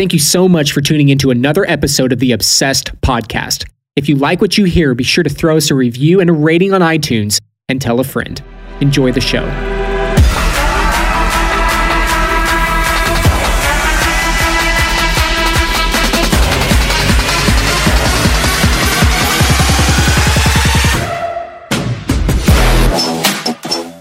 Thank 0.00 0.14
you 0.14 0.18
so 0.18 0.48
much 0.48 0.72
for 0.72 0.80
tuning 0.80 1.10
into 1.10 1.30
another 1.30 1.68
episode 1.68 2.10
of 2.10 2.20
the 2.20 2.32
Obsessed 2.32 2.98
podcast. 3.02 3.68
If 3.96 4.08
you 4.08 4.16
like 4.16 4.40
what 4.40 4.56
you 4.56 4.64
hear, 4.64 4.94
be 4.94 5.04
sure 5.04 5.22
to 5.22 5.28
throw 5.28 5.58
us 5.58 5.70
a 5.70 5.74
review 5.74 6.20
and 6.20 6.30
a 6.30 6.32
rating 6.32 6.72
on 6.72 6.80
iTunes 6.80 7.38
and 7.68 7.82
tell 7.82 8.00
a 8.00 8.04
friend. 8.04 8.42
Enjoy 8.80 9.12
the 9.12 9.20
show. 9.20 9.44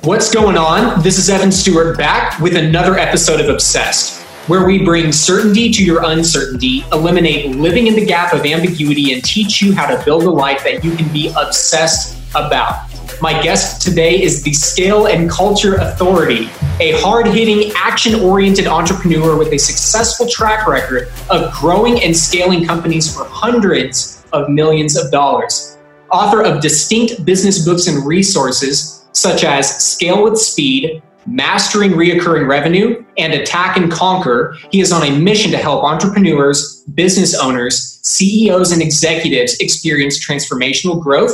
What's 0.05 0.33
going 0.33 0.57
on? 0.57 1.03
This 1.03 1.17
is 1.17 1.29
Evan 1.29 1.51
Stewart 1.51 1.97
back 1.97 2.39
with 2.39 2.55
another 2.55 2.97
episode 2.97 3.41
of 3.41 3.49
Obsessed, 3.49 4.18
where 4.49 4.65
we 4.65 4.83
bring 4.83 5.11
certainty 5.11 5.69
to 5.69 5.85
your 5.85 6.03
uncertainty, 6.05 6.83
eliminate 6.91 7.55
living 7.55 7.85
in 7.85 7.93
the 7.93 8.03
gap 8.03 8.33
of 8.33 8.43
ambiguity, 8.43 9.13
and 9.13 9.23
teach 9.23 9.61
you 9.61 9.75
how 9.75 9.85
to 9.85 10.03
build 10.03 10.23
a 10.23 10.29
life 10.29 10.63
that 10.63 10.83
you 10.83 10.95
can 10.95 11.07
be 11.13 11.31
obsessed 11.37 12.17
about. 12.33 12.89
My 13.21 13.39
guest 13.43 13.79
today 13.79 14.19
is 14.19 14.41
the 14.41 14.51
Scale 14.53 15.05
and 15.05 15.29
Culture 15.29 15.75
Authority, 15.75 16.49
a 16.79 16.99
hard 16.99 17.27
hitting, 17.27 17.71
action 17.75 18.21
oriented 18.21 18.65
entrepreneur 18.65 19.37
with 19.37 19.53
a 19.53 19.59
successful 19.59 20.27
track 20.27 20.65
record 20.65 21.11
of 21.29 21.53
growing 21.53 22.01
and 22.01 22.17
scaling 22.17 22.65
companies 22.65 23.13
for 23.13 23.25
hundreds 23.25 24.25
of 24.33 24.49
millions 24.49 24.97
of 24.97 25.11
dollars. 25.11 25.77
Author 26.11 26.41
of 26.41 26.59
distinct 26.59 27.23
business 27.23 27.63
books 27.63 27.85
and 27.85 28.03
resources 28.03 29.05
such 29.11 29.43
as 29.43 29.77
Scale 29.83 30.23
with 30.23 30.39
Speed, 30.39 31.03
Mastering 31.29 31.91
Reoccurring 31.91 32.49
Revenue, 32.49 33.05
and 33.19 33.33
Attack 33.33 33.77
and 33.77 33.91
Conquer, 33.91 34.57
he 34.71 34.81
is 34.81 34.91
on 34.91 35.03
a 35.03 35.15
mission 35.15 35.51
to 35.51 35.57
help 35.57 35.83
entrepreneurs, 35.83 36.83
business 36.95 37.37
owners, 37.39 37.99
CEOs, 38.01 38.71
and 38.71 38.81
executives 38.81 39.55
experience 39.59 40.25
transformational 40.25 40.99
growth, 40.99 41.31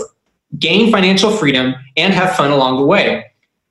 gain 0.59 0.91
financial 0.91 1.31
freedom, 1.31 1.75
and 1.95 2.13
have 2.13 2.35
fun 2.35 2.51
along 2.51 2.77
the 2.77 2.85
way. 2.85 3.23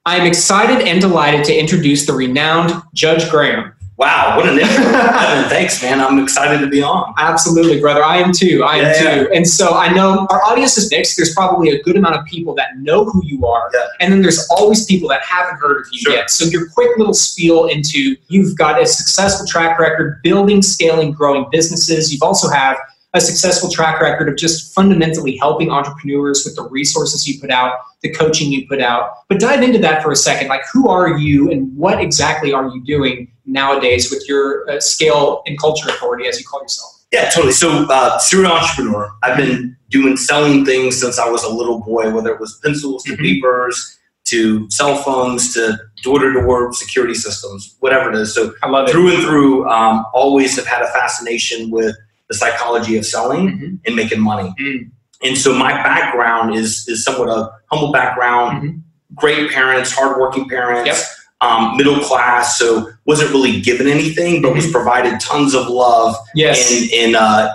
I 0.06 0.16
am 0.16 0.26
excited 0.26 0.86
and 0.86 0.98
delighted 0.98 1.44
to 1.44 1.58
introduce 1.58 2.06
the 2.06 2.14
renowned 2.14 2.72
Judge 2.94 3.30
Graham. 3.30 3.73
Wow, 3.96 4.36
what 4.36 4.48
an 4.48 4.58
intro. 4.58 4.84
Evan, 4.86 5.48
thanks, 5.48 5.80
man. 5.80 6.00
I'm 6.00 6.18
excited 6.18 6.58
to 6.58 6.66
be 6.68 6.82
on. 6.82 7.14
Absolutely, 7.16 7.80
brother. 7.80 8.02
I 8.02 8.16
am 8.16 8.32
too. 8.32 8.64
I 8.64 8.76
am 8.78 8.82
Yeah, 9.04 9.22
too. 9.24 9.30
And 9.32 9.48
so 9.48 9.74
I 9.74 9.92
know 9.92 10.26
our 10.30 10.42
audience 10.44 10.76
is 10.76 10.90
mixed. 10.90 11.16
There's 11.16 11.32
probably 11.32 11.70
a 11.70 11.82
good 11.84 11.96
amount 11.96 12.16
of 12.16 12.24
people 12.24 12.54
that 12.56 12.76
know 12.78 13.04
who 13.04 13.22
you 13.24 13.46
are. 13.46 13.70
Yeah. 13.72 13.86
And 14.00 14.12
then 14.12 14.20
there's 14.20 14.48
always 14.50 14.84
people 14.84 15.08
that 15.10 15.22
haven't 15.22 15.58
heard 15.60 15.82
of 15.82 15.86
you 15.92 15.98
Sure. 16.00 16.12
yet. 16.12 16.30
So 16.30 16.44
your 16.46 16.68
quick 16.70 16.98
little 16.98 17.14
spiel 17.14 17.66
into 17.66 18.16
you've 18.26 18.56
got 18.58 18.82
a 18.82 18.86
successful 18.86 19.46
track 19.46 19.78
record 19.78 20.20
building, 20.24 20.60
scaling, 20.60 21.12
growing 21.12 21.46
businesses. 21.52 22.12
You've 22.12 22.22
also 22.24 22.48
have 22.50 22.76
a 23.12 23.20
successful 23.20 23.70
track 23.70 24.00
record 24.00 24.28
of 24.28 24.36
just 24.36 24.74
fundamentally 24.74 25.36
helping 25.36 25.70
entrepreneurs 25.70 26.44
with 26.44 26.56
the 26.56 26.68
resources 26.68 27.28
you 27.28 27.40
put 27.40 27.52
out, 27.52 27.74
the 28.02 28.10
coaching 28.12 28.50
you 28.50 28.66
put 28.66 28.80
out. 28.80 29.10
But 29.28 29.38
dive 29.38 29.62
into 29.62 29.78
that 29.78 30.02
for 30.02 30.10
a 30.10 30.16
second. 30.16 30.48
Like, 30.48 30.62
who 30.72 30.88
are 30.88 31.16
you 31.16 31.48
and 31.52 31.74
what 31.76 32.00
exactly 32.00 32.52
are 32.52 32.66
you 32.66 32.82
doing 32.84 33.30
nowadays 33.46 34.10
with 34.10 34.28
your 34.28 34.68
uh, 34.70 34.80
scale 34.80 35.42
and 35.46 35.58
culture 35.58 35.88
authority, 35.88 36.26
as 36.26 36.38
you 36.38 36.44
call 36.46 36.62
yourself? 36.62 36.90
Yeah, 37.12 37.28
totally. 37.30 37.52
So, 37.52 37.86
uh, 37.90 38.18
serial 38.18 38.52
entrepreneur. 38.52 39.10
I've 39.22 39.36
been 39.36 39.76
doing 39.90 40.16
selling 40.16 40.64
things 40.64 41.00
since 41.00 41.18
I 41.18 41.28
was 41.28 41.44
a 41.44 41.48
little 41.48 41.80
boy, 41.80 42.10
whether 42.10 42.32
it 42.32 42.40
was 42.40 42.58
pencils 42.64 43.04
to 43.04 43.12
Mhm. 43.12 43.18
papers 43.20 43.98
to 44.26 44.68
cell 44.70 44.96
phones 44.96 45.52
to 45.54 45.78
door 46.02 46.18
to 46.18 46.32
door 46.32 46.72
security 46.72 47.14
systems, 47.14 47.76
whatever 47.80 48.10
it 48.10 48.16
is. 48.16 48.34
So, 48.34 48.52
I 48.62 48.68
love 48.68 48.88
it. 48.88 48.92
through 48.92 49.14
and 49.14 49.22
through, 49.22 49.68
um, 49.68 50.04
always 50.14 50.56
have 50.56 50.66
had 50.66 50.82
a 50.82 50.88
fascination 50.88 51.70
with 51.70 51.94
the 52.28 52.34
psychology 52.34 52.96
of 52.96 53.04
selling 53.06 53.48
Mhm. 53.48 53.78
and 53.86 53.94
making 53.94 54.20
money. 54.20 54.52
Mm. 54.58 54.90
And 55.22 55.38
so, 55.38 55.52
my 55.54 55.72
background 55.72 56.54
is 56.56 56.84
is 56.88 57.04
somewhat 57.04 57.28
a 57.28 57.50
humble 57.70 57.92
background. 57.92 58.62
Mhm. 58.62 58.80
Great 59.14 59.50
parents, 59.52 59.92
hardworking 59.92 60.48
parents. 60.48 60.86
Yep. 60.86 60.96
Um, 61.44 61.77
middle 61.77 61.98
class, 62.08 62.58
so 62.58 62.88
wasn't 63.05 63.30
really 63.30 63.60
given 63.60 63.86
anything, 63.86 64.40
but 64.42 64.55
was 64.55 64.66
Mhm. 64.66 64.72
provided 64.72 65.20
tons 65.20 65.52
of 65.55 65.64
love 65.68 66.16
Yes. 66.34 66.70
and, 66.72 66.90
and 67.00 67.16
uh, 67.16 67.48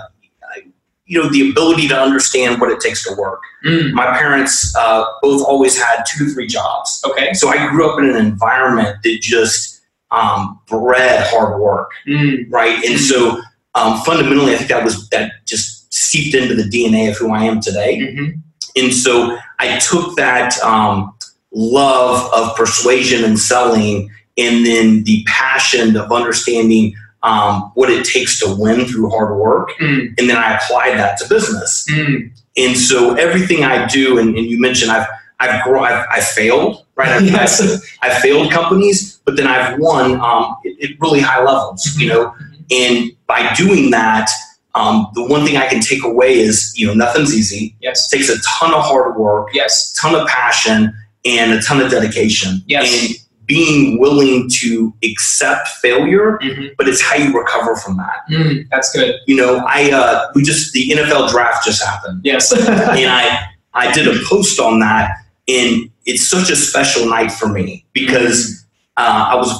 you 1.06 1.20
know 1.20 1.28
the 1.28 1.50
ability 1.50 1.88
to 1.88 1.96
understand 2.00 2.60
what 2.60 2.70
it 2.70 2.78
takes 2.80 3.02
to 3.06 3.12
work. 3.16 3.40
Mm. 3.66 3.92
My 3.92 4.06
parents 4.16 4.54
uh, 4.76 5.02
both 5.22 5.42
always 5.42 5.74
had 5.76 6.04
two 6.08 6.26
to 6.26 6.32
three 6.32 6.46
jobs, 6.46 7.02
Okay. 7.08 7.32
so 7.34 7.48
I 7.48 7.56
grew 7.70 7.84
up 7.90 7.98
in 7.98 8.08
an 8.08 8.16
environment 8.16 8.98
that 9.02 9.18
just 9.20 9.80
um, 10.12 10.60
bred 10.68 11.26
hard 11.30 11.60
work, 11.60 11.90
Mm. 12.06 12.46
right? 12.50 12.78
And 12.84 12.98
so 13.10 13.40
um, 13.74 13.92
fundamentally, 14.02 14.52
I 14.54 14.56
think 14.58 14.68
that 14.70 14.84
was 14.84 15.08
that 15.10 15.26
just 15.46 15.92
seeped 15.92 16.34
into 16.40 16.54
the 16.54 16.68
DNA 16.74 17.08
of 17.10 17.16
who 17.16 17.32
I 17.32 17.42
am 17.44 17.60
today. 17.60 17.92
Mhm. 18.00 18.34
And 18.76 18.94
so 18.94 19.36
I 19.58 19.78
took 19.78 20.14
that 20.16 20.50
um, 20.62 21.12
love 21.52 22.30
of 22.32 22.56
persuasion 22.56 23.24
and 23.24 23.38
selling, 23.38 24.10
and 24.38 24.64
then 24.64 25.02
the 25.04 25.24
passion 25.26 25.96
of 25.96 26.10
understanding 26.12 26.94
um, 27.22 27.70
what 27.74 27.90
it 27.90 28.04
takes 28.04 28.38
to 28.40 28.54
win 28.58 28.86
through 28.86 29.10
hard 29.10 29.36
work, 29.36 29.70
Mm. 29.78 30.14
and 30.18 30.30
then 30.30 30.36
I 30.36 30.54
applied 30.56 30.96
that 30.98 31.18
to 31.18 31.28
business. 31.28 31.84
Mm. 31.90 32.30
And 32.56 32.76
so 32.76 33.14
everything 33.14 33.62
I 33.64 33.86
do, 33.86 34.18
and, 34.18 34.36
and 34.36 34.46
you 34.46 34.60
mentioned 34.60 34.90
I've 34.90 35.06
I've, 35.38 35.62
grown, 35.64 35.84
I've 35.84 36.06
I've 36.10 36.24
failed, 36.26 36.84
right? 36.96 37.08
I've, 37.08 37.22
Yes. 37.24 37.60
I've, 37.60 37.98
I've 38.12 38.18
failed 38.22 38.50
companies, 38.52 39.20
but 39.24 39.36
then 39.36 39.46
I've 39.46 39.78
won 39.78 40.20
um, 40.20 40.56
at, 40.66 40.90
at 40.90 41.00
really 41.00 41.20
high 41.20 41.42
levels, 41.42 41.86
you 41.98 42.08
know. 42.08 42.34
And 42.70 43.10
by 43.26 43.52
doing 43.54 43.90
that, 43.90 44.30
um, 44.74 45.08
the 45.14 45.24
one 45.24 45.44
thing 45.44 45.56
I 45.56 45.66
can 45.66 45.80
take 45.80 46.04
away 46.04 46.38
is 46.38 46.72
you 46.76 46.86
know 46.86 46.94
nothing's 46.94 47.34
easy. 47.36 47.74
Yes. 47.80 48.10
It 48.12 48.16
takes 48.18 48.28
a 48.30 48.36
ton 48.48 48.72
of 48.74 48.82
hard 48.82 49.16
work, 49.18 49.48
Yes. 49.52 49.92
ton 50.00 50.14
of 50.14 50.26
passion, 50.26 50.94
and 51.24 51.52
a 51.52 51.60
ton 51.60 51.80
of 51.80 51.90
dedication. 51.90 52.62
Yes. 52.66 52.90
And 53.08 53.16
being 53.46 53.98
willing 53.98 54.48
to 54.60 54.94
accept 55.02 55.66
failure, 55.82 56.38
Mhm. 56.40 56.70
but 56.78 56.88
it's 56.88 57.00
how 57.00 57.16
you 57.16 57.36
recover 57.36 57.74
from 57.76 57.96
that. 57.96 58.18
Mm. 58.30 58.64
That's 58.70 58.92
good. 58.92 59.16
You 59.26 59.36
know, 59.36 59.64
I 59.66 59.90
uh, 59.90 60.26
we 60.36 60.42
just 60.44 60.72
the 60.72 60.88
NFL 60.92 61.28
draft 61.30 61.64
just 61.64 61.82
happened, 61.82 62.20
Yes. 62.22 62.52
and 62.52 63.10
I 63.10 63.40
I 63.74 63.90
did 63.92 64.06
a 64.06 64.18
post 64.28 64.60
on 64.60 64.78
that, 64.80 65.16
and 65.48 65.90
it's 66.06 66.22
such 66.26 66.48
a 66.50 66.54
special 66.56 67.06
night 67.08 67.32
for 67.32 67.48
me 67.48 67.84
because 67.92 68.64
uh, 68.96 69.30
I 69.32 69.34
was 69.34 69.50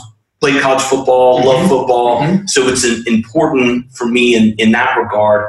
played 0.40 0.60
college 0.62 0.82
football, 0.82 1.44
love 1.44 1.64
Mhm. 1.64 1.68
football, 1.68 2.20
Mhm. 2.22 2.48
so 2.48 2.68
it's 2.68 2.84
an, 2.84 3.02
important 3.08 3.86
for 3.92 4.06
me 4.06 4.34
in, 4.36 4.54
in 4.58 4.70
that 4.72 4.96
regard. 4.96 5.46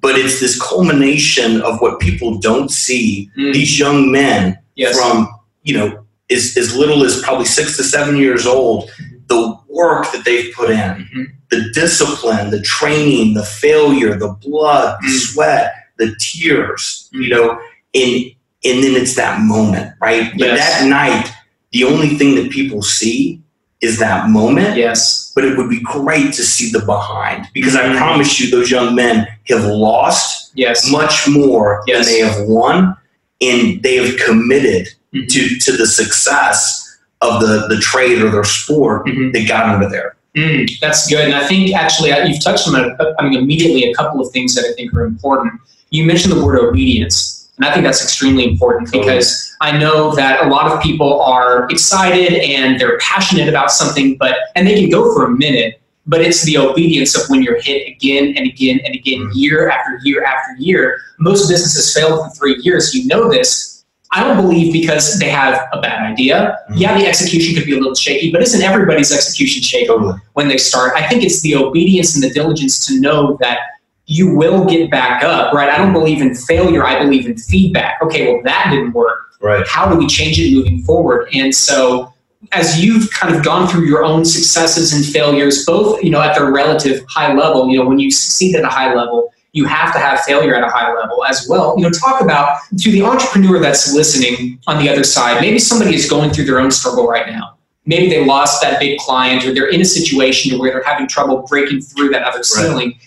But 0.00 0.18
it's 0.18 0.38
this 0.40 0.60
culmination 0.60 1.62
of 1.62 1.80
what 1.80 1.98
people 2.00 2.38
don't 2.38 2.70
see. 2.70 3.30
Mm. 3.38 3.52
These 3.54 3.78
young 3.78 4.10
men 4.10 4.58
Yes. 4.76 4.98
from 4.98 5.28
you 5.64 5.76
know 5.76 6.04
as, 6.30 6.56
as 6.56 6.74
little 6.76 7.04
as 7.04 7.20
probably 7.22 7.44
six 7.44 7.76
to 7.76 7.84
seven 7.84 8.16
years 8.16 8.46
old, 8.46 8.90
the 9.28 9.56
work 9.68 10.10
that 10.12 10.24
they've 10.24 10.54
put 10.54 10.70
in, 10.70 10.78
Mhm. 10.78 11.26
the 11.50 11.70
discipline, 11.74 12.50
the 12.50 12.62
training, 12.62 13.34
the 13.34 13.44
failure, 13.44 14.16
the 14.18 14.34
blood, 14.46 14.96
the 15.02 15.08
Mm. 15.08 15.20
sweat, 15.20 15.72
the 15.98 16.14
tears, 16.18 17.08
Mm. 17.12 17.22
you 17.24 17.28
know, 17.34 17.58
and 17.94 18.24
and 18.66 18.82
then 18.82 18.94
it's 18.96 19.14
that 19.16 19.40
moment, 19.40 19.92
right? 20.00 20.30
But 20.38 20.46
Yes. 20.48 20.58
that 20.80 20.86
night, 20.88 21.30
the 21.72 21.84
only 21.84 22.16
thing 22.16 22.34
that 22.36 22.48
people 22.50 22.80
see 22.80 23.40
is 23.82 23.98
that 23.98 24.30
moment. 24.30 24.74
yes. 24.78 25.30
But 25.34 25.44
it 25.44 25.58
would 25.58 25.68
be 25.68 25.80
great 25.80 26.32
to 26.38 26.42
see 26.42 26.70
the 26.70 26.80
behind 26.80 27.46
because 27.52 27.76
I 27.76 27.82
Mm. 27.82 27.98
promise 27.98 28.40
you, 28.40 28.50
those 28.50 28.70
young 28.70 28.94
men 28.94 29.26
have 29.50 29.64
lost 29.66 30.52
Yes. 30.54 30.90
much 30.90 31.28
more 31.28 31.82
Yes. 31.86 32.06
than 32.06 32.14
they 32.14 32.20
have 32.20 32.40
won, 32.48 32.96
and 33.42 33.82
they 33.82 33.96
have 33.96 34.16
committed. 34.16 34.88
To 35.28 35.58
to 35.58 35.76
the 35.76 35.86
success 35.86 36.98
of 37.20 37.40
the 37.40 37.66
the 37.68 37.78
trade 37.80 38.20
or 38.22 38.30
their 38.30 38.44
sport 38.44 39.06
Mhm. 39.06 39.32
that 39.32 39.48
got 39.48 39.70
them 39.72 39.80
to 39.82 39.88
there. 39.88 40.16
Mm, 40.36 40.68
that's 40.80 41.06
good. 41.08 41.24
And 41.26 41.34
I 41.34 41.46
think 41.46 41.74
actually 41.74 42.10
you've 42.26 42.42
touched 42.42 42.66
on, 42.66 42.74
uh, 42.74 43.04
I 43.20 43.28
mean, 43.28 43.38
immediately 43.38 43.84
a 43.90 43.94
couple 43.94 44.20
of 44.20 44.32
things 44.32 44.54
that 44.56 44.64
I 44.68 44.72
think 44.74 44.92
are 44.92 45.04
important. 45.04 45.52
You 45.90 46.04
mentioned 46.04 46.32
the 46.32 46.44
word 46.44 46.58
obedience. 46.58 47.48
And 47.56 47.64
I 47.64 47.72
think 47.72 47.84
that's 47.84 48.02
extremely 48.02 48.44
important 48.48 48.90
because 48.90 49.54
I 49.60 49.78
know 49.78 50.12
that 50.16 50.44
a 50.44 50.48
lot 50.48 50.72
of 50.72 50.82
people 50.82 51.22
are 51.22 51.68
excited 51.70 52.32
and 52.34 52.80
they're 52.80 52.98
passionate 52.98 53.48
about 53.48 53.70
something, 53.70 54.16
but, 54.18 54.34
and 54.56 54.66
they 54.66 54.74
can 54.74 54.90
go 54.90 55.14
for 55.14 55.26
a 55.26 55.30
minute, 55.30 55.80
but 56.04 56.20
it's 56.20 56.42
the 56.42 56.58
obedience 56.58 57.14
of 57.16 57.22
when 57.30 57.44
you're 57.44 57.60
hit 57.60 57.86
again 57.86 58.34
and 58.36 58.44
again 58.48 58.80
and 58.84 58.92
again, 58.92 59.20
Mhm. 59.20 59.30
year 59.34 59.70
after 59.70 60.00
year 60.02 60.24
after 60.24 60.56
year. 60.58 60.96
Most 61.20 61.48
businesses 61.48 61.94
fail 61.94 62.10
within 62.16 62.30
three 62.32 62.56
years. 62.62 62.92
You 62.92 63.06
know 63.06 63.30
this. 63.30 63.73
I 64.14 64.22
don't 64.22 64.36
believe 64.36 64.72
because 64.72 65.18
they 65.18 65.28
have 65.28 65.60
a 65.72 65.80
bad 65.80 66.00
idea. 66.10 66.56
Mhm. 66.70 66.74
Yeah, 66.78 66.96
the 66.96 67.06
execution 67.06 67.54
could 67.56 67.66
be 67.66 67.72
a 67.72 67.78
little 67.78 67.94
shaky, 67.94 68.30
but 68.30 68.42
isn't 68.42 68.62
everybody's 68.62 69.12
execution 69.12 69.62
shaky 69.62 69.86
Totally. 69.86 70.14
when 70.34 70.48
they 70.48 70.56
start? 70.56 70.92
I 70.96 71.02
think 71.08 71.24
it's 71.24 71.40
the 71.42 71.56
obedience 71.56 72.14
and 72.14 72.22
the 72.22 72.30
diligence 72.30 72.86
to 72.86 73.00
know 73.00 73.36
that 73.40 73.58
you 74.06 74.34
will 74.34 74.64
get 74.66 74.90
back 74.90 75.24
up, 75.24 75.52
right? 75.52 75.68
I 75.68 75.78
don't 75.78 75.92
believe 75.92 76.20
in 76.20 76.34
failure. 76.34 76.84
I 76.84 76.98
believe 77.02 77.26
in 77.26 77.36
feedback. 77.36 77.94
Okay, 78.02 78.32
well, 78.32 78.40
that 78.44 78.68
didn't 78.70 78.92
work. 78.92 79.18
Right. 79.40 79.66
How 79.66 79.88
do 79.90 79.96
we 79.96 80.06
change 80.06 80.38
it 80.38 80.52
moving 80.54 80.82
forward? 80.82 81.28
And 81.34 81.54
so 81.54 82.12
as 82.52 82.82
you've 82.82 83.10
kind 83.10 83.34
of 83.34 83.42
gone 83.44 83.66
through 83.66 83.86
your 83.86 84.04
own 84.04 84.24
successes 84.24 84.92
and 84.92 85.04
failures, 85.04 85.64
both 85.66 86.02
you 86.04 86.10
know 86.10 86.20
at 86.20 86.34
their 86.36 86.50
relative 86.52 87.04
high 87.08 87.32
level, 87.34 87.68
you 87.68 87.78
know 87.78 87.84
when 87.88 87.98
you 87.98 88.10
succeed 88.10 88.54
at 88.54 88.62
a 88.64 88.68
high 88.68 88.94
level, 88.94 89.32
you 89.54 89.64
have 89.66 89.92
to 89.92 90.00
have 90.00 90.20
failure 90.20 90.54
at 90.54 90.64
a 90.64 90.68
high 90.68 90.92
level 90.92 91.24
as 91.24 91.46
well. 91.48 91.74
You 91.78 91.84
know, 91.84 91.90
talk 91.90 92.20
about 92.20 92.58
to 92.76 92.90
the 92.90 93.02
entrepreneur 93.02 93.60
that's 93.60 93.94
listening 93.94 94.58
on 94.66 94.82
the 94.82 94.88
other 94.90 95.04
side. 95.04 95.40
Maybe 95.40 95.60
somebody 95.60 95.94
is 95.94 96.10
going 96.10 96.30
through 96.30 96.44
their 96.44 96.58
own 96.58 96.72
struggle 96.72 97.06
right 97.06 97.28
now. 97.28 97.56
Maybe 97.86 98.08
they 98.08 98.24
lost 98.24 98.62
that 98.62 98.80
big 98.80 98.98
client, 98.98 99.44
or 99.44 99.54
they're 99.54 99.68
in 99.68 99.80
a 99.80 99.84
situation 99.84 100.58
where 100.58 100.72
they're 100.72 100.82
having 100.82 101.06
trouble 101.06 101.46
breaking 101.48 101.82
through 101.82 102.10
that 102.10 102.24
other 102.24 102.42
ceiling. 102.42 102.88
Right. 102.88 103.00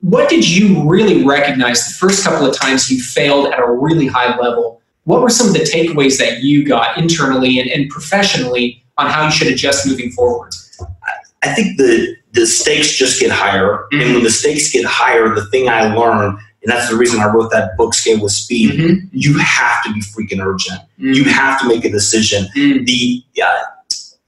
What 0.00 0.28
did 0.28 0.48
you 0.48 0.88
really 0.88 1.24
recognize 1.24 1.86
the 1.86 1.94
first 1.94 2.24
couple 2.24 2.44
of 2.44 2.56
times 2.56 2.90
you 2.90 3.00
failed 3.00 3.52
at 3.52 3.60
a 3.60 3.70
really 3.70 4.08
high 4.08 4.36
level? 4.36 4.82
What 5.04 5.20
were 5.20 5.30
some 5.30 5.46
of 5.46 5.52
the 5.52 5.60
takeaways 5.60 6.18
that 6.18 6.42
you 6.42 6.66
got 6.66 6.98
internally 6.98 7.60
and, 7.60 7.70
and 7.70 7.88
professionally 7.88 8.82
on 8.98 9.08
how 9.08 9.26
you 9.26 9.30
should 9.30 9.48
adjust 9.48 9.86
moving 9.86 10.10
forward? 10.10 10.52
I 11.42 11.52
think 11.54 11.76
the 11.76 12.16
the 12.32 12.46
stakes 12.46 12.96
just 12.96 13.20
get 13.20 13.30
higher, 13.30 13.86
mm-hmm. 13.92 14.00
and 14.00 14.14
when 14.14 14.22
the 14.22 14.30
stakes 14.30 14.70
get 14.72 14.84
higher, 14.84 15.34
the 15.34 15.46
thing 15.46 15.68
I 15.68 15.94
learned, 15.94 16.38
and 16.62 16.72
that's 16.72 16.88
the 16.88 16.96
reason 16.96 17.20
I 17.20 17.26
wrote 17.26 17.50
that 17.50 17.76
book, 17.76 17.94
Scale 17.94 18.22
with 18.22 18.32
Speed. 18.32 18.72
Mm-hmm. 18.72 19.06
You 19.12 19.38
have 19.38 19.82
to 19.84 19.92
be 19.92 20.00
freaking 20.00 20.44
urgent. 20.44 20.80
Mm-hmm. 20.80 21.12
You 21.12 21.24
have 21.24 21.60
to 21.60 21.68
make 21.68 21.84
a 21.84 21.90
decision. 21.90 22.46
Mm. 22.56 22.86
The 22.86 23.24
uh, 23.42 23.62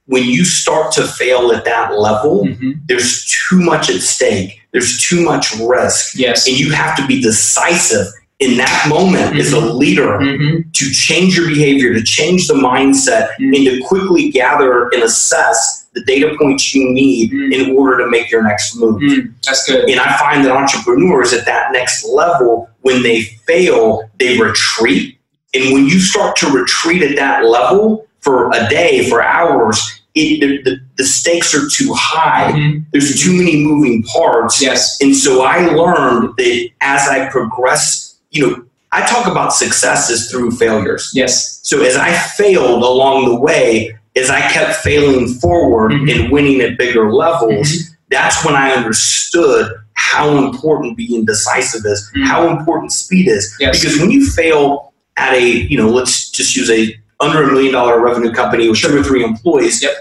when 0.07 0.23
you 0.25 0.45
start 0.45 0.91
to 0.93 1.07
fail 1.07 1.51
at 1.51 1.65
that 1.65 1.97
level, 1.97 2.45
mm-hmm. 2.45 2.73
there's 2.85 3.25
too 3.25 3.59
much 3.61 3.89
at 3.89 4.01
stake. 4.01 4.61
There's 4.71 4.99
too 4.99 5.23
much 5.23 5.55
risk. 5.55 6.15
Yes, 6.15 6.47
and 6.47 6.59
you 6.59 6.71
have 6.73 6.95
to 6.97 7.07
be 7.07 7.21
decisive 7.21 8.07
in 8.39 8.57
that 8.57 8.85
moment 8.89 9.31
mm-hmm. 9.31 9.39
as 9.39 9.53
a 9.53 9.59
leader 9.59 10.19
mm-hmm. 10.19 10.69
to 10.69 10.91
change 10.91 11.37
your 11.37 11.47
behavior, 11.47 11.93
to 11.93 12.03
change 12.03 12.47
the 12.47 12.53
mindset, 12.53 13.29
mm-hmm. 13.39 13.53
and 13.55 13.65
to 13.65 13.81
quickly 13.87 14.29
gather 14.29 14.89
and 14.89 15.03
assess 15.03 15.84
the 15.95 16.03
data 16.03 16.35
points 16.39 16.75
you 16.75 16.91
need 16.91 17.31
mm-hmm. 17.31 17.51
in 17.51 17.75
order 17.75 17.97
to 18.03 18.09
make 18.09 18.29
your 18.29 18.43
next 18.43 18.75
move. 18.75 19.01
Mm-hmm. 19.01 19.31
That's 19.43 19.67
good. 19.67 19.89
And 19.89 19.99
I 19.99 20.15
find 20.17 20.45
that 20.45 20.51
entrepreneurs 20.51 21.33
at 21.33 21.45
that 21.45 21.71
next 21.71 22.05
level, 22.05 22.69
when 22.81 23.01
they 23.01 23.23
fail, 23.47 24.09
they 24.19 24.37
retreat. 24.37 25.17
And 25.53 25.73
when 25.73 25.87
you 25.87 25.99
start 25.99 26.35
to 26.37 26.47
retreat 26.47 27.01
at 27.01 27.15
that 27.15 27.45
level 27.45 28.07
for 28.19 28.51
a 28.51 28.67
day, 28.69 29.09
for 29.09 29.23
hours, 29.23 30.01
it, 30.15 30.41
the, 30.41 30.61
the, 30.69 30.79
the, 30.97 31.03
stakes 31.03 31.53
are 31.53 31.67
too 31.69 31.93
high. 31.93 32.51
Mm-hmm. 32.51 32.79
There's 32.91 33.21
too 33.21 33.37
many 33.37 33.63
moving 33.63 34.03
parts. 34.03 34.61
Yes. 34.61 34.97
And 35.01 35.15
so 35.15 35.43
I 35.43 35.65
learned 35.67 36.35
that 36.37 36.69
as 36.81 37.07
I 37.09 37.29
progress 37.29 38.05
you 38.35 38.47
know, 38.47 38.65
I 38.91 39.05
talk 39.05 39.27
about 39.27 39.53
successes 39.53 40.29
through 40.29 40.51
failures. 40.51 41.11
Yes. 41.13 41.59
So 41.63 41.81
as 41.81 41.95
I 41.95 42.13
failed 42.13 42.83
along 42.83 43.25
the 43.25 43.35
way, 43.35 43.97
as 44.15 44.29
I 44.29 44.41
kept 44.51 44.75
failing 44.77 45.27
forward 45.27 45.91
mm-hmm. 45.91 46.09
and 46.09 46.31
winning 46.31 46.61
at 46.61 46.77
bigger 46.77 47.11
levels, 47.11 47.67
mm-hmm. 47.67 47.93
that's 48.09 48.45
when 48.45 48.55
I 48.55 48.71
understood 48.71 49.71
how 49.93 50.37
important 50.45 50.97
being 50.97 51.25
decisive 51.25 51.85
is, 51.85 52.09
mm-hmm. 52.15 52.23
how 52.23 52.49
important 52.49 52.91
speed 52.91 53.27
is. 53.27 53.55
Yes. 53.59 53.79
Because 53.79 53.99
when 53.99 54.11
you 54.11 54.25
fail 54.29 54.93
at 55.17 55.33
a, 55.33 55.47
you 55.47 55.77
know, 55.77 55.89
let's 55.89 56.29
just 56.29 56.55
use 56.55 56.69
a 56.69 56.95
under 57.19 57.43
a 57.43 57.47
million 57.47 57.73
dollar 57.73 57.99
revenue 58.01 58.33
company 58.33 58.69
with 58.69 58.79
two 58.79 58.97
or 58.97 59.03
three 59.03 59.23
employees, 59.23 59.81
yep. 59.81 59.93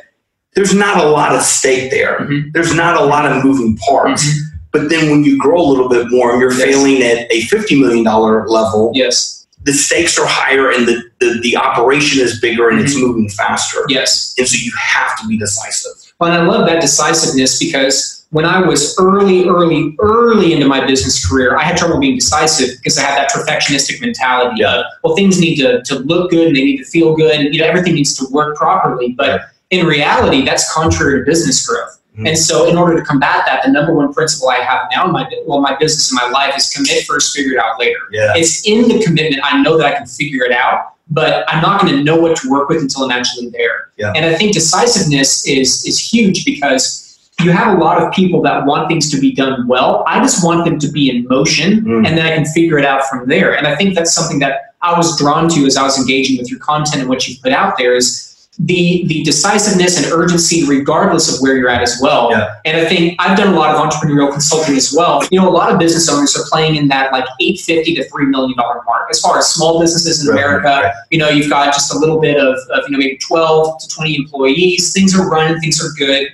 there's 0.55 0.75
not 0.75 1.03
a 1.03 1.07
lot 1.09 1.35
of 1.35 1.43
stake 1.43 1.91
there. 1.91 2.19
Mm-hmm. 2.21 2.51
There's 2.53 2.75
not 2.75 3.01
a 3.01 3.05
lot 3.05 3.31
of 3.31 3.45
moving 3.45 3.77
parts. 3.79 4.25
Mm-hmm. 4.25 4.41
But 4.73 4.89
then 4.89 5.09
when 5.09 5.23
you 5.23 5.39
grow 5.39 5.61
a 5.61 5.69
little 5.71 5.89
bit 5.89 6.09
more 6.11 6.33
and 6.33 6.41
you're 6.41 6.53
yes. 6.53 6.63
failing 6.65 7.01
at 7.03 7.31
a 7.31 7.43
$50 7.43 7.81
million 7.81 8.05
level, 8.05 8.91
yes. 8.93 9.34
The 9.65 9.73
stakes 9.73 10.19
are 10.19 10.27
higher 10.27 10.71
and 10.71 10.87
the, 10.87 11.03
the, 11.21 11.41
the 11.43 11.57
operation 11.57 12.23
is 12.23 12.39
bigger 12.41 12.69
and 12.69 12.79
mm-hmm. 12.79 12.87
it's 12.87 12.97
moving 12.97 13.29
faster. 13.29 13.81
Yes. 13.89 14.35
And 14.39 14.47
so 14.47 14.57
you 14.57 14.73
have 14.79 15.19
to 15.21 15.27
be 15.27 15.39
decisive. 15.39 16.13
Well, 16.21 16.33
and 16.33 16.43
I 16.43 16.47
love 16.47 16.67
that 16.67 16.81
decisiveness 16.81 17.59
because 17.59 18.27
when 18.31 18.45
I 18.45 18.61
was 18.61 18.97
early, 18.99 19.49
early, 19.49 19.97
early 20.01 20.53
into 20.53 20.67
my 20.67 20.85
business 20.85 21.27
career, 21.27 21.57
I 21.57 21.63
had 21.63 21.77
trouble 21.77 21.99
being 21.99 22.17
decisive 22.17 22.77
because 22.79 22.99
I 22.99 23.03
had 23.03 23.17
that 23.17 23.31
perfectionistic 23.31 24.01
mentality 24.01 24.57
yeah. 24.61 24.81
of, 24.81 24.85
well, 25.03 25.17
things 25.17 25.41
need 25.41 25.57
to, 25.57 25.83
to 25.83 26.01
look 26.01 26.31
good 26.31 26.49
and 26.49 26.57
they 26.57 26.65
need 26.65 26.79
to 26.79 26.85
feel 26.85 27.15
good 27.15 27.41
and, 27.41 27.55
you 27.55 27.61
know, 27.61 27.67
everything 27.67 27.95
needs 27.95 28.15
to 28.19 28.27
work 28.31 28.57
properly. 28.57 29.13
But 29.13 29.43
in 29.71 29.87
reality, 29.87 30.45
that's 30.45 30.73
contrary 30.75 31.21
to 31.21 31.25
business 31.25 31.67
growth. 31.67 32.01
Mm-hmm. 32.15 32.29
And 32.29 32.39
so, 32.39 32.69
in 32.69 32.77
order 32.77 32.97
to 32.97 33.05
combat 33.05 33.43
that, 33.47 33.65
the 33.65 33.73
number 33.73 33.93
one 33.93 34.15
principle 34.15 34.49
I 34.49 34.59
have 34.59 34.89
now 34.93 35.07
in 35.07 35.13
my 35.13 35.29
well, 35.47 35.61
my 35.61 35.77
business 35.77 36.13
and 36.13 36.17
my 36.17 36.31
life 36.31 36.57
is 36.57 36.73
commit 36.73 37.05
first, 37.07 37.35
figure 37.35 37.55
it 37.55 37.59
out 37.59 37.79
later. 37.79 37.99
Yeah. 38.13 38.33
It's 38.37 38.65
in 38.67 38.87
the 38.87 39.03
commitment. 39.03 39.43
I 39.45 39.61
know 39.63 39.77
that 39.79 39.87
I 39.87 39.97
can 39.97 40.07
figure 40.07 40.45
it 40.45 40.53
out, 40.53 40.95
but 41.11 41.45
I'm 41.49 41.61
not 41.61 41.81
going 41.81 41.93
to 41.97 42.05
know 42.05 42.17
what 42.17 42.37
to 42.37 42.49
work 42.49 42.69
with 42.69 42.83
until 42.83 43.05
I'm 43.05 43.11
actually 43.11 43.49
there. 43.49 43.91
Yeah. 43.97 44.13
And 44.15 44.25
I 44.25 44.37
think 44.37 44.53
decisiveness 44.55 45.45
is 45.49 45.85
is 45.85 45.99
huge 45.99 46.45
because 46.45 47.01
you 47.41 47.51
have 47.51 47.77
a 47.77 47.81
lot 47.81 48.01
of 48.01 48.13
people 48.13 48.41
that 48.43 48.65
want 48.65 48.89
things 48.89 49.11
to 49.11 49.21
be 49.21 49.35
done 49.35 49.67
well. 49.67 50.05
I 50.07 50.21
just 50.21 50.45
want 50.45 50.65
them 50.65 50.79
to 50.79 50.89
be 50.89 51.11
in 51.11 51.27
motion, 51.27 51.81
mm. 51.81 52.07
and 52.07 52.17
then 52.17 52.25
I 52.25 52.33
can 52.33 52.45
figure 52.45 52.79
it 52.79 52.85
out 52.85 53.07
from 53.07 53.29
there. 53.29 53.57
And 53.57 53.67
I 53.67 53.75
think 53.75 53.97
that's 53.97 54.13
something 54.13 54.39
that 54.39 54.75
I 54.83 54.97
was 54.97 55.19
drawn 55.19 55.49
to 55.49 55.67
as 55.67 55.77
I 55.77 55.83
was 55.83 55.99
engaging 55.99 56.39
with 56.39 56.49
your 56.49 56.61
content 56.61 57.01
and 57.01 57.09
what 57.09 57.27
you 57.27 57.35
put 57.43 57.53
out 57.53 57.77
there 57.77 57.97
is 57.97 58.34
the 58.59 59.05
the 59.07 59.25
decisiveness 59.25 59.97
and 59.97 60.07
urgency 60.13 60.65
regardless 60.67 61.33
of 61.33 61.41
where 61.41 61.57
you're 61.57 61.69
at 61.69 61.83
as 61.83 61.99
well. 62.01 62.31
Yeah. 62.31 62.55
And 62.65 62.77
I 62.77 62.85
think 62.85 63.17
I've 63.19 63.37
done 63.37 63.53
a 63.53 63.57
lot 63.57 63.75
of 63.75 63.81
entrepreneurial 63.81 64.31
consulting 64.31 64.77
as 64.77 64.95
well. 64.97 65.23
You 65.31 65.41
know, 65.41 65.49
a 65.49 65.51
lot 65.51 65.73
of 65.73 65.79
business 65.79 66.09
owners 66.09 66.37
are 66.37 66.45
playing 66.49 66.77
in 66.77 66.89
that 66.89 67.13
like 67.13 67.25
850 67.41 67.97
to 67.97 68.09
3 68.09 68.27
million 68.27 68.57
dollar 68.57 68.81
mark. 68.87 69.09
As 69.11 69.21
far 69.21 69.39
as 69.39 69.53
small 69.53 69.81
businesses 69.81 70.23
in 70.23 70.33
right. 70.33 70.39
America, 70.39 70.69
right. 70.85 70.95
you 71.11 71.19
know, 71.19 71.29
you've 71.29 71.51
got 71.51 71.75
just 71.75 71.93
a 71.93 71.99
little 71.99 72.21
bit 72.21 72.37
of, 72.37 72.57
of, 72.71 72.85
you 72.89 72.93
know, 72.93 72.99
maybe 72.99 73.19
12 73.19 73.81
to 73.81 73.89
20 73.89 74.17
employees. 74.17 74.93
Things 74.93 75.19
are 75.19 75.29
running, 75.29 75.61
things 75.61 75.85
are 75.85 75.93
good, 75.99 76.29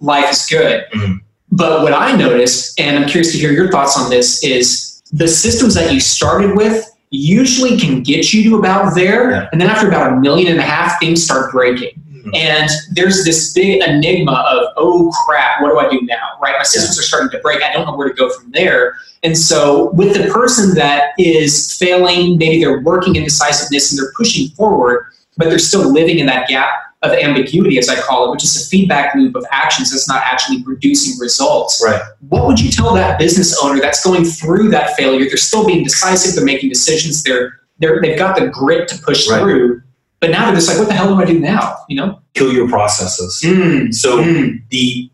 life 0.00 0.30
is 0.30 0.46
good. 0.46 0.86
Mm-hmm. 0.92 1.16
But 1.52 1.82
what 1.82 1.92
I 1.92 2.16
noticed, 2.16 2.78
and 2.80 2.98
I'm 2.98 3.08
curious 3.08 3.32
to 3.32 3.38
hear 3.38 3.52
your 3.52 3.70
thoughts 3.70 3.98
on 3.98 4.10
this, 4.10 4.42
is 4.42 5.02
the 5.12 5.28
systems 5.28 5.74
that 5.74 5.92
you 5.92 6.00
started 6.00 6.56
with 6.56 6.90
usually 7.10 7.78
can 7.78 8.02
get 8.02 8.32
you 8.32 8.50
to 8.50 8.58
about 8.58 8.94
there. 8.94 9.30
Yeah. 9.30 9.48
And 9.52 9.60
then 9.60 9.68
after 9.68 9.88
about 9.88 10.12
a 10.12 10.16
million 10.16 10.50
and 10.50 10.58
a 10.58 10.62
half, 10.62 10.98
things 11.00 11.24
start 11.24 11.52
breaking. 11.52 12.02
Mm-hmm. 12.10 12.34
And 12.34 12.70
there's 12.92 13.24
this 13.24 13.52
big 13.52 13.82
enigma 13.82 14.44
of, 14.50 14.72
oh 14.76 15.12
crap, 15.24 15.62
what 15.62 15.70
do 15.70 15.78
I 15.78 15.88
do 15.88 16.04
now? 16.06 16.38
Right? 16.42 16.54
My 16.58 16.64
systems 16.64 16.96
yeah. 16.96 17.00
are 17.00 17.04
starting 17.04 17.30
to 17.30 17.38
break. 17.38 17.62
I 17.62 17.72
don't 17.72 17.86
know 17.86 17.96
where 17.96 18.08
to 18.08 18.14
go 18.14 18.30
from 18.30 18.50
there. 18.50 18.96
And 19.22 19.36
so, 19.36 19.90
with 19.92 20.14
the 20.14 20.30
person 20.32 20.74
that 20.74 21.10
is 21.18 21.76
failing, 21.76 22.36
maybe 22.38 22.62
they're 22.62 22.80
working 22.80 23.16
in 23.16 23.24
decisiveness 23.24 23.90
and 23.90 23.98
they're 23.98 24.12
pushing 24.16 24.48
forward, 24.50 25.06
but 25.36 25.48
they're 25.48 25.58
still 25.58 25.92
living 25.92 26.18
in 26.18 26.26
that 26.26 26.48
gap 26.48 26.85
of 27.02 27.12
ambiguity, 27.12 27.78
as 27.78 27.88
I 27.88 28.00
call 28.00 28.28
it, 28.28 28.30
which 28.30 28.44
is 28.44 28.56
a 28.56 28.68
feedback 28.68 29.14
loop 29.14 29.36
of 29.36 29.44
actions 29.50 29.90
that's 29.90 30.08
not 30.08 30.22
actually 30.24 30.62
producing 30.62 31.18
results. 31.20 31.82
Right. 31.84 32.00
What 32.28 32.46
would 32.46 32.58
you 32.58 32.70
tell 32.70 32.94
that 32.94 33.18
business 33.18 33.56
owner 33.62 33.80
that's 33.80 34.02
going 34.02 34.24
through 34.24 34.70
that 34.70 34.96
failure? 34.96 35.26
They're 35.26 35.36
still 35.36 35.66
being 35.66 35.84
decisive, 35.84 36.34
they're 36.34 36.44
making 36.44 36.70
decisions, 36.70 37.22
they're, 37.22 37.60
they're 37.78 38.00
they've 38.00 38.18
got 38.18 38.38
the 38.38 38.48
grit 38.48 38.88
to 38.88 38.98
push 38.98 39.28
right. 39.28 39.40
through, 39.40 39.82
but 40.20 40.30
now 40.30 40.46
they're 40.46 40.54
just 40.54 40.68
like, 40.68 40.78
what 40.78 40.88
the 40.88 40.94
hell 40.94 41.14
do 41.14 41.20
I 41.20 41.26
do 41.26 41.38
now? 41.38 41.76
You 41.88 41.96
know? 41.96 42.22
Kill 42.34 42.52
your 42.52 42.68
processes. 42.68 43.40
Mm. 43.44 43.94
So 43.94 44.18
mm. 44.18 44.62
the 44.70 45.10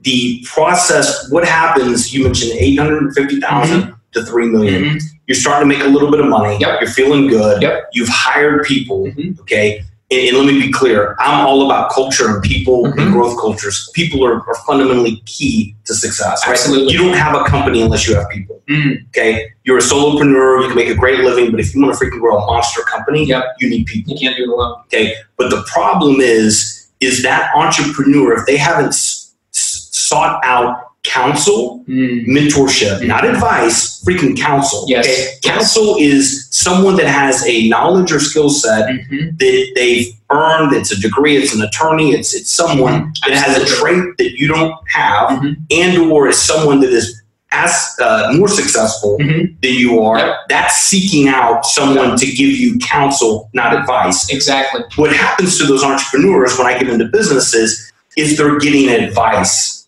the 0.00 0.44
process, 0.44 1.30
what 1.30 1.46
happens, 1.46 2.12
you 2.12 2.24
mentioned 2.24 2.52
850,000 2.58 3.82
mm-hmm. 3.82 3.92
to 4.12 4.24
3 4.24 4.46
million. 4.48 4.82
Mm-hmm. 4.82 4.98
You're 5.28 5.36
starting 5.36 5.70
to 5.70 5.76
make 5.76 5.86
a 5.86 5.88
little 5.88 6.10
bit 6.10 6.18
of 6.18 6.26
money. 6.26 6.58
Yep. 6.58 6.80
You're 6.80 6.90
feeling 6.90 7.28
good. 7.28 7.62
Yep. 7.62 7.90
You've 7.92 8.08
hired 8.08 8.64
people. 8.64 9.04
Mm-hmm. 9.04 9.40
Okay 9.42 9.84
and, 10.12 10.36
let 10.36 10.46
me 10.46 10.60
be 10.60 10.72
clear 10.72 11.16
i'm 11.18 11.46
all 11.46 11.64
about 11.64 11.90
culture 11.90 12.28
and 12.28 12.42
people 12.42 12.84
mm-hmm. 12.84 12.98
and 12.98 13.12
growth 13.12 13.38
cultures 13.40 13.90
people 13.94 14.24
are, 14.24 14.36
are, 14.48 14.54
fundamentally 14.66 15.16
key 15.26 15.74
to 15.84 15.94
success 15.94 16.46
right? 16.46 16.52
Absolutely. 16.52 16.92
you 16.92 16.98
don't 16.98 17.16
have 17.16 17.34
a 17.34 17.44
company 17.44 17.82
unless 17.82 18.06
you 18.06 18.14
have 18.14 18.28
people 18.30 18.62
mm. 18.68 19.06
okay 19.08 19.50
you're 19.64 19.78
a 19.78 19.80
solopreneur 19.80 20.62
you 20.62 20.68
can 20.68 20.76
make 20.76 20.88
a 20.88 20.94
great 20.94 21.20
living 21.20 21.50
but 21.50 21.60
if 21.60 21.74
you 21.74 21.80
want 21.80 21.96
to 21.96 22.04
freaking 22.04 22.20
grow 22.20 22.38
a 22.38 22.46
monster 22.46 22.82
company 22.82 23.24
yep. 23.24 23.44
you 23.60 23.68
need 23.68 23.86
people 23.86 24.12
you 24.12 24.18
can't 24.18 24.36
do 24.36 24.44
it 24.44 24.48
alone 24.48 24.80
okay 24.82 25.14
but 25.36 25.50
the 25.50 25.62
problem 25.72 26.20
is 26.20 26.90
is 27.00 27.22
that 27.22 27.50
entrepreneur 27.54 28.38
if 28.38 28.46
they 28.46 28.56
haven't 28.56 28.88
s- 28.88 29.34
sought 29.50 30.40
out 30.44 30.91
counsel, 31.04 31.84
mm. 31.88 32.26
mentorship, 32.26 33.00
mm. 33.00 33.06
not 33.06 33.24
advice, 33.24 34.02
freaking 34.04 34.38
counsel. 34.38 34.84
Yes. 34.86 35.06
Okay? 35.06 35.34
Counsel 35.42 35.96
is 35.98 36.48
someone 36.50 36.96
that 36.96 37.06
has 37.06 37.46
a 37.46 37.68
knowledge 37.68 38.12
or 38.12 38.20
skill 38.20 38.50
set 38.50 38.88
mm-hmm. 38.88 39.36
that 39.36 39.72
they've 39.74 40.12
earned. 40.30 40.72
It's 40.72 40.92
a 40.92 41.00
degree, 41.00 41.36
it's 41.36 41.54
an 41.54 41.62
attorney, 41.62 42.12
it's 42.12 42.34
it's 42.34 42.50
someone 42.50 43.12
mm-hmm. 43.12 43.30
that 43.30 43.36
has 43.36 43.58
a 43.58 43.66
trait 43.76 44.16
that 44.18 44.38
you 44.38 44.48
don't 44.48 44.74
have, 44.88 45.30
mm-hmm. 45.30 45.52
and 45.70 46.10
or 46.10 46.28
is 46.28 46.38
someone 46.38 46.80
that 46.80 46.90
is 46.90 47.22
as 47.50 47.94
uh, 48.00 48.32
more 48.34 48.48
successful 48.48 49.18
mm-hmm. 49.18 49.54
than 49.60 49.74
you 49.74 50.00
are. 50.00 50.18
Yep. 50.18 50.36
That's 50.48 50.76
seeking 50.76 51.28
out 51.28 51.66
someone 51.66 52.10
yep. 52.10 52.18
to 52.18 52.26
give 52.26 52.48
you 52.48 52.78
counsel, 52.78 53.50
not 53.52 53.76
advice. 53.76 54.30
Exactly. 54.30 54.82
What 54.96 55.14
happens 55.14 55.58
to 55.58 55.66
those 55.66 55.82
entrepreneurs 55.84 56.56
when 56.56 56.66
I 56.66 56.78
get 56.78 56.88
into 56.88 57.06
businesses 57.06 57.92
is 58.16 58.38
they're 58.38 58.58
getting 58.58 58.88
advice 58.88 59.81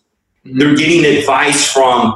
they're 0.45 0.75
getting 0.75 1.03
advice 1.17 1.71
from 1.71 2.15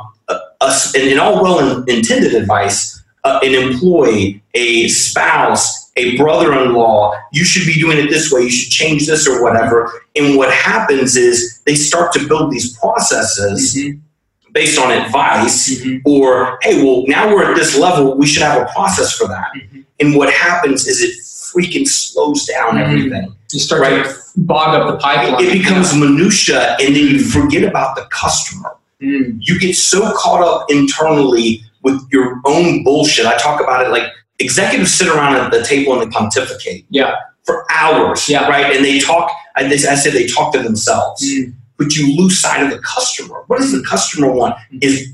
us, 0.62 0.94
and, 0.96 1.10
and 1.10 1.20
all 1.20 1.42
well 1.42 1.84
intended 1.86 2.34
advice, 2.34 3.02
uh, 3.24 3.40
an 3.44 3.54
employee, 3.54 4.42
a 4.54 4.88
spouse, 4.88 5.92
a 5.98 6.16
brother-in-law, 6.18 7.14
you 7.34 7.44
should 7.44 7.66
be 7.66 7.74
doing 7.80 7.98
it 7.98 8.10
this 8.10 8.32
way, 8.32 8.42
you 8.44 8.50
should 8.50 8.72
change 8.72 9.08
this 9.08 9.28
or 9.28 9.44
whatever. 9.44 9.92
And 10.16 10.38
what 10.38 10.52
happens 10.54 11.16
is 11.18 11.62
they 11.66 11.76
start 11.76 12.14
to 12.14 12.28
build 12.28 12.52
these 12.52 12.78
processes 12.78 13.76
Mhm. 13.76 14.00
based 14.54 14.80
on 14.80 14.92
advice 14.92 15.70
Mhm. 15.70 16.02
or 16.06 16.58
hey, 16.62 16.82
well, 16.84 17.04
now 17.08 17.34
we're 17.34 17.44
at 17.52 17.56
this 17.58 17.78
level, 17.78 18.16
we 18.18 18.26
should 18.28 18.44
have 18.44 18.62
a 18.62 18.66
process 18.74 19.12
for 19.12 19.28
that. 19.28 19.48
Mhm. 19.56 19.84
And 20.00 20.16
what 20.16 20.32
happens 20.32 20.88
is 20.88 21.02
it 21.02 21.14
freaking 21.54 21.88
slows 21.88 22.46
down 22.46 22.76
Mhm. 22.78 22.82
everything. 22.84 23.36
You 23.52 23.60
start 23.60 23.82
Right. 23.82 24.04
to 24.06 24.16
bog 24.38 24.76
up 24.76 24.88
the 24.92 24.98
pipeline. 24.98 25.44
It 25.44 25.52
becomes 25.54 25.94
minutia, 25.94 26.78
and 26.80 26.96
then 26.96 27.06
you 27.08 27.20
forget 27.20 27.64
about 27.64 27.96
the 27.96 28.04
customer. 28.12 28.72
Mm. 29.02 29.38
You 29.40 29.60
get 29.60 29.76
so 29.76 30.12
caught 30.14 30.42
up 30.42 30.66
internally 30.70 31.64
with 31.84 32.00
your 32.12 32.40
own 32.46 32.84
bullshit. 32.84 33.26
I 33.26 33.38
talk 33.38 33.62
about 33.62 33.86
it 33.86 33.90
like 33.90 34.04
executives 34.40 34.94
sit 34.94 35.08
around 35.08 35.36
at 35.38 35.52
the 35.52 35.64
table 35.64 35.94
and 35.94 36.02
they 36.12 36.14
pontificate 36.16 36.86
Yeah. 36.90 37.16
for 37.46 37.66
hours, 37.72 38.28
Yeah. 38.30 38.48
right? 38.48 38.76
And 38.76 38.84
they 38.86 39.00
talk. 39.00 39.32
I, 39.56 39.64
they, 39.64 39.76
I 39.76 39.96
said 39.96 40.14
they 40.14 40.28
talk 40.28 40.54
to 40.54 40.60
themselves, 40.62 41.24
Mm. 41.26 41.54
but 41.78 41.96
you 41.96 42.16
lose 42.18 42.38
sight 42.40 42.62
of 42.62 42.70
the 42.70 42.80
customer. 42.80 43.44
What 43.48 43.60
does 43.60 43.72
the 43.72 43.82
customer 43.84 44.32
want? 44.32 44.56
Mm. 44.74 44.84
Is 44.84 45.08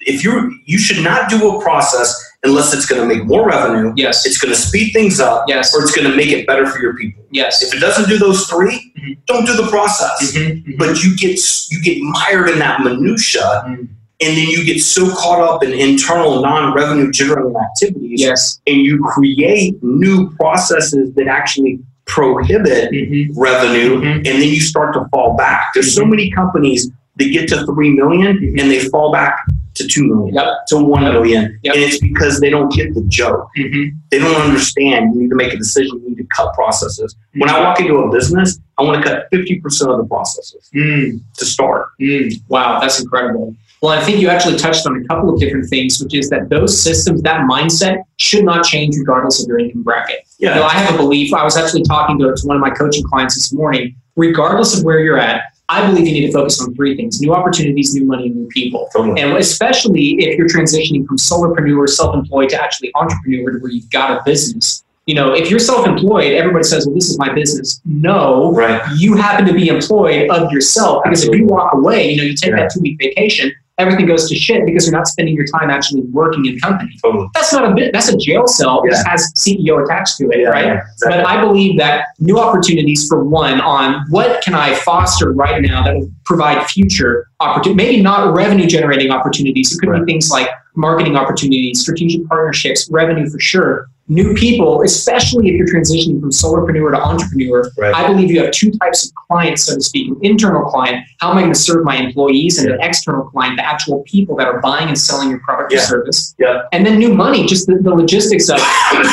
if 0.00 0.24
you're 0.24 0.50
you 0.66 0.78
should 0.78 0.98
not 1.02 1.28
do 1.28 1.38
a 1.56 1.62
process 1.62 2.08
unless 2.44 2.74
it's 2.74 2.86
going 2.86 3.00
to 3.00 3.14
make 3.14 3.24
more 3.26 3.46
revenue, 3.46 3.92
Yes. 3.96 4.26
it's 4.26 4.38
going 4.38 4.52
to 4.52 4.58
speed 4.60 4.92
things 4.92 5.20
up, 5.20 5.44
yes. 5.46 5.74
or 5.74 5.82
it's 5.82 5.92
going 5.94 6.10
to 6.10 6.16
make 6.16 6.28
it 6.28 6.46
better 6.46 6.66
for 6.66 6.80
your 6.80 6.94
people. 6.96 7.22
Yes. 7.30 7.62
If 7.62 7.72
it 7.74 7.78
doesn't 7.80 8.08
do 8.08 8.18
those 8.18 8.46
3 8.46 8.92
Mhm. 8.98 9.16
don't 9.26 9.46
do 9.46 9.54
the 9.56 9.68
process. 9.68 10.32
Mhm. 10.34 10.64
Mhm. 10.66 10.78
But 10.78 11.02
you 11.02 11.16
get 11.16 11.38
you 11.70 11.80
get 11.82 11.98
mired 12.02 12.50
in 12.50 12.58
that 12.58 12.80
minutia, 12.82 13.64
Mm. 13.66 13.88
and 14.20 14.36
then 14.36 14.48
you 14.48 14.64
get 14.64 14.80
so 14.80 15.08
caught 15.14 15.40
up 15.40 15.62
in 15.64 15.72
internal 15.72 16.42
non-revenue 16.42 17.10
generating 17.12 17.54
activities, 17.56 18.20
Yes. 18.20 18.60
and 18.66 18.76
you 18.82 18.98
create 18.98 19.74
new 19.82 20.30
processes 20.40 21.12
that 21.16 21.28
actually 21.28 21.78
prohibit 22.06 22.90
Mhm. 22.92 23.28
revenue, 23.36 24.00
Mhm. 24.00 24.16
and 24.16 24.26
then 24.26 24.48
you 24.48 24.60
start 24.60 24.92
to 24.94 25.06
fall 25.12 25.34
back. 25.36 25.72
There's 25.74 25.94
so 25.94 26.04
many 26.04 26.30
companies 26.30 26.90
that 27.18 27.30
get 27.30 27.48
to 27.48 27.64
three 27.66 27.90
million 27.90 28.36
and 28.58 28.70
they 28.70 28.80
fall 28.80 29.12
back 29.12 29.36
to 29.74 29.86
two 29.86 30.06
million, 30.06 30.34
Yep. 30.34 30.46
to 30.68 30.76
one 30.78 31.02
million, 31.04 31.58
Yep. 31.62 31.74
and 31.74 31.82
it's 31.84 31.98
because 31.98 32.40
they 32.40 32.50
don't 32.50 32.72
get 32.72 32.94
the 32.94 33.02
joke. 33.08 33.48
Mhm. 33.56 33.92
They 34.10 34.18
don't 34.18 34.34
understand. 34.40 35.14
You 35.14 35.22
need 35.22 35.30
to 35.30 35.36
make 35.36 35.52
a 35.52 35.56
decision. 35.56 36.00
You 36.02 36.10
need 36.10 36.18
to 36.18 36.24
cut 36.36 36.52
processes. 36.54 37.14
When 37.34 37.48
I 37.48 37.60
walk 37.60 37.80
into 37.80 37.94
a 37.96 38.10
business, 38.12 38.58
I 38.78 38.82
want 38.82 39.02
to 39.02 39.08
cut 39.08 39.26
fifty 39.30 39.60
percent 39.60 39.90
of 39.90 39.98
the 39.98 40.04
processes 40.04 40.68
Mm. 40.74 41.20
to 41.38 41.44
start. 41.44 41.86
Mm, 42.00 42.40
wow, 42.48 42.80
that's 42.80 43.00
incredible. 43.00 43.54
Well, 43.80 43.92
I 43.98 44.00
think 44.00 44.20
you 44.20 44.28
actually 44.28 44.56
touched 44.58 44.86
on 44.86 44.96
a 44.96 45.04
couple 45.08 45.28
of 45.34 45.40
different 45.40 45.68
things, 45.68 46.00
which 46.00 46.14
is 46.14 46.30
that 46.30 46.48
those 46.50 46.80
systems, 46.80 47.20
that 47.22 47.40
mindset 47.50 48.02
should 48.18 48.44
not 48.44 48.64
change 48.64 48.94
regardless 48.96 49.42
of 49.42 49.48
your 49.48 49.58
income 49.58 49.82
bracket. 49.82 50.20
You 50.38 50.48
know, 50.48 50.56
Yeah, 50.60 50.66
I 50.66 50.70
have 50.74 50.94
a 50.94 50.96
belief, 50.98 51.34
I 51.34 51.42
was 51.42 51.56
actually 51.56 51.82
talking 51.82 52.16
to, 52.20 52.32
to 52.32 52.46
one 52.46 52.56
of 52.56 52.60
my 52.62 52.70
coaching 52.70 53.02
clients 53.02 53.34
this 53.34 53.52
morning, 53.52 53.96
regardless 54.14 54.78
of 54.78 54.84
where 54.84 55.00
you're 55.00 55.18
at, 55.18 55.42
I 55.72 55.86
believe 55.86 56.06
you 56.06 56.12
need 56.12 56.26
to 56.26 56.32
focus 56.32 56.60
on 56.60 56.74
three 56.74 56.94
things 56.96 57.20
new 57.20 57.32
opportunities, 57.34 57.94
new 57.94 58.04
money, 58.04 58.26
and 58.26 58.36
new 58.36 58.46
people. 58.48 58.88
totally. 58.94 59.20
And 59.20 59.36
especially 59.38 60.16
if 60.24 60.36
you're 60.36 60.48
transitioning 60.48 61.06
from 61.06 61.16
solopreneur, 61.16 61.88
self 61.88 62.14
employed 62.14 62.50
to 62.50 62.62
actually 62.62 62.90
entrepreneur 62.94 63.52
to 63.52 63.58
where 63.58 63.70
you've 63.72 63.90
got 63.90 64.10
a 64.18 64.22
business. 64.24 64.84
You 65.06 65.14
know, 65.16 65.32
if 65.34 65.50
you're 65.50 65.58
self 65.58 65.86
employed, 65.86 66.32
everybody 66.34 66.62
says, 66.64 66.86
well, 66.86 66.94
this 66.94 67.08
is 67.10 67.18
my 67.18 67.32
business. 67.32 67.80
No, 67.84 68.52
Right. 68.52 68.80
you 68.96 69.16
happen 69.16 69.46
to 69.46 69.52
be 69.52 69.68
employed 69.68 70.30
of 70.30 70.52
yourself 70.52 71.02
because 71.04 71.24
if 71.24 71.34
you 71.34 71.46
walk 71.46 71.72
away, 71.74 72.10
you 72.12 72.16
know, 72.18 72.22
you 72.22 72.34
take 72.36 72.50
Yeah. 72.50 72.56
that 72.56 72.70
two 72.72 72.80
week 72.80 72.98
vacation, 73.00 73.52
everything 73.78 74.06
goes 74.06 74.28
to 74.28 74.34
shit 74.36 74.64
because 74.66 74.86
you're 74.86 74.96
not 74.96 75.06
spending 75.06 75.34
your 75.34 75.46
time 75.46 75.70
actually 75.70 76.02
working 76.10 76.44
in 76.46 76.58
company. 76.60 76.90
Totally. 77.02 77.26
That's 77.34 77.52
not 77.52 77.70
a 77.70 77.74
bit, 77.74 77.92
that's 77.92 78.08
a 78.08 78.16
jail 78.16 78.46
cell. 78.46 78.82
It 78.84 78.90
just 78.90 79.06
has 79.06 79.32
CEO 79.36 79.82
attached 79.84 80.16
to 80.18 80.28
it, 80.30 80.44
right? 80.44 80.76
Exactly. 80.76 81.08
But 81.22 81.26
I 81.26 81.40
believe 81.40 81.78
that 81.78 82.06
new 82.20 82.38
opportunities 82.38 83.08
for 83.08 83.24
one 83.24 83.60
on 83.60 84.04
what 84.10 84.42
can 84.42 84.54
I 84.54 84.74
foster 84.74 85.32
right 85.32 85.60
now 85.62 85.82
that 85.84 85.94
will 85.94 86.10
provide 86.24 86.66
future 86.66 87.26
opportunity, 87.40 87.74
maybe 87.84 88.02
not 88.02 88.34
revenue 88.36 88.66
generating 88.66 89.10
opportunities. 89.10 89.74
It 89.74 89.78
could 89.80 89.88
Right. 89.88 90.04
be 90.04 90.12
things 90.12 90.30
like 90.30 90.48
marketing 90.76 91.16
opportunities, 91.16 91.80
strategic 91.80 92.26
partnerships, 92.28 92.88
revenue 92.90 93.28
for 93.28 93.40
sure. 93.40 93.86
New 94.12 94.34
people, 94.34 94.82
especially 94.82 95.48
if 95.48 95.54
you're 95.56 95.66
transitioning 95.66 96.20
from 96.20 96.30
solopreneur 96.30 96.90
to 96.92 97.00
entrepreneur, 97.00 97.70
Right. 97.78 97.94
I 97.94 98.06
believe 98.06 98.30
you 98.30 98.42
have 98.42 98.50
two 98.52 98.70
types 98.72 99.06
of 99.06 99.14
clients, 99.26 99.62
so 99.64 99.74
to 99.76 99.80
speak. 99.80 100.08
An 100.10 100.18
internal 100.22 100.68
client, 100.68 101.06
how 101.18 101.30
am 101.30 101.38
I 101.38 101.40
going 101.42 101.52
to 101.54 101.58
serve 101.58 101.82
my 101.84 101.96
employees? 101.96 102.58
And 102.58 102.70
an 102.70 102.78
external 102.82 103.24
client, 103.24 103.56
the 103.56 103.66
actual 103.66 104.00
people 104.06 104.36
that 104.36 104.46
are 104.46 104.60
buying 104.60 104.88
and 104.88 104.98
selling 104.98 105.30
your 105.30 105.40
product 105.40 105.72
or 105.72 105.78
service. 105.78 106.34
Yeah. 106.38 106.62
And 106.72 106.84
then 106.84 106.98
new 106.98 107.14
money, 107.14 107.46
just 107.46 107.66
the, 107.66 107.76
the 107.76 107.94
logistics 107.94 108.50
of 108.50 108.58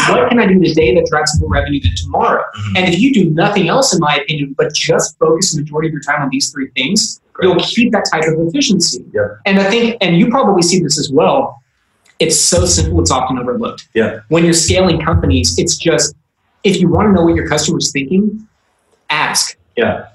what 0.09 0.27
can 0.29 0.37
I 0.39 0.45
do 0.47 0.59
today 0.59 0.93
that 0.95 1.05
drives 1.09 1.39
more 1.39 1.49
revenue 1.49 1.79
than 1.79 1.95
tomorrow? 1.95 2.43
Mhm. 2.57 2.77
And 2.77 2.93
if 2.93 2.99
you 2.99 3.13
do 3.13 3.29
nothing 3.29 3.69
else, 3.69 3.93
in 3.93 3.99
my 4.01 4.17
opinion, 4.17 4.53
but 4.57 4.73
just 4.73 5.17
focus 5.17 5.53
the 5.53 5.61
majority 5.61 5.87
of 5.87 5.93
your 5.93 6.01
time 6.01 6.21
on 6.23 6.29
these 6.29 6.49
three 6.51 6.67
things, 6.75 7.21
you'll 7.41 7.55
keep 7.55 7.93
that 7.93 8.03
type 8.11 8.25
of 8.27 8.33
efficiency. 8.47 9.05
Yeah. 9.13 9.27
And 9.45 9.59
I 9.59 9.69
think, 9.69 9.95
and 10.01 10.17
you 10.17 10.27
probably 10.29 10.61
see 10.61 10.81
this 10.81 10.99
as 10.99 11.09
well, 11.09 11.58
it's 12.19 12.39
so 12.39 12.65
simple, 12.65 12.99
it's 13.01 13.11
often 13.11 13.39
overlooked. 13.39 13.87
Yeah. 13.93 14.19
When 14.27 14.43
you're 14.43 14.53
scaling 14.53 15.01
companies, 15.01 15.57
it's 15.57 15.77
just, 15.77 16.15
if 16.63 16.79
you 16.79 16.89
want 16.89 17.07
to 17.07 17.13
know 17.13 17.23
what 17.23 17.35
your 17.35 17.47
customer's 17.47 17.91
thinking, 17.91 18.47
ask. 19.09 19.57
Yeah. 19.77 20.09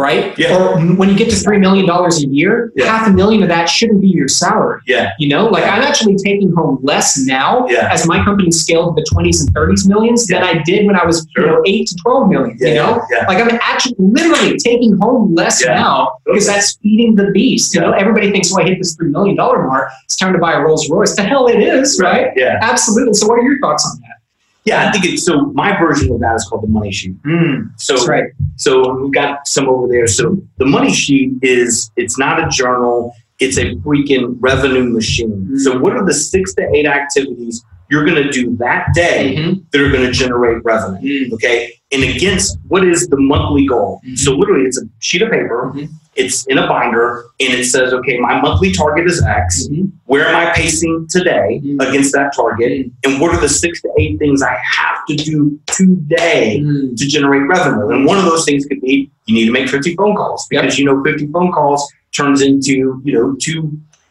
Right? 0.00 0.36
Yeah. 0.38 0.56
Or 0.56 0.80
when 0.80 1.10
you 1.10 1.16
get 1.16 1.28
to 1.28 1.36
$3 1.36 1.60
million 1.60 1.88
a 1.88 2.08
year, 2.34 2.72
Yeah. 2.74 2.86
half 2.86 3.06
a 3.06 3.10
million 3.12 3.42
of 3.42 3.48
that 3.50 3.68
shouldn't 3.68 4.00
be 4.00 4.08
your 4.08 4.28
salary. 4.28 4.80
Yeah. 4.86 5.10
You 5.18 5.28
know, 5.28 5.46
like 5.46 5.64
I'm 5.64 5.82
actually 5.82 6.16
taking 6.16 6.50
home 6.54 6.78
less 6.82 7.18
now 7.18 7.66
Yeah. 7.68 7.88
as 7.92 8.06
my 8.06 8.24
company 8.24 8.50
scaled 8.50 8.96
to 8.96 9.02
the 9.02 9.06
20s 9.14 9.40
and 9.42 9.52
30s 9.54 9.86
millions 9.86 10.26
than 10.26 10.42
I 10.42 10.62
did 10.62 10.86
when 10.86 10.96
I 10.96 11.04
was, 11.04 11.26
you 11.36 11.44
know, 11.46 11.60
8 11.66 11.86
to 11.88 11.94
12 11.96 12.28
million, 12.30 12.56
you 12.60 12.74
know? 12.76 13.02
Yeah. 13.12 13.26
Like 13.28 13.38
I'm 13.44 13.58
actually 13.62 13.96
literally 13.98 14.56
taking 14.56 14.96
home 15.02 15.34
less 15.34 15.62
now 15.64 16.12
because 16.24 16.46
that's 16.46 16.76
feeding 16.82 17.14
the 17.14 17.30
beast. 17.32 17.74
You 17.74 17.82
know, 17.82 17.92
everybody 17.92 18.30
thinks, 18.30 18.50
well, 18.54 18.64
I 18.64 18.68
hit 18.70 18.78
this 18.78 18.96
$3 18.96 19.10
million 19.10 19.36
mark. 19.36 19.90
It's 20.04 20.16
time 20.16 20.32
to 20.32 20.38
buy 20.38 20.54
a 20.54 20.60
Rolls 20.60 20.88
Royce. 20.88 21.14
The 21.14 21.22
hell 21.24 21.46
it 21.48 21.60
is, 21.60 22.00
right? 22.00 22.28
Yeah. 22.36 22.58
Absolutely. 22.62 23.12
So 23.14 23.26
what 23.28 23.38
are 23.38 23.42
your 23.42 23.58
thoughts 23.60 23.84
on 23.86 24.00
that? 24.00 24.09
Yeah. 24.64 24.88
I 24.88 24.92
think 24.92 25.04
it's 25.06 25.24
so. 25.24 25.46
My 25.52 25.78
version 25.78 26.12
of 26.12 26.20
that 26.20 26.34
is 26.36 26.44
called 26.48 26.62
the 26.62 26.68
money 26.68 26.92
sheet. 26.92 27.14
So 27.76 27.94
That's 27.94 28.08
right. 28.08 28.24
So 28.56 28.94
we've 28.98 29.12
got 29.12 29.46
some 29.48 29.68
over 29.68 29.88
there. 29.88 30.06
So 30.06 30.36
the 30.58 30.66
money 30.66 30.92
sheet 30.92 31.32
is 31.42 31.90
it's 31.96 32.18
not 32.18 32.42
a 32.44 32.48
journal, 32.48 33.14
it's 33.38 33.56
a 33.58 33.74
freaking 33.76 34.36
revenue 34.38 34.84
machine. 34.84 35.48
Mm. 35.50 35.58
So 35.58 35.78
what 35.78 35.94
are 35.94 36.04
the 36.04 36.14
six 36.14 36.54
to 36.54 36.68
eight 36.74 36.86
activities 36.86 37.64
you're 37.90 38.04
gonna 38.04 38.30
do 38.30 38.54
that 38.58 38.86
day 38.94 39.34
Mhm. 39.36 39.64
that 39.72 39.80
are 39.80 39.90
gonna 39.90 40.12
generate 40.12 40.62
revenue? 40.64 41.26
Mm. 41.28 41.32
Okay. 41.32 41.72
And 41.90 42.04
against 42.04 42.56
what 42.68 42.86
is 42.86 43.08
the 43.08 43.16
monthly 43.16 43.66
goal? 43.66 44.00
Mhm. 44.06 44.16
So 44.16 44.36
literally 44.36 44.64
it's 44.66 44.78
a 44.80 44.84
sheet 45.00 45.22
of 45.22 45.30
paper, 45.32 45.72
Mhm. 45.74 45.88
It's 46.16 46.44
in 46.46 46.58
a 46.58 46.66
binder, 46.66 47.24
and 47.38 47.52
it 47.52 47.64
says, 47.66 47.92
okay, 47.92 48.18
my 48.18 48.40
monthly 48.40 48.72
target 48.72 49.06
is 49.06 49.22
X. 49.24 49.68
Mhm. 49.68 49.90
Where 50.06 50.26
am 50.26 50.34
I 50.36 50.52
pacing 50.52 51.06
today 51.08 51.60
Mhm. 51.64 51.88
against 51.88 52.12
that 52.14 52.34
target? 52.34 52.90
And 53.04 53.20
what 53.20 53.32
are 53.34 53.40
the 53.40 53.48
six 53.48 53.80
to 53.82 53.88
eight 53.98 54.18
things 54.18 54.42
I 54.42 54.56
have 54.76 55.04
to 55.08 55.14
do 55.14 55.58
today 55.66 56.60
Mm. 56.62 56.96
to 56.96 57.06
generate 57.06 57.46
revenue. 57.46 57.88
And 57.90 58.04
one 58.04 58.18
of 58.18 58.24
those 58.24 58.44
things 58.44 58.66
could 58.66 58.80
be 58.80 59.10
you 59.26 59.34
need 59.34 59.46
to 59.46 59.52
make 59.52 59.68
50 59.68 59.94
phone 59.94 60.16
calls 60.16 60.46
because 60.50 60.78
you 60.78 60.84
know 60.84 61.02
50 61.04 61.26
phone 61.28 61.52
calls 61.52 61.88
turns 62.12 62.42
into, 62.42 63.00
you 63.04 63.12
know, 63.12 63.36
two 63.40 63.70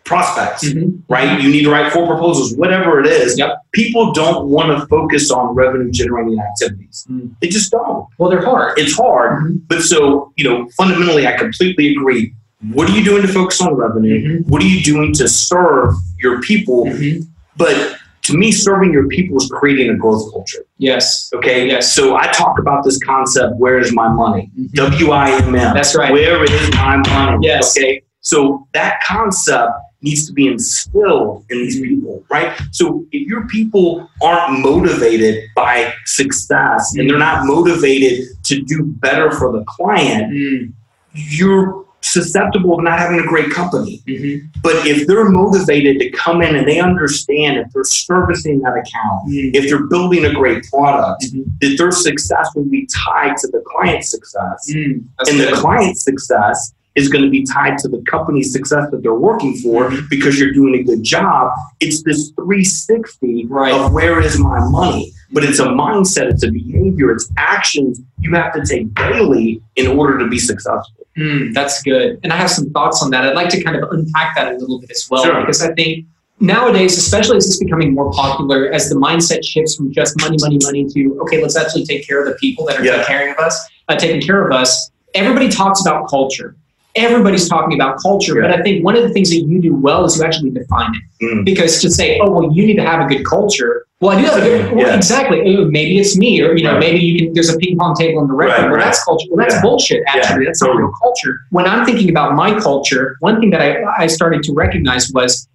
prospects, 0.09 0.63
Mhm. 0.67 0.99
right? 1.07 1.39
You 1.41 1.49
need 1.49 1.63
to 1.63 1.71
write 1.71 1.93
four 1.93 2.05
proposals, 2.07 2.55
whatever 2.57 2.99
it 2.99 3.05
is. 3.05 3.37
Yep. 3.37 3.51
People 3.71 4.11
don't 4.11 4.47
want 4.55 4.67
to 4.77 4.85
focus 4.87 5.29
on 5.31 5.53
revenue 5.53 5.91
generating 5.91 6.37
activities. 6.39 7.05
Mm. 7.09 7.29
They 7.41 7.47
just 7.47 7.69
don't. 7.71 8.05
Well, 8.17 8.29
they're 8.31 8.43
hard. 8.51 8.77
It's 8.77 8.95
hard. 8.97 9.31
Mhm. 9.43 9.61
But 9.69 9.81
so, 9.83 10.33
you 10.35 10.43
know, 10.49 10.67
fundamentally, 10.75 11.27
I 11.27 11.33
completely 11.37 11.91
agree. 11.95 12.33
What 12.73 12.89
are 12.89 12.93
you 12.97 13.03
doing 13.05 13.21
to 13.21 13.27
focus 13.27 13.61
on 13.61 13.73
revenue? 13.75 14.17
Mhm. 14.41 14.49
What 14.49 14.61
are 14.63 14.67
you 14.75 14.81
doing 14.81 15.13
to 15.13 15.27
serve 15.27 15.93
your 16.21 16.41
people? 16.41 16.85
Mhm. 16.87 17.25
But 17.55 17.75
to 18.23 18.37
me, 18.37 18.51
serving 18.51 18.91
your 18.91 19.07
people 19.07 19.37
is 19.37 19.47
creating 19.59 19.89
a 19.91 19.95
growth 19.95 20.23
culture. 20.33 20.63
Yes. 20.77 21.29
Okay. 21.35 21.67
Yes. 21.67 21.93
So 21.93 22.15
I 22.17 22.25
talk 22.41 22.59
about 22.59 22.83
this 22.83 22.97
concept. 23.11 23.51
Where 23.57 23.77
is 23.79 23.93
my 23.93 24.09
money? 24.09 24.49
Mhm. 24.59 24.73
W 24.73 25.11
I 25.11 25.29
M 25.47 25.55
M. 25.55 25.73
That's 25.73 25.95
right. 25.95 26.11
Where 26.11 26.43
is 26.43 26.69
my 26.75 26.97
money? 26.97 27.37
Yes. 27.47 27.77
Okay. 27.77 28.01
So 28.21 28.67
that 28.73 28.95
concept 29.07 29.71
needs 30.01 30.25
to 30.27 30.33
be 30.33 30.47
instilled 30.47 31.45
in 31.49 31.57
these 31.57 31.79
people, 31.81 32.23
right? 32.29 32.57
So 32.71 33.05
if 33.11 33.27
your 33.27 33.47
people 33.47 34.09
aren't 34.23 34.59
motivated 34.61 35.43
by 35.55 35.93
success 36.05 36.95
and 36.95 37.09
they're 37.09 37.17
not 37.19 37.45
motivated 37.45 38.27
to 38.45 38.61
do 38.61 38.83
better 38.83 39.31
for 39.31 39.51
the 39.51 39.63
client, 39.65 40.31
Mm. 40.33 40.71
you're 41.13 41.85
susceptible 42.01 42.77
to 42.77 42.83
not 42.83 42.97
having 42.97 43.19
a 43.19 43.23
great 43.27 43.49
company. 43.51 44.01
Mhm. 44.07 44.43
But 44.63 44.87
if 44.87 45.05
they're 45.05 45.27
motivated 45.27 45.99
to 45.99 46.09
come 46.11 46.41
in 46.41 46.55
and 46.55 46.65
they 46.65 46.79
understand 46.79 47.57
if 47.57 47.67
they're 47.73 47.83
servicing 47.83 48.61
that 48.61 48.71
account, 48.71 49.27
Mm. 49.29 49.53
if 49.53 49.67
they're 49.69 49.85
building 49.85 50.23
a 50.23 50.33
great 50.33 50.63
product, 50.71 51.23
Mhm. 51.25 51.43
that 51.59 51.75
their 51.77 51.91
success 51.91 52.47
will 52.55 52.63
be 52.63 52.87
tied 52.87 53.35
to 53.37 53.47
the 53.47 53.61
client's 53.65 54.09
success. 54.09 54.71
Mm. 54.73 55.03
That's 55.17 55.29
and 55.29 55.39
the 55.41 55.51
client's 55.51 56.03
success 56.05 56.73
is 56.99 57.07
going 57.09 57.23
to 57.23 57.29
be 57.29 57.43
tied 57.43 57.77
to 57.79 57.87
the 57.87 58.01
company's 58.13 58.51
success 58.51 58.89
that 58.91 59.01
they're 59.03 59.13
working 59.29 59.55
for 59.63 59.89
Mm-hmm. 59.89 60.05
because 60.09 60.39
you're 60.39 60.53
doing 60.53 60.75
a 60.75 60.83
good 60.83 61.03
job. 61.03 61.51
It's 61.79 62.03
this 62.03 62.31
360 62.35 63.45
Right. 63.47 63.73
of 63.73 63.93
where 63.93 64.19
is 64.21 64.37
my 64.39 64.59
money? 64.69 65.11
But 65.31 65.43
it's 65.43 65.59
a 65.59 65.65
mindset, 65.67 66.25
it's 66.33 66.43
a 66.43 66.51
behavior, 66.51 67.11
it's 67.11 67.31
actions 67.37 68.01
you 68.19 68.33
have 68.33 68.51
to 68.53 68.65
take 68.65 68.93
daily 68.95 69.61
in 69.75 69.85
order 69.87 70.17
to 70.19 70.27
be 70.27 70.39
successful. 70.39 71.05
Mm, 71.17 71.53
that's 71.53 71.81
good. 71.83 72.19
And 72.23 72.33
I 72.33 72.35
have 72.37 72.49
some 72.49 72.69
thoughts 72.71 73.01
on 73.03 73.11
that. 73.11 73.23
I'd 73.25 73.35
like 73.35 73.49
to 73.49 73.63
kind 73.63 73.75
of 73.81 73.89
unpack 73.91 74.35
that 74.35 74.53
a 74.53 74.57
little 74.57 74.79
bit 74.79 74.89
as 74.91 75.07
well, 75.09 75.23
Sure. 75.23 75.39
because 75.41 75.61
I 75.61 75.71
think 75.73 76.05
nowadays, 76.39 76.97
especially 76.97 77.37
as 77.37 77.45
it's 77.47 77.59
becoming 77.59 77.93
more 77.93 78.11
popular, 78.11 78.71
as 78.71 78.89
the 78.89 78.95
mindset 78.95 79.43
shifts 79.45 79.75
from 79.75 79.91
just 79.93 80.19
money, 80.21 80.37
money, 80.41 80.57
money 80.63 80.85
to, 80.93 81.19
okay, 81.23 81.41
let's 81.41 81.55
actually 81.57 81.85
take 81.85 82.07
care 82.07 82.19
of 82.21 82.25
the 82.27 82.35
people 82.35 82.65
that 82.65 82.79
are 82.79 82.83
Yeah. 82.85 82.97
taking 82.97 83.05
care 83.07 83.31
of 83.33 83.37
us, 83.39 83.55
uh, 83.87 83.95
taking 83.95 84.21
care 84.21 84.45
of 84.47 84.51
us. 84.51 84.89
Everybody 85.13 85.49
talks 85.49 85.81
about 85.81 86.07
culture. 86.09 86.55
Everybody's 86.95 87.47
talking 87.47 87.79
about 87.79 88.01
culture, 88.01 88.35
Yeah. 88.41 88.47
but 88.49 88.59
I 88.59 88.63
think 88.63 88.83
one 88.83 88.95
of 88.95 89.03
the 89.03 89.09
things 89.09 89.29
that 89.29 89.37
you 89.41 89.61
do 89.61 89.75
well 89.75 90.05
is 90.05 90.17
you 90.17 90.23
actually 90.25 90.49
define 90.49 90.91
it. 90.95 91.25
Mm. 91.25 91.45
Because 91.45 91.81
to 91.81 91.89
say, 91.91 92.19
oh, 92.19 92.31
well, 92.31 92.51
you 92.53 92.65
need 92.65 92.75
to 92.77 92.83
have 92.85 92.99
a 93.01 93.07
good 93.07 93.25
culture. 93.25 93.85
Well, 94.01 94.17
I 94.17 94.21
do 94.21 94.27
have 94.27 94.37
a 94.37 94.41
good. 94.41 94.71
Well, 94.73 94.87
Yeah. 94.87 94.95
exactly. 94.95 95.39
Uh, 95.41 95.65
Maybe 95.65 95.99
it's 95.99 96.17
me, 96.17 96.41
or 96.41 96.55
you 96.55 96.63
know, 96.63 96.71
Right. 96.73 96.79
maybe 96.79 96.99
you 96.99 97.19
can. 97.19 97.33
There's 97.33 97.49
a 97.53 97.57
ping 97.57 97.77
pong 97.77 97.95
table 97.95 98.21
in 98.21 98.27
the 98.27 98.33
record. 98.33 98.51
Right, 98.53 98.61
well, 98.63 98.75
right. 98.75 98.85
that's 98.85 99.03
culture. 99.03 99.27
Well, 99.29 99.37
that's 99.43 99.55
Yeah. 99.55 99.61
bullshit. 99.61 100.03
Actually, 100.07 100.43
Yeah, 100.45 100.49
that's 100.49 100.61
not 100.63 100.75
real 100.75 100.91
culture. 101.01 101.41
When 101.51 101.65
I'm 101.65 101.85
thinking 101.85 102.09
about 102.09 102.33
my 102.35 102.57
culture, 102.59 103.17
one 103.19 103.39
thing 103.41 103.49
that 103.51 103.61
I, 103.61 103.83
I 104.03 104.07
started 104.07 104.41
to 104.43 104.53
recognize 104.53 105.11
was, 105.13 105.47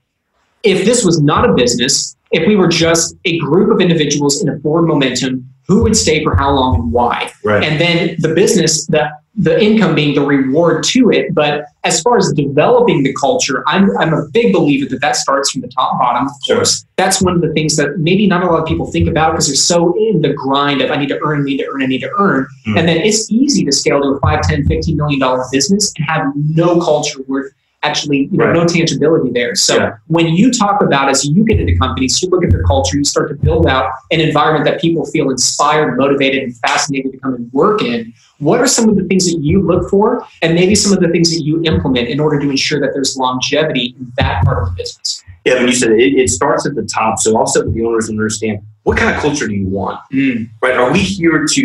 if 0.64 0.84
this 0.84 1.04
was 1.04 1.20
not 1.20 1.48
a 1.48 1.52
business, 1.54 2.16
if 2.32 2.46
we 2.48 2.56
were 2.56 2.68
just 2.68 3.14
a 3.24 3.38
group 3.38 3.70
of 3.72 3.80
individuals 3.80 4.42
in 4.42 4.48
a 4.48 4.58
forward 4.60 4.86
momentum, 4.86 5.48
who 5.68 5.82
would 5.82 5.96
stay 5.96 6.22
for 6.24 6.34
how 6.36 6.50
long 6.50 6.74
and 6.76 6.92
why? 6.92 7.30
Right. 7.44 7.62
and 7.62 7.80
then 7.80 8.16
the 8.18 8.34
business 8.34 8.86
the 8.86 9.08
the 9.36 9.60
income 9.60 9.96
being 9.96 10.14
the 10.14 10.20
reward 10.20 10.84
to 10.84 11.10
it 11.10 11.34
but 11.34 11.64
as 11.82 12.00
far 12.02 12.16
as 12.16 12.32
developing 12.36 13.02
the 13.02 13.12
culture 13.14 13.64
i'm 13.66 13.90
i'm 13.98 14.14
a 14.14 14.28
big 14.32 14.52
believer 14.52 14.88
that 14.88 15.00
that 15.00 15.16
starts 15.16 15.50
from 15.50 15.60
the 15.62 15.66
top 15.68 15.98
bottom 15.98 16.28
of 16.28 16.32
Sure. 16.46 16.62
that's 16.96 17.20
one 17.20 17.34
of 17.34 17.40
the 17.40 17.52
things 17.52 17.74
that 17.76 17.98
maybe 17.98 18.28
not 18.28 18.44
a 18.44 18.46
lot 18.46 18.60
of 18.60 18.66
people 18.66 18.86
think 18.92 19.08
about 19.08 19.32
because 19.32 19.48
they're 19.48 19.56
so 19.56 19.92
in 19.98 20.22
the 20.22 20.32
grind 20.32 20.80
of 20.82 20.90
i 20.92 20.96
need 20.96 21.08
to 21.08 21.18
earn 21.24 21.42
need 21.44 21.56
to 21.58 21.66
earn 21.66 21.82
i 21.82 21.86
need 21.86 21.98
to 22.02 22.10
earn 22.16 22.46
Hmm. 22.64 22.78
and 22.78 22.86
then 22.88 22.98
it's 22.98 23.28
easy 23.32 23.64
to 23.64 23.72
scale 23.72 24.00
to 24.02 24.08
a 24.10 24.20
5 24.20 24.42
10 24.42 24.66
15 24.68 24.96
million 24.96 25.18
dollar 25.18 25.42
business 25.50 25.92
and 25.96 26.06
have 26.06 26.26
no 26.36 26.80
culture 26.80 27.18
worth 27.26 27.52
actually 27.84 28.28
you 28.32 28.38
know 28.38 28.46
Right. 28.46 28.54
no 28.56 28.64
tangibility 28.66 29.30
there 29.38 29.54
so 29.54 29.76
Yeah. 29.76 29.92
when 30.06 30.26
you 30.28 30.50
talk 30.50 30.82
about 30.82 31.08
as 31.08 31.24
you 31.24 31.44
get 31.44 31.60
into 31.60 31.76
companies 31.76 32.20
you 32.22 32.28
look 32.30 32.42
at 32.44 32.50
their 32.50 32.62
culture 32.62 32.96
you 32.96 33.04
start 33.04 33.28
to 33.28 33.34
build 33.46 33.66
out 33.66 33.86
an 34.10 34.20
environment 34.20 34.64
that 34.64 34.80
people 34.80 35.04
feel 35.06 35.30
inspired 35.30 35.96
motivated 35.96 36.42
and 36.42 36.56
fascinated 36.66 37.12
to 37.12 37.18
come 37.18 37.34
and 37.34 37.52
work 37.52 37.82
in 37.82 38.12
what 38.38 38.60
are 38.60 38.66
some 38.66 38.88
of 38.88 38.96
the 38.96 39.04
things 39.04 39.30
that 39.30 39.38
you 39.40 39.62
look 39.62 39.88
for 39.90 40.26
and 40.42 40.54
maybe 40.54 40.74
some 40.74 40.92
of 40.92 41.00
the 41.00 41.08
things 41.08 41.30
that 41.34 41.42
you 41.44 41.62
implement 41.64 42.08
in 42.08 42.18
order 42.20 42.38
to 42.40 42.48
ensure 42.50 42.80
that 42.80 42.90
there's 42.94 43.16
longevity 43.16 43.94
in 43.98 44.12
that 44.18 44.44
part 44.44 44.62
of 44.62 44.70
the 44.70 44.74
business 44.82 45.22
Yeah, 45.46 45.54
when 45.58 45.68
you 45.68 45.74
said 45.74 45.90
it, 45.92 46.14
it 46.24 46.30
starts 46.30 46.64
at 46.66 46.74
the 46.74 46.82
top. 46.98 47.18
So 47.18 47.36
also 47.36 47.58
the 47.70 47.84
owners 47.84 48.08
understand 48.08 48.60
what 48.84 48.96
kind 48.96 49.14
of 49.14 49.20
culture 49.20 49.46
do 49.46 49.54
you 49.54 49.68
want? 49.68 49.98
Mm. 50.10 50.48
right? 50.62 50.76
Are 50.80 50.90
we 50.90 51.00
here 51.00 51.44
to 51.56 51.64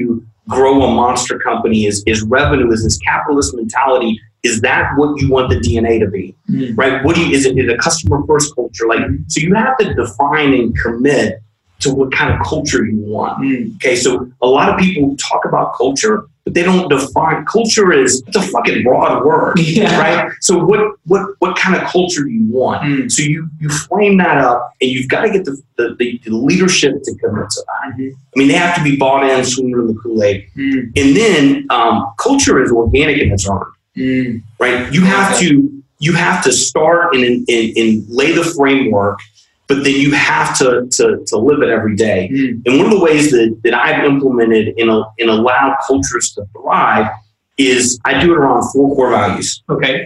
grow 0.50 0.74
a 0.84 0.90
monster 1.02 1.40
company? 1.40 1.86
Is 1.86 2.04
is 2.06 2.22
revenue? 2.24 2.70
Is 2.76 2.84
this 2.84 2.98
capitalist 2.98 3.56
mentality? 3.56 4.20
Is 4.44 4.62
that 4.62 4.92
what 4.96 5.20
you 5.22 5.30
want 5.30 5.50
the 5.50 5.58
DNA 5.58 6.00
to 6.00 6.08
be? 6.08 6.36
Mm. 6.50 6.78
Right? 6.78 7.04
What 7.04 7.16
do 7.16 7.26
you 7.26 7.36
is 7.36 7.46
it, 7.46 7.58
is 7.58 7.68
it 7.68 7.74
a 7.74 7.78
customer 7.78 8.26
first 8.26 8.56
culture? 8.56 8.88
Like 8.88 9.02
so 9.28 9.42
you 9.42 9.54
have 9.56 9.78
to 9.78 9.94
define 9.94 10.54
and 10.54 10.78
commit 10.78 11.42
to 11.80 11.94
what 11.94 12.12
kind 12.12 12.34
of 12.34 12.46
culture 12.46 12.86
you 12.86 12.98
want. 13.00 13.42
Mm. 13.42 13.76
Okay, 13.76 13.96
so 13.96 14.30
a 14.42 14.48
lot 14.48 14.70
of 14.70 14.80
people 14.80 15.16
talk 15.18 15.46
about 15.46 15.76
culture, 15.76 16.26
but 16.44 16.54
they 16.54 16.64
don't 16.64 16.90
define 16.90 17.46
culture 17.46 17.92
is 17.94 18.22
it's 18.28 18.36
a 18.36 18.42
fucking 18.42 18.84
broad 18.84 19.24
word. 19.26 19.58
Yeah. 19.70 20.00
Right? 20.00 20.32
So 20.42 20.58
what 20.58 20.96
what 21.06 21.36
what 21.40 21.58
kind 21.58 21.76
of 21.76 21.88
culture 21.88 22.24
do 22.24 22.30
you 22.30 22.46
want? 22.48 22.84
Mm. 22.84 23.12
So 23.12 23.22
you 23.22 23.50
you 23.60 23.70
frame 23.70 24.18
that 24.18 24.38
up 24.40 24.74
and 24.82 24.90
you've 24.90 25.08
got 25.08 25.22
to 25.22 25.32
get 25.32 25.46
the, 25.46 25.62
the, 25.78 25.96
the, 25.98 26.32
leadership 26.32 27.02
to 27.04 27.16
commit 27.16 27.50
to 27.50 27.66
that. 27.68 27.98
Mhm. 27.98 28.12
I 28.12 28.40
mean, 28.40 28.48
they 28.48 28.56
have 28.56 28.76
to 28.76 28.84
be 28.84 28.96
bought 28.98 29.30
in, 29.30 29.46
sooner 29.46 29.78
than 29.78 29.96
the 29.96 30.02
Kool 30.02 30.22
Aid. 30.24 30.48
Mm. 30.58 30.92
And 30.96 31.16
then 31.16 31.68
um, 31.70 32.14
culture 32.18 32.62
is 32.62 32.72
organic 32.72 33.22
and 33.22 33.32
it's 33.32 33.48
earned, 33.48 33.72
Mm. 34.00 34.42
right? 34.60 34.92
You 34.94 35.02
have 35.06 35.38
to 35.40 35.70
you 36.00 36.14
have 36.14 36.42
to 36.46 36.52
start 36.54 37.14
and, 37.14 37.24
and, 37.26 37.78
and 37.78 38.06
lay 38.08 38.32
the 38.32 38.46
framework, 38.56 39.20
but 39.68 39.84
then 39.84 39.96
you 39.96 40.14
have 40.14 40.58
to, 40.60 40.88
to, 40.90 41.24
to 41.28 41.38
live 41.38 41.62
it 41.62 41.68
every 41.70 41.96
day. 41.96 42.30
Mm. 42.32 42.62
And 42.66 42.78
one 42.78 42.86
of 42.86 42.92
the 42.98 43.00
ways 43.04 43.32
that, 43.32 43.60
that 43.66 43.74
I've 43.74 44.06
implemented 44.06 44.76
in, 44.78 44.88
a, 44.90 45.02
in 45.18 45.28
allow 45.28 45.76
cultures 45.86 46.32
to 46.36 46.46
thrive 46.54 47.12
is 47.58 48.00
I 48.06 48.22
do 48.24 48.32
it 48.32 48.38
around 48.38 48.64
four 48.72 48.96
core 48.96 49.10
values. 49.12 49.62
okay 49.70 50.04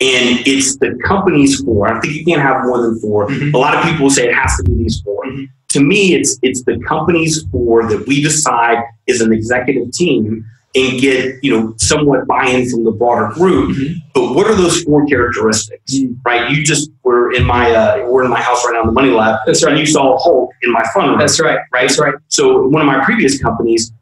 And 0.00 0.38
it's 0.46 0.76
the 0.76 0.96
company's 1.04 1.60
four. 1.60 1.88
I 1.92 2.00
think 2.00 2.14
you 2.14 2.24
can't 2.24 2.40
have 2.40 2.62
more 2.64 2.80
than 2.80 3.00
4 3.00 3.26
Mhm. 3.28 3.52
A 3.52 3.58
lot 3.58 3.76
of 3.76 3.82
people 3.84 4.08
say 4.10 4.28
it 4.28 4.34
has 4.34 4.56
to 4.58 4.62
be 4.62 4.74
these 4.74 5.00
4 5.00 5.24
Mhm. 5.26 5.48
To 5.70 5.80
me, 5.80 6.14
it's 6.14 6.38
it's 6.42 6.62
the 6.64 6.78
company's 6.80 7.44
four 7.52 7.88
that 7.90 8.04
we 8.08 8.20
decide 8.22 8.78
is 9.06 9.20
an 9.20 9.32
executive 9.32 9.92
team 9.92 10.44
and 10.76 11.00
get 11.00 11.42
you 11.42 11.50
know 11.58 11.74
somewhat 11.78 12.26
buy-in 12.28 12.68
from 12.70 12.84
the 12.84 12.92
broader 12.92 13.32
group. 13.34 13.76
Mhm. 13.76 13.94
But 14.14 14.34
what 14.34 14.46
are 14.46 14.54
those 14.54 14.82
four 14.82 15.04
characteristics? 15.06 15.94
Mm. 15.94 16.16
Right? 16.24 16.50
You 16.50 16.62
just 16.64 16.90
were 17.02 17.32
in 17.32 17.44
my 17.44 17.70
uh, 17.72 18.06
we're 18.08 18.24
in 18.24 18.30
my 18.30 18.40
house 18.40 18.64
right 18.64 18.74
now 18.74 18.82
in 18.82 18.86
the 18.86 18.92
Money 18.92 19.10
Lab, 19.10 19.40
That's 19.46 19.62
and 19.62 19.72
right. 19.72 19.80
you 19.80 19.86
saw 19.86 20.16
Hulk 20.18 20.50
in 20.62 20.70
my 20.72 20.82
fun 20.94 21.08
room. 21.10 21.18
that's 21.18 21.40
right 21.40 21.58
right? 21.72 21.88
that's 21.88 21.98
right 21.98 22.14
So 22.28 22.66
one 22.68 22.82
of 22.82 22.86
my 22.86 23.04
previous 23.04 23.40
companies, 23.42 23.92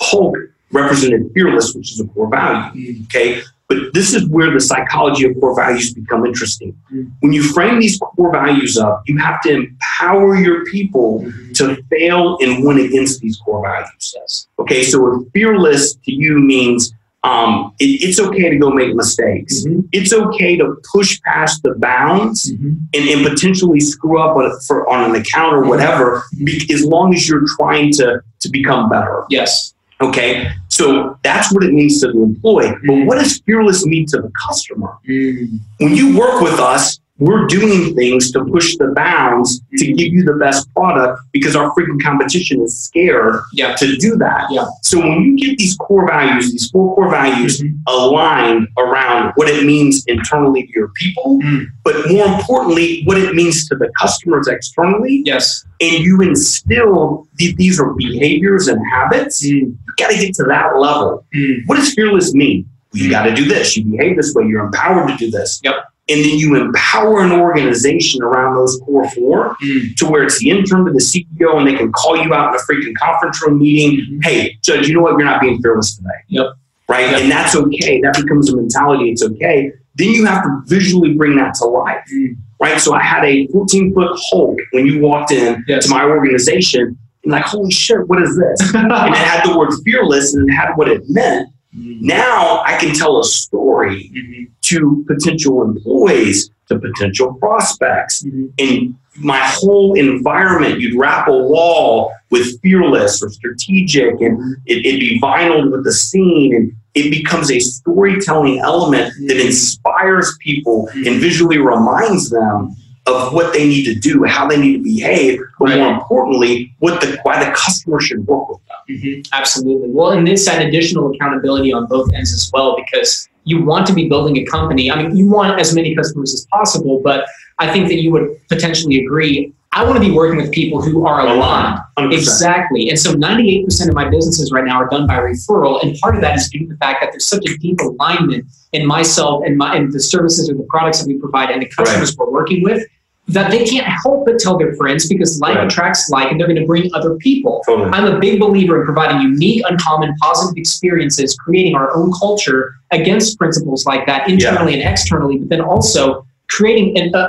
Hulk 0.00 0.36
represented 0.70 1.30
fearless, 1.32 1.74
which 1.74 1.92
is 1.92 2.00
a 2.00 2.06
core 2.08 2.28
value. 2.28 2.94
Mm. 2.94 3.04
Okay. 3.06 3.40
But 3.68 3.92
this 3.92 4.14
is 4.14 4.26
where 4.28 4.50
the 4.50 4.60
psychology 4.60 5.26
of 5.26 5.38
core 5.38 5.54
values 5.54 5.92
become 5.92 6.24
interesting. 6.24 6.74
Mm. 6.92 7.10
When 7.20 7.32
you 7.34 7.42
frame 7.42 7.78
these 7.78 7.98
core 7.98 8.32
values 8.32 8.78
up, 8.78 9.02
you 9.06 9.18
have 9.18 9.42
to 9.42 9.50
empower 9.50 10.36
your 10.36 10.64
people 10.64 11.20
Mhm. 11.26 11.54
to 11.58 11.82
fail 11.90 12.38
and 12.40 12.64
win 12.64 12.78
against 12.78 13.20
these 13.20 13.36
core 13.44 13.62
values. 13.62 14.14
Yes. 14.16 14.46
Okay, 14.58 14.82
so 14.82 14.96
if 15.20 15.28
fearless 15.34 15.94
to 16.06 16.12
you 16.12 16.38
means 16.38 16.94
um, 17.24 17.72
it, 17.80 17.86
it's 18.08 18.20
okay 18.20 18.48
to 18.48 18.56
go 18.56 18.70
make 18.70 18.94
mistakes. 18.94 19.64
Mhm. 19.66 19.86
It's 19.92 20.12
okay 20.12 20.56
to 20.56 20.76
push 20.94 21.20
past 21.22 21.62
the 21.64 21.74
bounds 21.74 22.50
Mhm. 22.52 22.76
and, 22.94 23.08
and 23.08 23.26
potentially 23.26 23.80
screw 23.80 24.20
up 24.20 24.36
on, 24.36 24.56
for, 24.66 24.88
on 24.88 25.10
an 25.10 25.16
account 25.20 25.52
or 25.52 25.64
whatever, 25.64 26.22
be, 26.44 26.64
as 26.72 26.84
long 26.84 27.12
as 27.12 27.28
you're 27.28 27.44
trying 27.58 27.92
to, 27.94 28.20
to 28.38 28.48
become 28.48 28.88
better. 28.88 29.24
yes 29.30 29.74
Okay, 30.00 30.48
so 30.68 31.18
that's 31.24 31.52
what 31.52 31.64
it 31.64 31.72
means 31.72 32.00
to 32.00 32.12
the 32.12 32.22
employee. 32.22 32.72
But 32.86 33.04
what 33.06 33.18
does 33.18 33.38
fearless 33.40 33.84
mean 33.84 34.06
to 34.06 34.18
the 34.22 34.30
customer? 34.46 34.96
Mm. 35.08 35.58
When 35.78 35.94
you 35.96 36.16
work 36.16 36.40
with 36.40 36.60
us, 36.60 37.00
we're 37.20 37.46
doing 37.46 37.96
things 37.96 38.30
to 38.30 38.44
push 38.44 38.76
the 38.76 38.92
bounds 38.94 39.60
to 39.76 39.92
give 39.92 40.12
you 40.12 40.22
the 40.22 40.34
best 40.34 40.72
product 40.72 41.20
because 41.32 41.56
our 41.56 41.72
freaking 41.74 42.00
competition 42.00 42.60
is 42.60 42.78
scared 42.78 43.40
yeah 43.52 43.74
to 43.74 43.96
do 43.96 44.14
that. 44.14 44.46
Yeah. 44.52 44.66
So 44.84 45.00
when 45.00 45.36
you 45.36 45.36
get 45.48 45.58
these 45.58 45.76
core 45.78 46.06
values, 46.06 46.52
these 46.52 46.70
four 46.70 46.94
core 46.94 47.10
values 47.10 47.60
Mhm. 47.60 47.74
aligned 47.88 48.68
around 48.78 49.32
what 49.34 49.48
it 49.48 49.66
means 49.66 50.04
internally 50.06 50.62
to 50.68 50.72
your 50.72 50.92
people, 50.94 51.40
Mm. 51.42 51.66
but 51.82 52.08
more 52.08 52.24
importantly, 52.24 53.02
what 53.04 53.18
it 53.18 53.34
means 53.34 53.66
to 53.68 53.74
the 53.74 53.90
customers 54.00 54.46
externally, 54.46 55.22
yes 55.26 55.64
and 55.80 56.04
you 56.04 56.20
instill 56.20 57.26
th- 57.38 57.54
these 57.56 57.80
are 57.80 57.94
behaviors 57.94 58.68
and 58.68 58.80
habits, 58.92 59.44
Mm. 59.44 59.74
Got 59.98 60.10
to 60.10 60.16
get 60.16 60.34
to 60.34 60.44
that 60.44 60.78
level. 60.78 61.26
Mm. 61.34 61.58
What 61.66 61.76
does 61.76 61.92
fearless 61.94 62.32
mean? 62.34 62.66
Well, 62.92 63.02
you 63.02 63.08
Mm. 63.08 63.12
got 63.12 63.22
to 63.24 63.34
do 63.34 63.44
this. 63.46 63.76
You 63.76 63.84
behave 63.84 64.16
this 64.16 64.34
way. 64.34 64.46
You're 64.46 64.64
empowered 64.64 65.08
to 65.08 65.16
do 65.16 65.30
this. 65.30 65.60
Yep. 65.64 65.74
And 66.10 66.24
then 66.24 66.38
you 66.38 66.54
empower 66.56 67.20
an 67.20 67.32
organization 67.32 68.22
around 68.22 68.54
those 68.54 68.80
core 68.84 69.08
four 69.10 69.56
Mm. 69.62 69.94
to 69.96 70.06
where 70.06 70.22
it's 70.22 70.38
the 70.38 70.48
intern 70.50 70.86
to 70.86 70.92
the 70.92 71.00
CEO 71.00 71.58
and 71.58 71.66
they 71.66 71.74
can 71.74 71.92
call 71.92 72.16
you 72.16 72.32
out 72.32 72.54
in 72.54 72.60
a 72.60 72.62
freaking 72.64 72.94
conference 72.96 73.42
room 73.46 73.58
meeting. 73.58 74.06
Mhm. 74.20 74.24
Hey, 74.24 74.56
Judge, 74.64 74.88
you 74.88 74.94
know 74.94 75.02
what? 75.02 75.12
You're 75.18 75.24
not 75.26 75.40
being 75.42 75.60
fearless 75.60 75.96
today. 75.96 76.08
Yep. 76.28 76.46
Right? 76.88 77.10
Yep. 77.10 77.20
And 77.20 77.30
that's 77.30 77.54
okay. 77.54 78.00
That 78.00 78.14
becomes 78.22 78.50
a 78.50 78.56
mentality. 78.56 79.10
It's 79.10 79.22
okay. 79.22 79.70
Then 79.96 80.08
you 80.10 80.24
have 80.24 80.42
to 80.44 80.62
visually 80.66 81.12
bring 81.12 81.36
that 81.36 81.52
to 81.56 81.66
life. 81.66 81.98
Mm. 82.14 82.36
Right? 82.60 82.80
So 82.80 82.94
I 82.94 83.02
had 83.02 83.24
a 83.26 83.46
14 83.48 83.92
foot 83.92 84.18
Hulk 84.30 84.58
when 84.72 84.86
you 84.86 85.00
walked 85.00 85.30
in 85.30 85.62
Yes. 85.68 85.84
to 85.86 85.90
my 85.90 86.04
organization. 86.04 86.96
And 87.24 87.32
like, 87.32 87.44
holy 87.44 87.70
shit, 87.70 88.06
what 88.08 88.22
is 88.22 88.36
this? 88.36 88.74
and 88.74 88.90
it 88.92 89.16
had 89.16 89.44
the 89.44 89.56
word 89.58 89.70
fearless 89.84 90.34
and 90.34 90.48
it 90.48 90.52
had 90.52 90.74
what 90.76 90.88
it 90.88 91.02
meant. 91.08 91.48
Mm. 91.76 92.00
Now 92.02 92.62
I 92.64 92.76
can 92.78 92.94
tell 92.94 93.18
a 93.20 93.24
story 93.24 94.10
Mhm. 94.14 94.48
to 94.62 95.04
potential 95.06 95.62
employees, 95.62 96.50
to 96.68 96.78
potential 96.78 97.34
prospects. 97.34 98.24
Mhm. 98.24 98.50
And 98.58 98.94
my 99.20 99.38
whole 99.40 99.94
environment, 99.94 100.80
you'd 100.80 100.98
wrap 100.98 101.28
a 101.28 101.32
wall 101.36 102.12
with 102.30 102.60
fearless 102.62 103.22
or 103.22 103.28
strategic, 103.30 104.20
and 104.20 104.56
it, 104.66 104.86
it'd 104.86 105.00
be 105.00 105.18
vinyl 105.20 105.70
with 105.70 105.84
the 105.84 105.92
scene. 105.92 106.54
And 106.54 106.72
it 106.94 107.10
becomes 107.10 107.50
a 107.50 107.58
storytelling 107.58 108.60
element 108.60 109.12
that 109.26 109.44
inspires 109.44 110.36
people 110.40 110.88
and 110.94 111.20
visually 111.20 111.58
reminds 111.58 112.30
them 112.30 112.74
of 113.08 113.32
what 113.32 113.52
they 113.52 113.66
need 113.66 113.84
to 113.84 113.94
do, 113.94 114.24
how 114.24 114.46
they 114.46 114.58
need 114.60 114.74
to 114.78 114.82
behave, 114.82 115.40
but 115.58 115.68
Right. 115.70 115.78
more 115.78 115.92
importantly, 115.92 116.72
what 116.78 117.00
the 117.00 117.18
why 117.24 117.42
the 117.44 117.50
customer 117.52 118.00
should 118.00 118.26
work 118.26 118.48
with 118.48 118.58
them. 118.68 118.96
Mhm. 118.96 119.28
Absolutely. 119.32 119.88
Well, 119.90 120.10
and 120.12 120.28
it's 120.28 120.44
that 120.46 120.64
additional 120.66 121.10
accountability 121.12 121.72
on 121.72 121.86
both 121.86 122.10
ends 122.14 122.32
as 122.32 122.50
well, 122.52 122.76
because 122.76 123.28
you 123.44 123.64
want 123.64 123.86
to 123.86 123.92
be 123.94 124.08
building 124.08 124.36
a 124.38 124.44
company. 124.44 124.90
I 124.90 125.02
mean, 125.02 125.16
you 125.16 125.26
want 125.28 125.58
as 125.60 125.74
many 125.74 125.94
customers 125.94 126.34
as 126.34 126.46
possible, 126.52 127.00
but 127.02 127.24
I 127.58 127.70
think 127.72 127.88
that 127.88 128.00
you 128.02 128.10
would 128.12 128.28
potentially 128.48 128.98
agree. 129.04 129.52
I 129.72 129.84
want 129.84 129.96
to 129.96 130.00
be 130.08 130.10
working 130.10 130.38
with 130.40 130.50
people 130.50 130.80
who 130.80 131.06
are 131.06 131.20
aligned. 131.26 131.78
100%. 131.98 132.12
Exactly. 132.18 132.88
And 132.88 132.98
so 132.98 133.12
98% 133.12 133.88
of 133.90 133.94
my 133.94 134.08
businesses 134.08 134.50
right 134.50 134.64
now 134.64 134.76
are 134.80 134.88
done 134.88 135.06
by 135.06 135.18
referral. 135.18 135.82
And 135.82 135.96
part 135.98 136.14
of 136.14 136.20
that 136.22 136.36
is 136.38 136.48
due 136.48 136.60
to 136.60 136.66
the 136.66 136.76
fact 136.76 137.02
that 137.02 137.10
there's 137.12 137.26
such 137.26 137.44
a 137.48 137.56
deep 137.58 137.78
alignment 137.80 138.46
in 138.72 138.86
myself 138.86 139.42
and 139.44 139.56
my 139.58 139.76
and 139.76 139.92
the 139.92 140.00
services 140.00 140.48
or 140.50 140.54
the 140.54 140.66
products 140.70 141.00
that 141.00 141.08
we 141.08 141.14
provide 141.18 141.50
and 141.50 141.60
the 141.62 141.66
customers 141.76 142.16
we're 142.16 142.30
working 142.30 142.62
with 142.62 142.82
that 143.28 143.50
they 143.50 143.64
can't 143.64 143.86
help 143.86 144.24
but 144.24 144.38
tell 144.38 144.56
their 144.56 144.74
friends 144.74 145.06
because 145.06 145.38
like 145.40 145.56
Right. 145.56 145.66
attracts 145.66 146.08
like 146.08 146.30
and 146.30 146.40
they're 146.40 146.46
going 146.46 146.60
to 146.60 146.66
bring 146.66 146.90
other 146.94 147.14
people. 147.16 147.62
Totally. 147.66 147.90
I'm 147.90 148.06
a 148.06 148.18
big 148.18 148.40
believer 148.40 148.80
in 148.80 148.86
providing 148.86 149.20
unique, 149.20 149.62
uncommon, 149.68 150.14
positive 150.22 150.56
experiences, 150.56 151.36
creating 151.36 151.74
our 151.74 151.94
own 151.94 152.10
culture 152.18 152.74
against 152.90 153.36
principles 153.38 153.84
like 153.84 154.06
that 154.06 154.28
internally 154.30 154.74
and 154.80 154.82
externally, 154.82 155.38
but 155.38 155.48
then 155.50 155.60
also 155.60 156.26
creating 156.48 156.98
an, 156.98 157.14
a, 157.14 157.28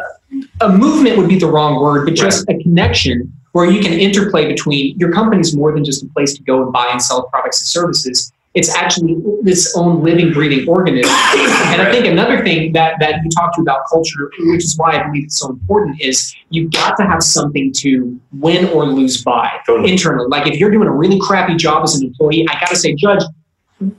a 0.62 0.70
movement 0.70 1.18
would 1.18 1.28
be 1.28 1.38
the 1.38 1.48
wrong 1.48 1.82
word, 1.82 2.06
but 2.06 2.16
just 2.16 2.48
a 2.50 2.58
connection 2.60 3.32
where 3.52 3.70
you 3.70 3.82
can 3.82 3.92
interplay 3.94 4.48
between 4.48 4.98
your 4.98 5.12
company's 5.12 5.54
more 5.56 5.74
than 5.74 5.84
just 5.84 6.02
a 6.04 6.08
place 6.08 6.34
to 6.36 6.44
go 6.44 6.64
and 6.64 6.72
buy 6.72 6.88
and 6.92 7.02
sell 7.02 7.24
products 7.30 7.60
and 7.60 7.68
services. 7.68 8.32
It's 8.56 8.76
actually 8.76 9.16
this 9.44 9.76
own 9.78 10.04
living, 10.04 10.34
breathing 10.34 10.68
organism. 10.68 11.12
And 11.12 11.82
I 11.82 11.92
think 11.92 12.08
another 12.08 12.44
thing 12.44 12.74
that, 12.74 12.96
that 13.00 13.22
you 13.24 13.30
talked 13.30 13.56
to 13.56 13.62
about 13.62 13.82
culture, 13.92 14.32
which 14.40 14.64
is 14.64 14.76
why 14.78 15.00
I 15.00 15.04
believe 15.06 15.26
it's 15.26 15.38
so 15.38 15.50
important, 15.50 16.02
is 16.02 16.36
you've 16.50 16.72
got 16.72 16.98
to 16.98 17.04
have 17.04 17.22
something 17.22 17.72
to 17.78 18.20
win 18.34 18.68
or 18.70 18.86
lose 18.86 19.24
by 19.24 19.52
Totally. 19.68 19.92
internally. 19.92 20.28
Like 20.30 20.48
if 20.48 20.60
you're 20.60 20.72
doing 20.72 20.88
a 20.88 20.92
really 20.92 21.20
crappy 21.20 21.56
job 21.56 21.84
as 21.84 21.96
an 21.96 22.08
employee, 22.08 22.48
I 22.50 22.60
got 22.60 22.70
to 22.70 22.76
say, 22.76 22.96
Judge, 22.96 23.22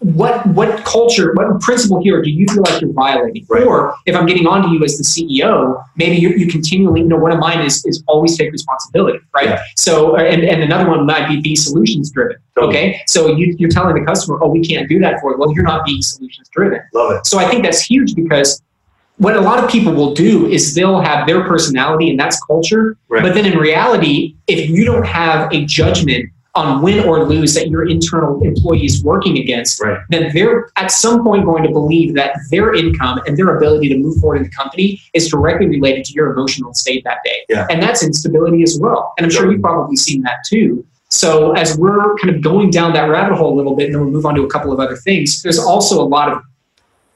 what 0.00 0.46
what 0.48 0.84
culture, 0.84 1.32
what 1.34 1.60
principle 1.60 2.02
here 2.02 2.20
do 2.20 2.30
you 2.30 2.46
feel 2.48 2.62
like 2.62 2.80
you're 2.82 2.92
violating? 2.92 3.46
Right. 3.48 3.66
Or 3.66 3.94
if 4.04 4.14
I'm 4.14 4.26
getting 4.26 4.46
on 4.46 4.62
to 4.62 4.68
you 4.68 4.84
as 4.84 4.98
the 4.98 5.04
CEO, 5.04 5.82
maybe 5.96 6.16
you, 6.16 6.30
you 6.30 6.48
continually, 6.48 7.00
you 7.00 7.06
know, 7.06 7.16
one 7.16 7.32
of 7.32 7.38
mine 7.38 7.60
is 7.64 7.84
is 7.86 8.02
always 8.06 8.36
take 8.36 8.52
responsibility, 8.52 9.20
right? 9.34 9.48
Yeah. 9.48 9.62
So, 9.76 10.16
and, 10.16 10.44
and 10.44 10.62
another 10.62 10.88
one 10.88 11.06
might 11.06 11.28
be 11.28 11.40
be 11.40 11.56
solutions 11.56 12.10
driven. 12.10 12.36
Totally. 12.54 12.76
Okay, 12.76 13.02
so 13.06 13.28
you, 13.28 13.56
you're 13.58 13.70
telling 13.70 13.94
the 13.94 14.04
customer, 14.04 14.38
oh, 14.42 14.48
we 14.48 14.60
can't 14.60 14.88
do 14.88 14.98
that 14.98 15.20
for 15.20 15.32
you. 15.32 15.38
Well, 15.38 15.52
you're 15.54 15.64
not 15.64 15.86
being 15.86 16.02
solutions 16.02 16.48
driven. 16.52 16.80
Love 16.92 17.12
it. 17.12 17.26
So 17.26 17.38
I 17.38 17.48
think 17.48 17.64
that's 17.64 17.80
huge 17.80 18.14
because 18.14 18.62
what 19.16 19.36
a 19.36 19.40
lot 19.40 19.62
of 19.62 19.70
people 19.70 19.94
will 19.94 20.14
do 20.14 20.46
is 20.46 20.74
they'll 20.74 21.00
have 21.00 21.26
their 21.26 21.44
personality 21.44 22.10
and 22.10 22.18
that's 22.18 22.42
culture. 22.44 22.96
Right. 23.08 23.22
But 23.22 23.34
then 23.34 23.46
in 23.46 23.58
reality, 23.58 24.34
if 24.46 24.68
you 24.68 24.84
don't 24.84 25.06
have 25.06 25.52
a 25.52 25.64
judgment 25.64 26.30
on 26.56 26.82
win 26.82 27.04
or 27.08 27.24
lose 27.24 27.54
that 27.54 27.68
your 27.68 27.88
internal 27.88 28.40
employee 28.42 28.84
is 28.84 29.04
working 29.04 29.38
against, 29.38 29.80
Right. 29.80 29.98
then 30.10 30.30
they're 30.34 30.70
at 30.76 30.90
some 30.90 31.22
point 31.22 31.44
going 31.44 31.62
to 31.62 31.70
believe 31.70 32.14
that 32.14 32.32
their 32.50 32.74
income 32.74 33.20
and 33.26 33.36
their 33.36 33.56
ability 33.56 33.88
to 33.90 33.96
move 33.98 34.16
forward 34.18 34.36
in 34.38 34.42
the 34.42 34.48
company 34.50 35.00
is 35.14 35.28
directly 35.28 35.68
related 35.68 36.04
to 36.06 36.12
your 36.12 36.32
emotional 36.32 36.74
state 36.74 37.04
that 37.04 37.18
day. 37.24 37.44
Yeah. 37.48 37.66
And 37.70 37.80
that's 37.82 38.02
instability 38.02 38.62
as 38.64 38.78
well. 38.80 39.14
And 39.16 39.24
I'm 39.24 39.30
sure 39.30 39.50
you've 39.50 39.62
probably 39.62 39.96
seen 39.96 40.22
that 40.22 40.38
too. 40.48 40.84
So 41.08 41.52
as 41.52 41.76
we're 41.78 42.16
kind 42.16 42.34
of 42.34 42.42
going 42.42 42.70
down 42.70 42.92
that 42.94 43.08
rabbit 43.08 43.36
hole 43.36 43.54
a 43.54 43.56
little 43.56 43.74
bit, 43.76 43.86
and 43.86 43.94
then 43.94 44.02
we'll 44.02 44.10
move 44.12 44.26
on 44.26 44.34
to 44.34 44.42
a 44.42 44.48
couple 44.50 44.72
of 44.72 44.80
other 44.80 44.96
things, 44.96 45.42
there's 45.42 45.58
also 45.58 46.00
a 46.00 46.04
lot 46.06 46.30
of 46.32 46.42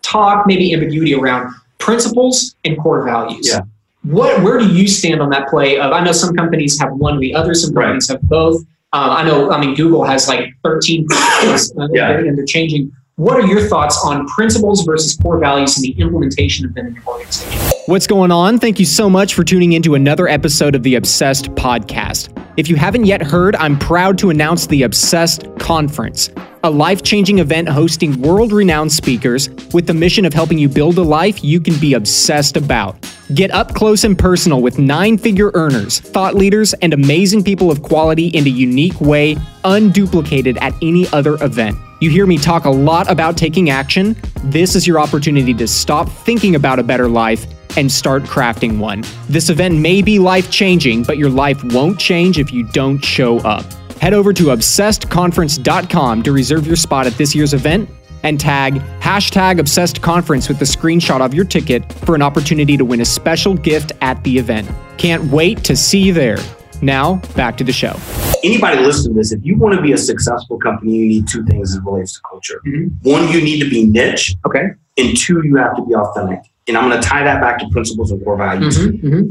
talk, 0.03 0.47
maybe 0.47 0.73
ambiguity 0.75 1.15
around 1.15 1.53
principles 1.79 2.55
and 2.65 2.79
core 2.79 3.05
values. 3.05 3.49
Yeah. 3.49 3.61
What, 4.03 4.43
where 4.43 4.59
do 4.59 4.69
you 4.69 4.87
stand 4.87 5.21
on 5.23 5.31
that 5.31 5.49
play 5.49 5.79
of, 5.79 5.93
I 5.93 6.05
know 6.05 6.13
some 6.13 6.35
companies 6.37 6.79
have 6.81 6.93
one 6.93 7.17
or 7.17 7.21
the 7.21 7.35
other, 7.35 7.55
some 7.55 7.73
Right. 7.73 7.85
companies 7.85 8.09
have 8.09 8.21
both. 8.23 8.63
Um, 8.95 9.11
I 9.11 9.25
know, 9.25 9.51
I 9.51 9.61
mean, 9.61 9.75
Google 9.75 10.05
has 10.05 10.29
like 10.29 10.55
13 10.63 11.07
principles 11.11 11.77
uh, 11.77 11.89
Yeah. 11.93 12.11
and 12.13 12.39
they're 12.39 12.45
changing. 12.45 12.93
What 13.17 13.37
are 13.43 13.47
your 13.47 13.69
thoughts 13.69 14.01
on 14.05 14.27
principles 14.29 14.85
versus 14.85 15.17
core 15.17 15.39
values 15.39 15.77
and 15.77 15.85
the 15.85 16.01
implementation 16.01 16.65
of 16.65 16.75
them 16.75 16.87
in 16.89 16.95
your 16.95 17.05
organization? 17.07 17.73
What's 17.87 18.07
going 18.07 18.31
on? 18.31 18.59
Thank 18.61 18.79
you 18.79 18.85
so 18.87 19.11
much 19.11 19.35
for 19.35 19.43
tuning 19.45 19.73
into 19.73 19.95
another 19.97 20.29
episode 20.29 20.75
of 20.77 20.85
the 20.85 20.95
Obsessed 20.95 21.47
podcast. 21.57 22.31
If 22.57 22.69
you 22.69 22.77
haven't 22.77 23.05
yet 23.07 23.21
heard, 23.21 23.57
I'm 23.57 23.79
proud 23.81 24.17
to 24.19 24.31
announce 24.31 24.69
the 24.69 24.85
Obsessed 24.85 25.45
Conference, 25.59 26.31
a 26.63 26.71
life 26.71 27.03
changing 27.03 27.41
event 27.41 27.69
hosting 27.69 28.21
world 28.23 28.53
renowned 28.53 28.93
speakers 28.93 29.51
with 29.73 29.89
the 29.89 29.95
mission 29.95 30.25
of 30.25 30.33
helping 30.33 30.59
you 30.59 30.69
build 30.69 30.99
a 30.99 31.03
life 31.03 31.43
you 31.43 31.61
can 31.61 31.77
be 31.81 31.95
obsessed 31.95 32.57
about. 32.57 32.97
Get 33.33 33.51
up 33.53 33.75
close 33.75 34.05
and 34.05 34.19
personal 34.19 34.61
with 34.61 34.79
nine 34.79 35.17
figure 35.17 35.51
earners, 35.55 35.99
thought 35.99 36.35
leaders, 36.35 36.75
and 36.75 36.93
amazing 36.93 37.43
people 37.43 37.71
of 37.71 37.81
quality 37.81 38.29
in 38.29 38.47
a 38.47 38.51
unique 38.51 39.01
way, 39.01 39.37
unduplicated 39.65 40.61
at 40.61 40.75
any 40.83 41.09
other 41.09 41.43
event. 41.43 41.79
You 42.03 42.11
hear 42.11 42.27
me 42.27 42.37
talk 42.37 42.67
a 42.67 42.71
lot 42.71 43.11
about 43.11 43.39
taking 43.39 43.71
action. 43.71 44.15
This 44.43 44.77
is 44.77 44.87
your 44.87 45.01
opportunity 45.01 45.55
to 45.55 45.67
stop 45.67 46.11
thinking 46.11 46.55
about 46.55 46.79
a 46.79 46.83
better 46.83 47.09
life 47.09 47.47
and 47.79 47.91
start 47.91 48.25
crafting 48.25 48.79
one. 48.79 49.03
This 49.31 49.49
event 49.49 49.79
may 49.79 50.03
be 50.03 50.19
life 50.19 50.51
changing, 50.51 51.05
but 51.05 51.17
your 51.17 51.31
life 51.31 51.65
won't 51.65 51.99
change 51.99 52.39
if 52.39 52.53
you 52.53 52.65
don't 52.73 53.03
show 53.03 53.39
up. 53.39 53.65
Head 54.03 54.13
over 54.13 54.35
to 54.35 54.45
obsessedconference.com 54.45 56.23
to 56.25 56.33
reserve 56.33 56.67
your 56.67 56.77
spot 56.77 57.07
at 57.07 57.15
this 57.15 57.35
year's 57.35 57.55
event 57.55 57.89
and 58.25 58.41
tag 58.41 58.75
hashtag 59.01 59.59
obsessed 59.61 60.03
conference 60.03 60.49
with 60.49 60.59
the 60.59 60.65
screenshot 60.65 61.21
of 61.21 61.33
your 61.33 61.45
ticket 61.45 61.91
for 62.05 62.15
an 62.15 62.23
opportunity 62.23 62.77
to 62.77 62.85
win 62.85 63.01
a 63.01 63.05
special 63.05 63.55
gift 63.55 63.93
at 64.01 64.23
the 64.25 64.37
event. 64.39 64.69
Can't 64.99 65.23
wait 65.31 65.63
to 65.65 65.77
see 65.77 66.01
you 66.01 66.13
there. 66.13 66.39
Now, 66.83 67.17
back 67.37 67.57
to 67.59 67.65
the 67.65 67.73
show. 67.73 67.97
Anybody 68.43 68.81
listening 68.81 69.15
to 69.15 69.21
this, 69.21 69.33
if 69.33 69.45
you 69.45 69.57
want 69.57 69.75
to 69.77 69.81
be 69.81 69.93
a 69.93 69.97
successful 69.97 70.59
company, 70.59 70.97
you 70.97 71.07
need 71.09 71.29
two 71.29 71.45
things 71.45 71.71
as 71.71 71.77
it 71.77 71.85
relates 71.85 72.15
to 72.15 72.21
culture. 72.29 72.61
Mhm. 72.67 72.91
One, 73.03 73.29
you 73.31 73.41
need 73.41 73.61
to 73.61 73.71
be 73.71 73.85
niche, 73.87 74.35
Okay. 74.45 74.65
and 74.99 75.17
two, 75.17 75.41
you 75.45 75.57
have 75.57 75.77
to 75.77 75.87
be 75.87 75.95
authentic. 75.95 76.41
And 76.67 76.77
I'm 76.77 76.89
going 76.91 77.01
to 77.01 77.07
tie 77.09 77.23
that 77.25 77.41
back 77.41 77.59
to 77.61 77.69
principles 77.71 78.11
and 78.11 78.23
core 78.25 78.37
values. 78.37 78.79
Mm-hmm. 78.79 79.07
Mm-hmm. 79.07 79.31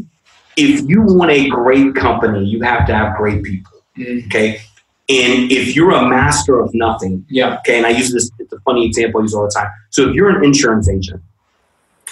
If 0.56 0.82
you 0.88 1.02
want 1.04 1.32
a 1.32 1.48
great 1.50 1.96
company, 1.96 2.46
you 2.46 2.62
have 2.62 2.86
to 2.88 2.94
have 2.96 3.18
great 3.18 3.44
people. 3.44 3.72
Mhm. 3.98 4.26
Okay. 4.28 4.62
And 5.10 5.52
if 5.52 5.76
you're 5.76 5.92
a 5.92 6.08
master 6.08 6.60
of 6.62 6.74
nothing, 6.74 7.26
Yeah. 7.30 7.58
okay, 7.60 7.78
and 7.78 7.86
I 7.86 7.90
use 7.90 8.12
this, 8.14 8.32
it's 8.40 8.54
a 8.54 8.60
funny 8.62 8.86
example 8.86 9.20
I 9.20 9.24
use 9.24 9.34
all 9.34 9.44
the 9.44 9.52
time. 9.52 9.70
So 9.90 10.08
if 10.10 10.16
you're 10.16 10.30
an 10.30 10.44
insurance 10.46 10.90
agent, 10.90 11.22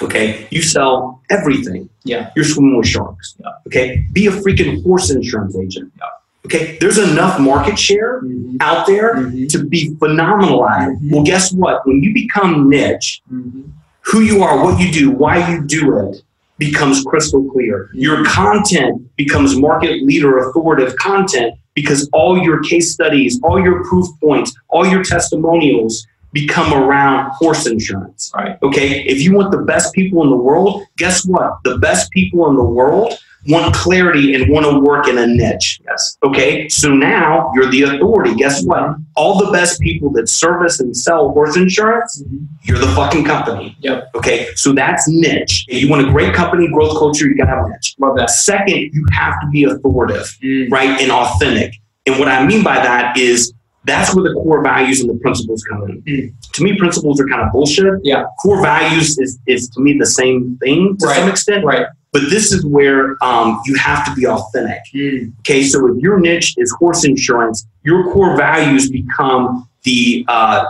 okay, 0.01 0.45
you 0.51 0.61
sell 0.61 1.21
everything. 1.29 1.89
Yeah. 2.03 2.31
You're 2.35 2.43
swimming 2.45 2.75
with 2.77 2.87
sharks. 2.87 3.35
Yeah. 3.39 3.47
Okay. 3.67 4.03
Be 4.11 4.27
a 4.27 4.31
freaking 4.31 4.83
horse 4.83 5.09
insurance 5.09 5.55
agent. 5.55 5.91
Yeah. 5.97 6.05
Okay. 6.45 6.77
There's 6.81 6.97
enough 6.97 7.39
market 7.39 7.77
share 7.79 8.21
Mm-hmm. 8.23 8.57
out 8.59 8.87
there 8.87 9.15
Mhm. 9.15 9.47
to 9.49 9.63
be 9.63 9.95
phenomenal 9.99 10.67
at 10.67 10.89
it. 10.89 11.01
Mhm. 11.01 11.11
Well, 11.11 11.23
guess 11.23 11.53
what? 11.53 11.85
When 11.87 12.03
you 12.03 12.13
become 12.13 12.67
niche, 12.69 13.21
Mm-hmm. 13.33 13.61
who 14.01 14.19
you 14.21 14.43
are, 14.43 14.61
what 14.63 14.79
you 14.81 14.91
do, 14.91 15.11
why 15.11 15.49
you 15.51 15.61
do 15.63 15.97
it 15.99 16.23
becomes 16.57 17.03
crystal 17.03 17.43
clear. 17.51 17.89
Your 17.93 18.25
content 18.25 19.01
becomes 19.15 19.55
market 19.55 20.03
leader 20.03 20.39
authoritative 20.39 20.95
content 20.97 21.53
because 21.73 22.09
all 22.13 22.37
your 22.37 22.61
case 22.63 22.91
studies, 22.91 23.39
all 23.43 23.61
your 23.61 23.83
proof 23.85 24.07
points, 24.19 24.53
all 24.69 24.85
your 24.85 25.03
testimonials 25.03 26.05
become 26.33 26.73
around 26.73 27.29
horse 27.31 27.67
insurance. 27.67 28.31
Right. 28.33 28.57
Okay. 28.63 29.03
If 29.03 29.21
you 29.21 29.33
want 29.35 29.51
the 29.51 29.59
best 29.59 29.93
people 29.93 30.23
in 30.23 30.29
the 30.29 30.35
world, 30.35 30.83
guess 30.97 31.25
what? 31.25 31.57
The 31.63 31.77
best 31.77 32.11
people 32.11 32.49
in 32.49 32.55
the 32.55 32.63
world 32.63 33.13
want 33.47 33.73
clarity 33.73 34.35
and 34.35 34.49
want 34.51 34.65
to 34.65 34.79
work 34.79 35.07
in 35.07 35.17
a 35.17 35.25
niche. 35.25 35.79
Yes. 35.85 36.17
Okay. 36.23 36.69
So 36.69 36.89
now 36.93 37.51
you're 37.55 37.69
the 37.71 37.83
authority. 37.83 38.35
Guess 38.35 38.63
what? 38.63 38.95
All 39.15 39.43
the 39.43 39.51
best 39.51 39.79
people 39.81 40.11
that 40.13 40.29
service 40.29 40.79
and 40.79 40.95
sell 40.95 41.29
horse 41.29 41.55
insurance, 41.57 42.21
Mhm. 42.23 42.47
you're 42.63 42.77
the 42.77 42.87
fucking 42.89 43.23
company. 43.25 43.75
Yep. 43.81 44.09
Okay. 44.15 44.47
So 44.55 44.73
that's 44.73 45.07
niche. 45.07 45.65
If 45.67 45.81
you 45.81 45.89
want 45.89 46.07
a 46.07 46.11
great 46.11 46.33
company, 46.33 46.67
growth 46.67 46.97
culture, 46.97 47.27
you 47.27 47.35
got 47.35 47.45
to 47.45 47.51
have 47.51 47.67
niche. 47.69 47.95
Love 47.99 48.15
that. 48.17 48.29
Second, 48.29 48.91
you 48.93 49.05
have 49.11 49.39
to 49.41 49.47
be 49.47 49.63
authoritative 49.63 50.37
Mm. 50.43 50.71
right, 50.71 51.01
and 51.01 51.11
authentic. 51.11 51.73
And 52.05 52.19
what 52.19 52.27
I 52.27 52.45
mean 52.45 52.63
by 52.63 52.75
that 52.75 53.17
is 53.17 53.53
that's 53.85 54.13
where 54.13 54.23
the 54.23 54.33
core 54.35 54.61
values 54.63 55.01
and 55.01 55.09
the 55.09 55.15
principles 55.15 55.63
come 55.63 55.83
in. 55.89 56.01
Mm. 56.03 56.33
To 56.53 56.63
me, 56.63 56.77
principles 56.77 57.19
are 57.19 57.27
kind 57.27 57.41
of 57.41 57.51
bullshit. 57.51 57.93
Yeah. 58.03 58.25
Core 58.39 58.61
values 58.61 59.17
is, 59.17 59.39
is 59.47 59.67
to 59.69 59.81
me 59.81 59.97
the 59.97 60.05
same 60.05 60.57
thing 60.61 60.95
to 60.99 61.07
Right. 61.07 61.17
some 61.19 61.29
extent. 61.29 61.65
Right. 61.65 61.85
But 62.11 62.29
this 62.29 62.51
is 62.51 62.65
where 62.65 63.15
um, 63.23 63.61
you 63.65 63.75
have 63.75 64.03
to 64.05 64.13
be 64.13 64.27
authentic. 64.27 64.81
Mm. 64.93 65.31
Okay, 65.39 65.63
so 65.63 65.87
if 65.87 65.97
your 66.01 66.19
niche 66.19 66.55
is 66.57 66.69
horse 66.77 67.05
insurance, 67.05 67.65
your 67.83 68.11
core 68.11 68.35
values 68.35 68.89
become 68.91 69.67
the 69.83 70.25
uh, 70.27 70.65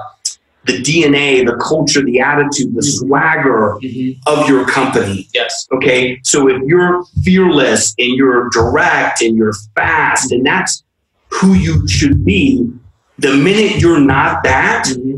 the 0.65 0.73
DNA, 0.83 1.43
the 1.43 1.55
culture, 1.55 2.03
the 2.03 2.19
attitude, 2.19 2.75
the 2.75 2.81
Mhm. 2.81 2.99
swagger 2.99 3.77
Mhm. 3.81 4.15
of 4.27 4.47
your 4.47 4.63
company. 4.65 5.27
Yes. 5.33 5.67
Okay, 5.73 6.19
so 6.23 6.47
if 6.47 6.61
you're 6.67 7.03
fearless 7.23 7.95
and 7.97 8.11
you're 8.15 8.47
direct 8.49 9.23
and 9.23 9.35
you're 9.35 9.55
fast, 9.75 10.31
and 10.31 10.45
that's 10.45 10.83
who 11.29 11.53
you 11.55 11.87
should 11.87 12.23
be, 12.23 12.69
the 13.17 13.33
minute 13.33 13.81
you're 13.81 13.99
not 13.99 14.43
that, 14.43 14.85
Mhm. 14.85 15.10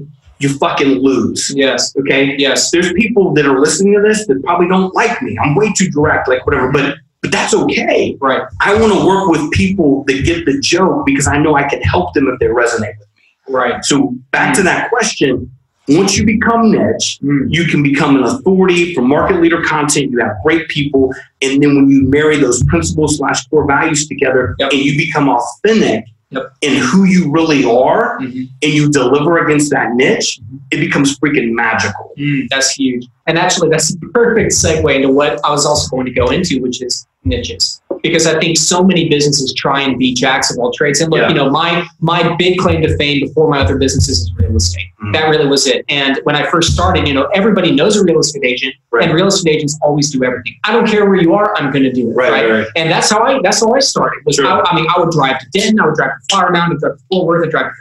You 0.44 0.50
fucking 0.58 1.00
lose. 1.02 1.52
Yes. 1.56 1.96
Okay, 1.98 2.36
Yes. 2.38 2.70
there's 2.72 2.92
people 2.94 3.34
that 3.34 3.46
are 3.46 3.60
listening 3.60 3.94
to 3.94 4.02
this 4.02 4.28
that 4.28 4.44
probably 4.44 4.68
don't 4.68 4.94
like 4.94 5.22
me. 5.22 5.38
I'm 5.42 5.56
way 5.56 5.72
too 5.76 5.90
direct, 5.90 6.28
like 6.28 6.46
whatever, 6.46 6.72
but 6.72 6.98
but 7.22 7.32
that's 7.32 7.54
okay. 7.54 8.18
Right. 8.20 8.42
I 8.60 8.76
want 8.80 8.92
to 8.92 9.06
work 9.08 9.30
with 9.30 9.50
people 9.52 10.04
that 10.08 10.26
get 10.26 10.46
the 10.46 10.60
joke 10.60 11.06
because 11.06 11.26
I 11.26 11.38
know 11.38 11.56
I 11.56 11.64
can 11.64 11.82
help 11.82 12.14
them 12.14 12.28
if 12.28 12.38
they 12.40 12.48
resonate 12.48 12.98
with 13.00 13.08
me. 13.16 13.24
Right. 13.48 13.84
So 13.86 14.14
back 14.32 14.54
to 14.56 14.64
that 14.64 14.90
question, 14.90 15.50
Once 15.90 16.18
you 16.18 16.26
become 16.26 16.72
niche, 16.72 17.20
Mm. 17.22 17.48
you 17.50 17.66
can 17.66 17.84
become 17.84 18.16
an 18.16 18.24
authority 18.24 18.94
for 18.94 19.02
market 19.02 19.42
leader 19.42 19.62
content. 19.64 20.12
You 20.12 20.20
have 20.20 20.36
great 20.46 20.70
people. 20.70 21.14
And 21.42 21.62
then 21.62 21.76
when 21.76 21.90
you 21.90 22.04
marry 22.10 22.38
those 22.38 22.64
principles 22.64 23.18
slash 23.18 23.46
core 23.48 23.68
values 23.68 24.08
together 24.08 24.56
Yep. 24.60 24.72
and 24.72 24.80
you 24.82 24.96
become 24.98 25.28
authentic 25.28 26.06
Yep. 26.34 26.54
in 26.62 26.78
who 26.78 27.04
you 27.06 27.32
really 27.32 27.64
are 27.66 28.18
Mhm. 28.20 28.50
and 28.62 28.74
you 28.74 28.90
deliver 28.90 29.38
against 29.46 29.70
that 29.72 29.94
niche, 29.94 30.40
it 30.72 30.78
becomes 30.80 31.20
freaking 31.20 31.52
magical. 31.52 32.12
Mm, 32.18 32.48
that's 32.50 32.72
huge. 32.72 33.06
And 33.28 33.38
actually, 33.38 33.70
that's 33.70 33.94
a 33.94 33.98
perfect 34.14 34.52
segue 34.54 34.96
into 34.96 35.10
what 35.12 35.40
I 35.44 35.52
was 35.52 35.66
also 35.66 35.88
going 35.90 36.06
to 36.06 36.12
go 36.12 36.28
into, 36.28 36.60
which 36.62 36.82
is 36.82 37.06
niches. 37.24 37.82
Because 38.04 38.28
I 38.28 38.38
think 38.40 38.58
so 38.58 38.84
many 38.84 39.08
businesses 39.08 39.54
try 39.54 39.82
and 39.82 39.98
be 39.98 40.14
jacks 40.14 40.52
of 40.52 40.58
all 40.60 40.72
trades. 40.74 41.00
And 41.00 41.10
look, 41.10 41.22
Yeah. 41.22 41.30
you 41.30 41.36
know, 41.36 41.50
my 41.50 41.88
my 42.02 42.36
big 42.38 42.58
claim 42.58 42.82
to 42.82 42.96
fame 42.98 43.22
before 43.26 43.50
my 43.50 43.60
other 43.62 43.78
businesses 43.78 44.20
is 44.24 44.32
real 44.38 44.56
estate. 44.58 44.86
Mhm. 45.02 45.14
That 45.14 45.30
really 45.30 45.48
was 45.48 45.66
it. 45.68 45.86
And 45.88 46.20
when 46.26 46.36
I 46.36 46.44
first 46.48 46.74
started, 46.74 47.08
you 47.08 47.14
know, 47.14 47.28
everybody 47.34 47.72
knows 47.72 47.96
a 47.96 48.04
real 48.04 48.20
estate 48.20 48.44
agent, 48.44 48.76
Right. 48.92 49.06
and 49.06 49.14
real 49.14 49.28
estate 49.28 49.56
agents 49.56 49.80
always 49.82 50.12
do 50.12 50.22
everything. 50.24 50.54
I 50.66 50.74
don't 50.74 50.86
care 50.86 51.06
where 51.10 51.20
you 51.22 51.34
are, 51.34 51.56
I'm 51.58 51.72
going 51.72 51.84
to 51.84 51.94
do 51.94 52.12
it. 52.12 52.14
Right, 52.14 52.32
right, 52.32 52.52
right. 52.52 52.68
And 52.76 52.92
that's 52.92 53.10
how 53.10 53.24
I 53.24 53.40
that's 53.42 53.62
how 53.64 53.72
I 53.74 53.80
started. 53.80 54.20
Was 54.26 54.38
I, 54.38 54.60
I 54.60 54.76
mean, 54.76 54.86
I 54.94 55.00
would 55.00 55.12
drive 55.12 55.40
to 55.40 55.46
Denton, 55.54 55.80
I 55.80 55.86
would 55.86 55.96
drive 55.96 56.12
to 56.20 56.26
Flower 56.30 56.52
Mound, 56.52 56.66
I 56.66 56.70
would 56.74 56.80
drive 56.82 56.98
to 56.98 57.04
Fort 57.10 57.26
Worth, 57.28 57.48
I 57.48 57.50
drive. 57.52 57.72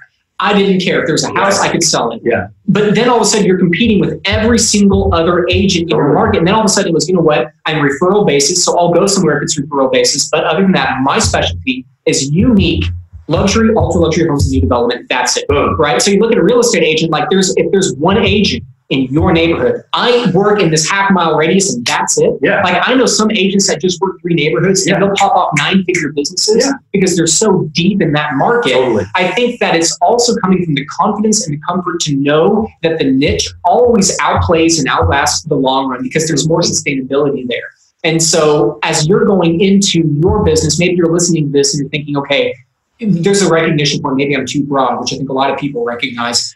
I 0.42 0.52
didn't 0.52 0.81
care 0.81 1.00
if 1.00 1.07
there 1.07 1.14
was 1.14 1.22
a 1.22 1.33
house, 1.33 1.61
I 1.61 1.70
could 1.70 1.85
sell 1.85 2.11
it. 2.11 2.20
Yeah. 2.24 2.48
But 2.66 2.96
then 2.96 3.09
all 3.09 3.16
of 3.16 3.22
a 3.22 3.24
sudden, 3.24 3.46
you're 3.46 3.59
competing 3.59 4.00
with 4.00 4.20
every 4.24 4.59
single 4.59 5.14
other 5.14 5.46
agent 5.48 5.90
in 5.90 5.96
your 5.96 6.12
market. 6.12 6.38
And 6.38 6.48
then 6.48 6.55
all 6.55 6.62
of 6.62 6.66
a 6.66 6.68
sudden, 6.68 6.90
it 6.90 6.94
was, 6.94 7.09
you 7.09 7.14
know 7.14 7.20
what? 7.20 7.52
I'm 7.64 7.76
referral 7.76 8.26
basis, 8.26 8.64
so 8.64 8.76
I'll 8.76 8.92
go 8.92 9.07
somewhere 9.07 9.37
if 9.37 9.44
it's 9.44 9.61
referral 9.61 9.92
basis. 9.92 10.28
But 10.28 10.44
other 10.44 10.62
than 10.62 10.72
that, 10.72 11.00
my 11.02 11.20
specialty 11.20 11.87
is 12.07 12.28
unique 12.31 12.85
luxury, 13.28 13.70
ultra 13.76 14.00
luxury 14.00 14.26
homes 14.26 14.44
and 14.44 14.52
new 14.52 14.61
development. 14.61 15.09
That's 15.09 15.37
it 15.37 15.46
Boom. 15.48 15.76
right? 15.78 16.02
So 16.02 16.11
you 16.11 16.18
look 16.18 16.33
at 16.33 16.38
a 16.38 16.42
real 16.42 16.61
estate 16.61 16.83
agent, 16.83 17.12
like 17.12 17.31
there's 17.31 17.55
if 17.57 17.70
there's 17.70 17.94
one 17.94 18.18
agent 18.18 18.64
in 18.90 19.05
your 19.12 19.33
neighborhood, 19.33 19.83
I 19.92 20.31
work 20.33 20.61
in 20.61 20.71
this 20.71 20.88
half 20.88 21.11
mile 21.12 21.37
radius 21.37 21.75
and 21.75 21.85
that's 21.87 22.18
it. 22.18 22.31
Yeah. 22.42 22.62
Like 22.62 22.87
I 22.87 22.95
know 22.95 23.07
some 23.07 23.31
agents 23.31 23.66
that 23.68 23.81
just 23.81 24.01
work 24.01 24.21
three 24.21 24.35
neighborhoods 24.35 24.87
Yeah. 24.87 24.95
and 24.95 25.03
they'll 25.03 25.14
pop 25.14 25.35
off 25.35 25.51
nine 25.57 25.83
figure 25.85 26.12
businesses 26.12 26.64
Yeah. 26.66 26.73
because 26.92 27.16
they're 27.16 27.27
so 27.27 27.71
deep 27.73 28.03
in 28.03 28.12
that 28.12 28.35
market. 28.35 28.73
Totally. 28.73 29.05
I 29.14 29.29
think 29.33 29.61
that 29.61 29.75
it's 29.75 29.97
also 30.03 30.35
coming 30.37 30.64
from 30.64 30.75
the 30.75 30.85
confidence 30.87 31.47
and 31.47 31.57
the 31.57 31.61
comfort 31.66 32.01
to 32.01 32.16
know 32.16 32.68
that 32.83 32.99
the 32.99 33.11
niche 33.11 33.49
always 33.64 34.18
outplays 34.18 34.79
and 34.79 34.88
outlasts 34.88 35.42
the 35.42 35.55
long 35.57 35.88
run 35.88 36.03
because 36.03 36.27
there's 36.29 36.47
more 36.47 36.61
sustainability 36.61 37.47
there. 37.49 37.71
And 38.05 38.23
so 38.23 38.79
as 38.83 39.07
you're 39.07 39.25
going 39.25 39.61
into 39.61 40.01
your 40.21 40.42
business, 40.45 40.79
maybe 40.79 40.97
you're 40.97 41.12
listening 41.12 41.47
to 41.47 41.53
this 41.53 41.73
and 41.73 41.83
you're 41.83 41.90
thinking, 41.90 42.16
okay, 42.18 42.55
there's 43.01 43.42
a 43.42 43.49
recognition 43.51 44.03
point. 44.03 44.16
Maybe 44.16 44.37
I'm 44.37 44.47
too 44.47 44.64
broad, 44.64 45.01
which 45.01 45.12
I 45.12 45.16
think 45.16 45.29
a 45.29 45.33
lot 45.33 45.51
of 45.51 45.59
people 45.59 45.85
recognize. 45.85 46.55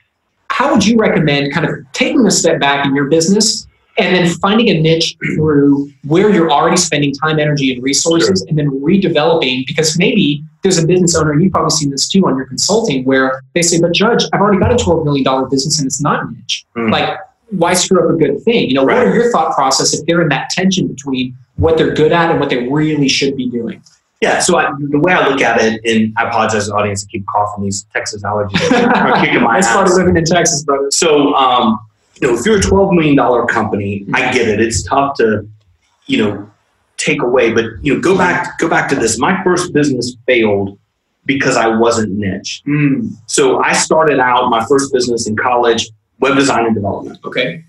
How 0.57 0.73
would 0.73 0.87
you 0.87 0.97
recommend 0.97 1.53
kind 1.53 1.67
of 1.67 1.75
taking 1.93 2.25
a 2.27 2.31
step 2.31 2.59
back 2.59 2.87
in 2.87 2.95
your 2.95 3.11
business 3.11 3.67
and 3.99 4.17
then 4.17 4.27
finding 4.39 4.71
a 4.71 4.81
niche 4.81 5.15
through 5.35 5.91
where 6.05 6.31
you're 6.31 6.51
already 6.51 6.79
spending 6.79 7.13
time, 7.13 7.39
energy, 7.39 7.75
and 7.75 7.83
resources, 7.83 8.41
and 8.49 8.57
then 8.59 8.71
redeveloping? 8.71 9.67
Because 9.67 9.99
maybe 9.99 10.43
there's 10.63 10.79
a 10.83 10.87
business 10.87 11.15
owner, 11.15 11.33
and 11.33 11.43
you've 11.43 11.53
probably 11.53 11.73
seen 11.73 11.91
this 11.91 12.09
too 12.09 12.27
on 12.27 12.39
your 12.39 12.47
consulting, 12.47 13.05
where 13.05 13.43
they 13.53 13.61
say, 13.61 13.79
"But 13.79 13.93
Judge, 13.93 14.25
I've 14.33 14.41
already 14.41 14.59
got 14.59 14.73
a 14.73 14.77
$12 14.83 15.05
million 15.05 15.25
business 15.51 15.79
and 15.79 15.87
it's 15.87 16.01
not 16.01 16.33
niche. 16.33 16.65
Mm. 16.75 16.91
Like, 16.91 17.19
why 17.51 17.75
screw 17.75 18.03
up 18.09 18.15
a 18.15 18.17
good 18.19 18.43
thing? 18.43 18.67
You 18.71 18.77
know, 18.77 18.85
Right. 18.87 18.97
what 18.97 19.09
are 19.09 19.15
your 19.15 19.31
thought 19.33 19.55
process 19.55 19.93
if 19.93 20.07
they're 20.07 20.23
in 20.23 20.31
that 20.31 20.49
tension 20.49 20.89
between 20.89 21.37
what 21.57 21.77
they're 21.77 21.93
good 21.93 22.13
at 22.13 22.31
and 22.31 22.41
what 22.41 22.49
they 22.49 22.67
really 22.67 23.09
should 23.09 23.37
be 23.37 23.51
doing? 23.51 23.83
Yeah, 24.23 24.39
so 24.39 24.57
I, 24.57 24.73
the 24.79 24.99
way 24.99 25.13
I 25.13 25.29
look 25.29 25.43
at 25.43 25.61
it, 25.61 25.81
and 25.85 26.15
I 26.17 26.29
apologize 26.29 26.65
to 26.65 26.71
the 26.71 26.77
audience 26.77 27.03
to 27.03 27.09
keep 27.09 27.27
coughing 27.27 27.65
these 27.65 27.85
Texas 27.93 28.23
allergies 28.23 28.71
are 28.73 29.21
kicking 29.25 29.43
my 29.43 29.61
That's 29.61 29.73
part 29.73 29.87
of 29.89 29.95
living 29.95 30.17
in 30.17 30.25
Texas, 30.25 30.65
brother. 30.65 30.91
So, 30.91 31.35
um, 31.35 31.79
you 32.21 32.29
know, 32.29 32.39
if 32.39 32.47
you're 32.47 32.59
a 32.59 32.63
twelve 32.63 32.93
million 32.93 33.15
dollar 33.15 33.45
company, 33.47 34.07
I 34.15 34.33
get 34.33 34.49
it. 34.49 34.59
It's 34.61 34.83
tough 34.85 35.17
to, 35.19 35.47
you 36.07 36.25
know, 36.25 36.51
take 36.97 37.21
away. 37.21 37.53
But 37.53 37.65
you 37.83 37.95
know, 37.95 38.01
go 38.01 38.17
back 38.17 38.59
go 38.59 38.69
back 38.71 38.89
to 38.89 38.95
this. 38.95 39.19
My 39.19 39.43
first 39.45 39.75
business 39.75 40.17
failed 40.27 40.79
because 41.27 41.57
I 41.59 41.67
wasn't 41.67 42.13
niche. 42.13 42.63
Mm, 42.67 43.11
So 43.27 43.63
I 43.63 43.75
started 43.75 44.19
out 44.19 44.49
my 44.49 44.65
first 44.65 44.93
business 44.95 45.27
in 45.29 45.37
college, 45.37 45.91
web 46.21 46.37
design 46.37 46.65
and 46.65 46.75
development. 46.75 47.19
okay. 47.25 47.65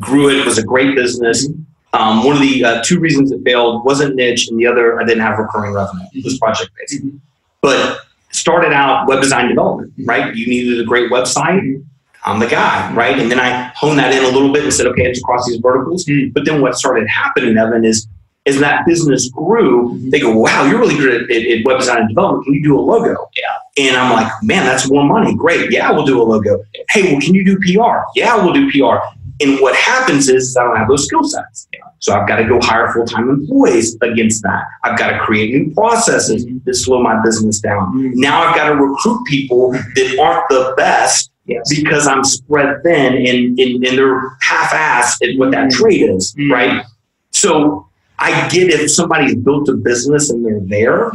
Grew 0.00 0.30
it 0.30 0.44
was 0.46 0.56
a 0.58 0.64
great 0.64 0.96
business. 0.96 1.46
Um, 1.94 2.24
one 2.24 2.36
of 2.36 2.42
the 2.42 2.64
uh, 2.64 2.82
two 2.82 2.98
reasons 2.98 3.32
it 3.32 3.42
failed 3.44 3.84
wasn't 3.84 4.16
niche, 4.16 4.48
and 4.48 4.58
the 4.58 4.66
other 4.66 5.00
I 5.00 5.04
didn't 5.04 5.22
have 5.22 5.38
recurring 5.38 5.72
revenue. 5.74 6.04
It 6.12 6.24
was 6.24 6.38
project 6.38 6.70
based. 6.78 7.04
Mhm. 7.04 7.20
But 7.60 8.00
started 8.30 8.72
out 8.72 9.06
web 9.06 9.20
design 9.20 9.48
development, 9.48 9.92
right? 10.04 10.34
You 10.34 10.46
needed 10.46 10.80
a 10.80 10.84
great 10.84 11.10
website. 11.10 11.84
I'm 12.24 12.38
the 12.38 12.46
guy, 12.46 12.92
right? 12.94 13.18
And 13.18 13.30
then 13.30 13.40
I 13.40 13.72
honed 13.74 13.98
that 13.98 14.14
in 14.14 14.24
a 14.24 14.28
little 14.28 14.52
bit 14.52 14.62
and 14.62 14.72
said, 14.72 14.86
okay, 14.86 15.02
it's 15.02 15.18
across 15.18 15.46
these 15.46 15.58
verticals. 15.58 16.04
Mm. 16.06 16.32
But 16.32 16.44
then 16.44 16.60
what 16.60 16.76
started 16.76 17.08
happening, 17.08 17.58
Evan, 17.58 17.84
is 17.84 18.06
as 18.46 18.58
that 18.60 18.86
business 18.86 19.28
grew, 19.30 19.98
they 20.10 20.20
go, 20.20 20.36
wow, 20.36 20.64
you're 20.64 20.78
really 20.78 20.96
good 20.96 21.22
at, 21.22 21.30
at, 21.30 21.42
at 21.46 21.64
web 21.64 21.78
design 21.78 21.98
and 21.98 22.08
development. 22.08 22.44
Can 22.44 22.54
you 22.54 22.62
do 22.62 22.78
a 22.78 22.80
logo? 22.80 23.28
Yeah. 23.36 23.84
And 23.84 23.96
I'm 23.96 24.12
like, 24.12 24.30
man, 24.42 24.64
that's 24.64 24.90
more 24.90 25.04
money. 25.04 25.34
Great. 25.34 25.70
Yeah, 25.70 25.90
we'll 25.90 26.06
do 26.06 26.20
a 26.20 26.24
logo. 26.24 26.64
Hey, 26.90 27.12
well, 27.12 27.20
can 27.20 27.34
you 27.34 27.44
do 27.44 27.56
PR? 27.58 28.02
Yeah, 28.14 28.36
we'll 28.42 28.52
do 28.52 28.70
PR. 28.70 28.98
And 29.42 29.60
what 29.60 29.74
happens 29.74 30.28
is, 30.28 30.48
is 30.50 30.56
I 30.56 30.64
don't 30.64 30.76
have 30.76 30.88
those 30.88 31.06
skill 31.06 31.24
sets. 31.24 31.66
So 31.98 32.14
I've 32.14 32.26
got 32.28 32.36
to 32.36 32.44
go 32.44 32.58
hire 32.60 32.92
full 32.92 33.04
time 33.06 33.28
employees 33.30 33.96
against 34.02 34.42
that. 34.42 34.64
I've 34.84 34.98
got 34.98 35.10
to 35.10 35.18
create 35.20 35.54
new 35.54 35.72
processes 35.74 36.44
Mhm. 36.44 36.64
that 36.64 36.74
slow 36.74 37.02
my 37.02 37.20
business 37.22 37.60
down. 37.60 37.92
Mm. 37.94 38.12
Now 38.16 38.42
I've 38.42 38.56
got 38.56 38.68
to 38.70 38.74
recruit 38.76 39.24
people 39.26 39.72
that 39.72 40.18
aren't 40.20 40.48
the 40.48 40.74
best 40.76 41.30
Yes. 41.46 41.62
because 41.74 42.06
I'm 42.06 42.22
spread 42.24 42.82
thin 42.84 43.14
and, 43.14 43.58
and, 43.58 43.84
and 43.84 43.98
they're 43.98 44.20
half 44.42 44.70
assed 44.72 45.28
at 45.28 45.38
what 45.38 45.50
that 45.52 45.70
Mm. 45.70 45.72
trade 45.72 46.02
is, 46.10 46.34
Mm. 46.38 46.52
right? 46.52 46.84
So 47.30 47.86
I 48.18 48.48
get 48.48 48.68
if 48.68 48.90
somebody's 48.90 49.34
built 49.34 49.68
a 49.68 49.72
business 49.74 50.30
and 50.30 50.44
they're 50.44 50.60
there, 50.60 51.10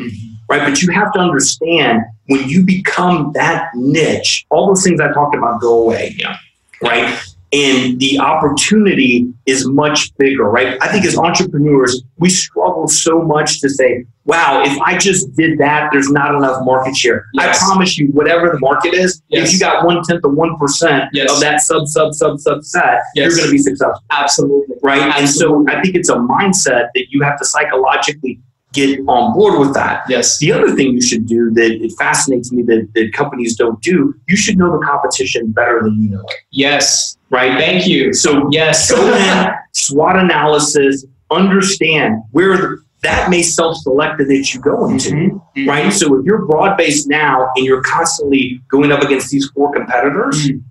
right? 0.50 0.64
But 0.68 0.82
you 0.82 0.92
have 0.94 1.12
to 1.14 1.20
understand 1.20 2.02
when 2.28 2.48
you 2.50 2.64
become 2.64 3.32
that 3.36 3.70
niche, 3.76 4.46
all 4.50 4.68
those 4.68 4.84
things 4.84 5.00
I 5.00 5.12
talked 5.14 5.36
about 5.36 5.62
go 5.62 5.82
away. 5.84 6.16
Yeah. 6.18 6.36
Right. 6.82 7.18
And 7.54 7.98
the 8.02 8.20
opportunity 8.20 9.32
is 9.46 9.66
much 9.68 10.14
bigger, 10.18 10.44
right? 10.50 10.78
I 10.82 10.90
think 10.92 11.06
as 11.06 11.18
entrepreneurs, 11.18 12.04
we 12.18 12.30
struggle 12.30 12.90
so 12.90 13.22
much 13.22 13.62
to 13.62 13.70
say, 13.70 14.06
wow, 14.26 14.62
if 14.66 14.78
I 14.82 14.98
just 14.98 15.34
did 15.38 15.58
that, 15.60 15.90
there's 15.94 16.10
not 16.10 16.36
enough 16.36 16.66
market 16.66 16.98
share. 16.98 17.26
Yes. 17.34 17.62
I 17.64 17.66
promise 17.66 17.98
you, 17.98 18.08
whatever 18.08 18.50
the 18.50 18.60
market 18.60 18.94
is, 18.94 19.22
Yes. 19.30 19.48
if 19.48 19.54
you 19.54 19.60
got 19.62 19.86
one 19.86 20.04
tenth 20.04 20.26
of 20.26 20.34
one 20.34 20.58
percent 20.58 21.06
Yes. 21.14 21.32
of 21.34 21.40
that 21.40 21.62
sub, 21.62 21.88
sub, 21.88 22.14
sub, 22.14 22.38
subset, 22.40 23.00
Yes. 23.16 23.30
you're 23.30 23.30
going 23.38 23.46
to 23.48 23.52
be 23.52 23.58
successful 23.60 24.04
Absolutely. 24.12 24.76
right? 24.84 25.02
And 25.18 25.30
so 25.30 25.64
I 25.70 25.82
think 25.82 25.96
it's 25.96 26.10
a 26.10 26.16
mindset 26.16 26.90
that 26.96 27.06
you 27.12 27.22
have 27.24 27.38
to 27.40 27.46
psychologically 27.46 28.42
get 28.74 29.00
on 29.08 29.34
board 29.34 29.58
with 29.60 29.74
that. 29.74 30.04
Yes. 30.10 30.38
The 30.40 30.52
other 30.52 30.76
thing 30.76 30.92
you 30.94 31.02
should 31.02 31.26
do 31.26 31.50
that 31.52 31.72
it 31.84 31.94
fascinates 31.98 32.52
me 32.52 32.64
that, 32.64 32.90
that 32.96 33.14
companies 33.14 33.56
don't 33.56 33.82
do, 33.82 34.14
you 34.28 34.36
should 34.36 34.58
know 34.58 34.78
the 34.78 34.86
competition 34.86 35.52
better 35.52 35.80
than 35.82 35.96
you 36.04 36.10
know 36.10 36.20
it, 36.28 36.36
Yes. 36.52 37.17
Right? 37.30 37.58
Thank 37.58 37.88
you. 37.88 38.14
So 38.14 38.48
Yes. 38.52 38.92
go 38.92 39.02
in, 39.14 39.48
SWOT 39.74 40.18
analysis, 40.18 41.06
understand 41.30 42.22
where 42.32 42.58
the, 42.58 42.78
that 43.04 43.30
may 43.30 43.42
self-select 43.44 44.18
that 44.18 44.54
you 44.54 44.60
go 44.60 44.90
into. 44.90 45.10
Mhm. 45.12 45.42
Mhm. 45.56 45.68
Right. 45.68 45.94
So 45.94 46.16
if 46.20 46.26
you're 46.26 46.46
broad 46.46 46.78
based 46.78 47.08
now 47.08 47.50
and 47.56 47.66
you're 47.66 47.82
constantly 47.84 48.62
going 48.70 48.92
up 48.92 49.02
against 49.04 49.30
these 49.30 49.50
four 49.54 49.72
competitors, 49.72 50.50
Mm. 50.50 50.62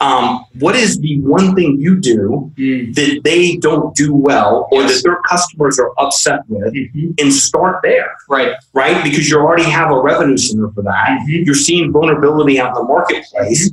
um, 0.00 0.44
what 0.58 0.74
is 0.74 0.98
the 0.98 1.20
one 1.20 1.54
thing 1.54 1.78
you 1.78 1.96
do 1.96 2.50
Mm. 2.58 2.94
that 2.96 3.20
they 3.24 3.56
don't 3.56 3.94
do 3.94 4.14
well 4.14 4.68
or 4.72 4.82
Yes. 4.82 4.96
that 4.96 5.08
their 5.08 5.20
customers 5.28 5.78
are 5.78 5.90
upset 5.98 6.40
with 6.48 6.74
Mhm. 6.74 7.14
and 7.20 7.32
start 7.32 7.80
there, 7.84 8.10
Right. 8.28 8.52
right? 8.74 9.02
Because 9.04 9.30
you 9.30 9.38
already 9.38 9.62
have 9.64 9.90
a 9.90 9.98
revenue 10.00 10.36
center 10.36 10.68
for 10.74 10.82
that. 10.82 11.20
Mhm. 11.28 11.46
You're 11.46 11.54
seeing 11.54 11.92
vulnerability 11.92 12.58
out 12.60 12.70
in 12.70 12.74
the 12.74 12.82
marketplace. 12.84 13.70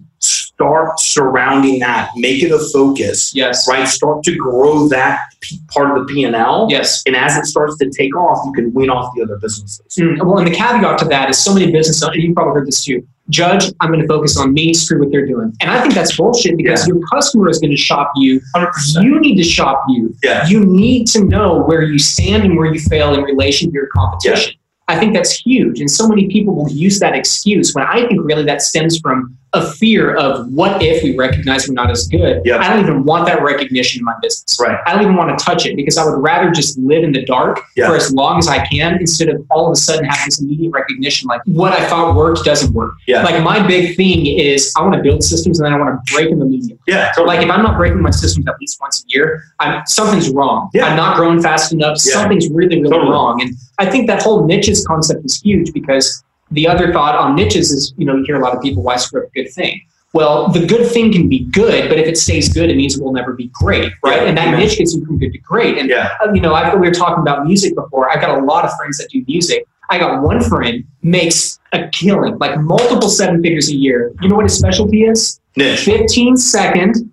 Start 0.63 0.99
surrounding 0.99 1.79
that. 1.79 2.09
Make 2.15 2.41
it 2.41 2.51
a 2.51 2.59
focus, 2.71 3.33
Yes. 3.35 3.67
right? 3.67 3.85
Start 3.87 4.23
to 4.23 4.35
grow 4.35 4.87
that 4.87 5.19
p- 5.41 5.59
part 5.73 5.97
of 5.97 6.07
the 6.07 6.13
P&L. 6.13 6.67
Yes. 6.69 7.03
And 7.05 7.15
as 7.15 7.35
it 7.37 7.45
starts 7.45 7.77
to 7.79 7.89
take 7.89 8.15
off, 8.15 8.39
you 8.45 8.53
can 8.53 8.73
wean 8.73 8.89
off 8.89 9.11
the 9.15 9.23
other 9.23 9.37
businesses. 9.37 9.81
Mm, 9.99 10.23
Well, 10.25 10.37
and 10.39 10.47
the 10.47 10.51
caveat 10.55 10.97
to 10.99 11.05
that 11.05 11.29
is 11.29 11.37
so 11.37 11.53
many 11.53 11.69
businesses, 11.71 12.01
and 12.03 12.15
you've 12.15 12.35
probably 12.35 12.53
heard 12.59 12.67
this 12.67 12.83
too. 12.83 13.03
Judge, 13.29 13.71
I'm 13.81 13.89
going 13.89 14.01
to 14.01 14.07
focus 14.07 14.37
on 14.37 14.53
me, 14.53 14.73
screw 14.73 14.99
what 14.99 15.11
they're 15.11 15.25
doing. 15.25 15.53
And 15.61 15.69
I 15.71 15.81
think 15.81 15.93
that's 15.93 16.15
bullshit 16.17 16.55
because 16.57 16.87
your 16.87 16.99
customer 17.11 17.49
is 17.49 17.59
going 17.59 17.71
to 17.71 17.77
shop 17.77 18.11
you. 18.15 18.41
100%. 18.55 19.03
You 19.03 19.19
need 19.19 19.35
to 19.37 19.43
shop 19.43 19.81
you. 19.89 20.13
Yeah. 20.23 20.45
You 20.47 20.63
need 20.65 21.07
to 21.07 21.23
know 21.23 21.61
where 21.63 21.83
you 21.83 21.99
stand 21.99 22.43
and 22.43 22.57
where 22.57 22.73
you 22.73 22.79
fail 22.79 23.13
in 23.13 23.21
relation 23.23 23.69
to 23.69 23.73
your 23.73 23.87
competition. 23.87 24.55
I 24.89 24.99
think 24.99 25.13
that's 25.13 25.31
huge. 25.39 25.79
And 25.79 25.89
so 25.89 26.05
many 26.09 26.27
people 26.27 26.53
will 26.53 26.69
use 26.69 26.99
that 26.99 27.15
excuse 27.15 27.73
when 27.73 27.85
I 27.85 28.05
think 28.07 28.19
really 28.23 28.43
that 28.43 28.61
stems 28.61 28.99
from 28.99 29.37
a 29.55 29.71
fear 29.73 30.15
of 30.15 30.51
what 30.51 30.81
if 30.81 31.03
we 31.03 31.15
recognize 31.15 31.67
we're 31.67 31.75
not 31.75 31.91
as 31.91 32.07
good. 32.07 32.41
Yeah. 32.43 32.57
I 32.57 32.69
don't 32.73 32.79
even 32.83 33.03
want 33.03 33.27
that 33.27 33.43
recognition 33.43 33.99
in 33.99 34.05
my 34.05 34.15
business. 34.21 34.57
Right. 34.59 34.79
I 34.87 34.93
don't 34.93 35.03
even 35.03 35.15
want 35.15 35.37
to 35.37 35.45
touch 35.45 35.65
it 35.67 35.75
because 35.75 35.95
I 35.97 36.05
would 36.05 36.19
rather 36.21 36.49
just 36.49 36.77
live 36.79 37.03
in 37.03 37.11
the 37.11 37.23
dark 37.25 37.59
Yeah. 37.75 37.87
for 37.87 37.95
as 37.95 38.11
long 38.11 38.39
as 38.39 38.47
I 38.47 38.65
can 38.65 38.95
instead 38.99 39.29
of 39.29 39.45
all 39.51 39.67
of 39.67 39.71
a 39.73 39.75
sudden 39.75 40.05
have 40.05 40.25
this 40.25 40.41
immediate 40.41 40.71
recognition 40.71 41.27
like 41.27 41.41
what 41.45 41.71
I 41.71 41.87
thought 41.87 42.15
worked 42.15 42.43
doesn't 42.43 42.73
work. 42.73 42.95
Yeah. 43.07 43.21
Like 43.23 43.43
my 43.43 43.65
big 43.65 43.95
thing 43.95 44.25
is 44.25 44.73
I 44.75 44.81
want 44.81 44.95
to 44.95 45.01
build 45.03 45.23
systems 45.23 45.59
and 45.59 45.67
then 45.67 45.73
I 45.73 45.77
want 45.77 46.03
to 46.03 46.13
break 46.13 46.31
them 46.31 46.41
immediately. 46.41 46.79
Yeah. 46.87 47.11
So 47.13 47.23
like 47.23 47.41
if 47.45 47.49
I'm 47.51 47.61
not 47.61 47.77
breaking 47.77 48.01
my 48.01 48.11
systems 48.11 48.47
at 48.47 48.55
least 48.59 48.79
once 48.81 49.03
a 49.03 49.05
year, 49.13 49.43
I'm 49.59 49.85
something's 49.85 50.29
wrong. 50.31 50.69
Yeah. 50.73 50.85
I'm 50.87 50.97
not 50.97 51.15
growing 51.15 51.41
fast 51.43 51.71
enough. 51.73 51.97
Yeah. 52.03 52.13
Something's 52.13 52.49
really, 52.49 52.77
really 52.81 52.89
Totally. 52.89 53.11
wrong. 53.11 53.41
And 53.41 53.53
I 53.77 53.85
think 53.89 54.07
that 54.07 54.23
whole 54.23 54.45
niches 54.47 54.85
concept 54.87 55.23
is 55.25 55.39
huge 55.39 55.73
because 55.73 56.23
the 56.53 56.67
other 56.67 56.91
thought 56.93 57.15
on 57.15 57.35
niches 57.35 57.71
is, 57.71 57.93
you 57.97 58.05
know, 58.05 58.15
you 58.15 58.23
hear 58.25 58.35
a 58.35 58.43
lot 58.43 58.55
of 58.55 58.61
people, 58.61 58.81
why 58.83 58.95
screw 58.95 59.21
up 59.23 59.27
a 59.27 59.31
good 59.43 59.51
thing? 59.51 59.81
Well, 60.13 60.49
the 60.49 60.65
good 60.65 60.85
thing 60.91 61.11
can 61.11 61.27
be 61.27 61.39
good, 61.45 61.89
but 61.89 61.97
if 61.97 62.07
it 62.07 62.17
stays 62.19 62.47
good, 62.53 62.69
it 62.69 62.77
means 62.77 62.95
it 62.97 63.03
will 63.03 63.13
never 63.13 63.33
be 63.33 63.47
great, 63.51 63.91
right? 64.03 64.21
Yeah. 64.21 64.27
And 64.29 64.37
that 64.37 64.47
Amen. 64.49 64.59
niche 64.59 64.77
gets 64.77 64.93
you 64.95 65.03
from 65.05 65.17
good 65.17 65.31
to 65.33 65.39
great. 65.39 65.77
And 65.79 65.89
Yeah. 65.89 66.09
uh, 66.23 66.31
you 66.33 66.41
know, 66.41 66.53
I, 66.53 66.73
we 66.75 66.87
were 66.87 66.93
talking 66.93 67.21
about 67.23 67.45
music 67.47 67.73
before. 67.75 68.09
I've 68.11 68.21
got 68.21 68.37
a 68.37 68.43
lot 68.43 68.63
of 68.63 68.71
friends 68.77 68.99
that 68.99 69.09
do 69.09 69.23
music. 69.27 69.65
I 69.89 69.97
got 69.97 70.21
one 70.21 70.41
friend 70.41 70.83
makes 71.01 71.59
a 71.73 71.87
killing, 71.89 72.37
like 72.37 72.59
multiple 72.59 73.09
seven 73.09 73.41
figures 73.41 73.69
a 73.69 73.75
year. 73.75 74.13
You 74.21 74.29
know 74.29 74.35
what 74.35 74.45
his 74.45 74.57
specialty 74.57 75.03
is? 75.03 75.39
Niche. 75.55 75.83
15 75.85 76.37
second 76.37 77.11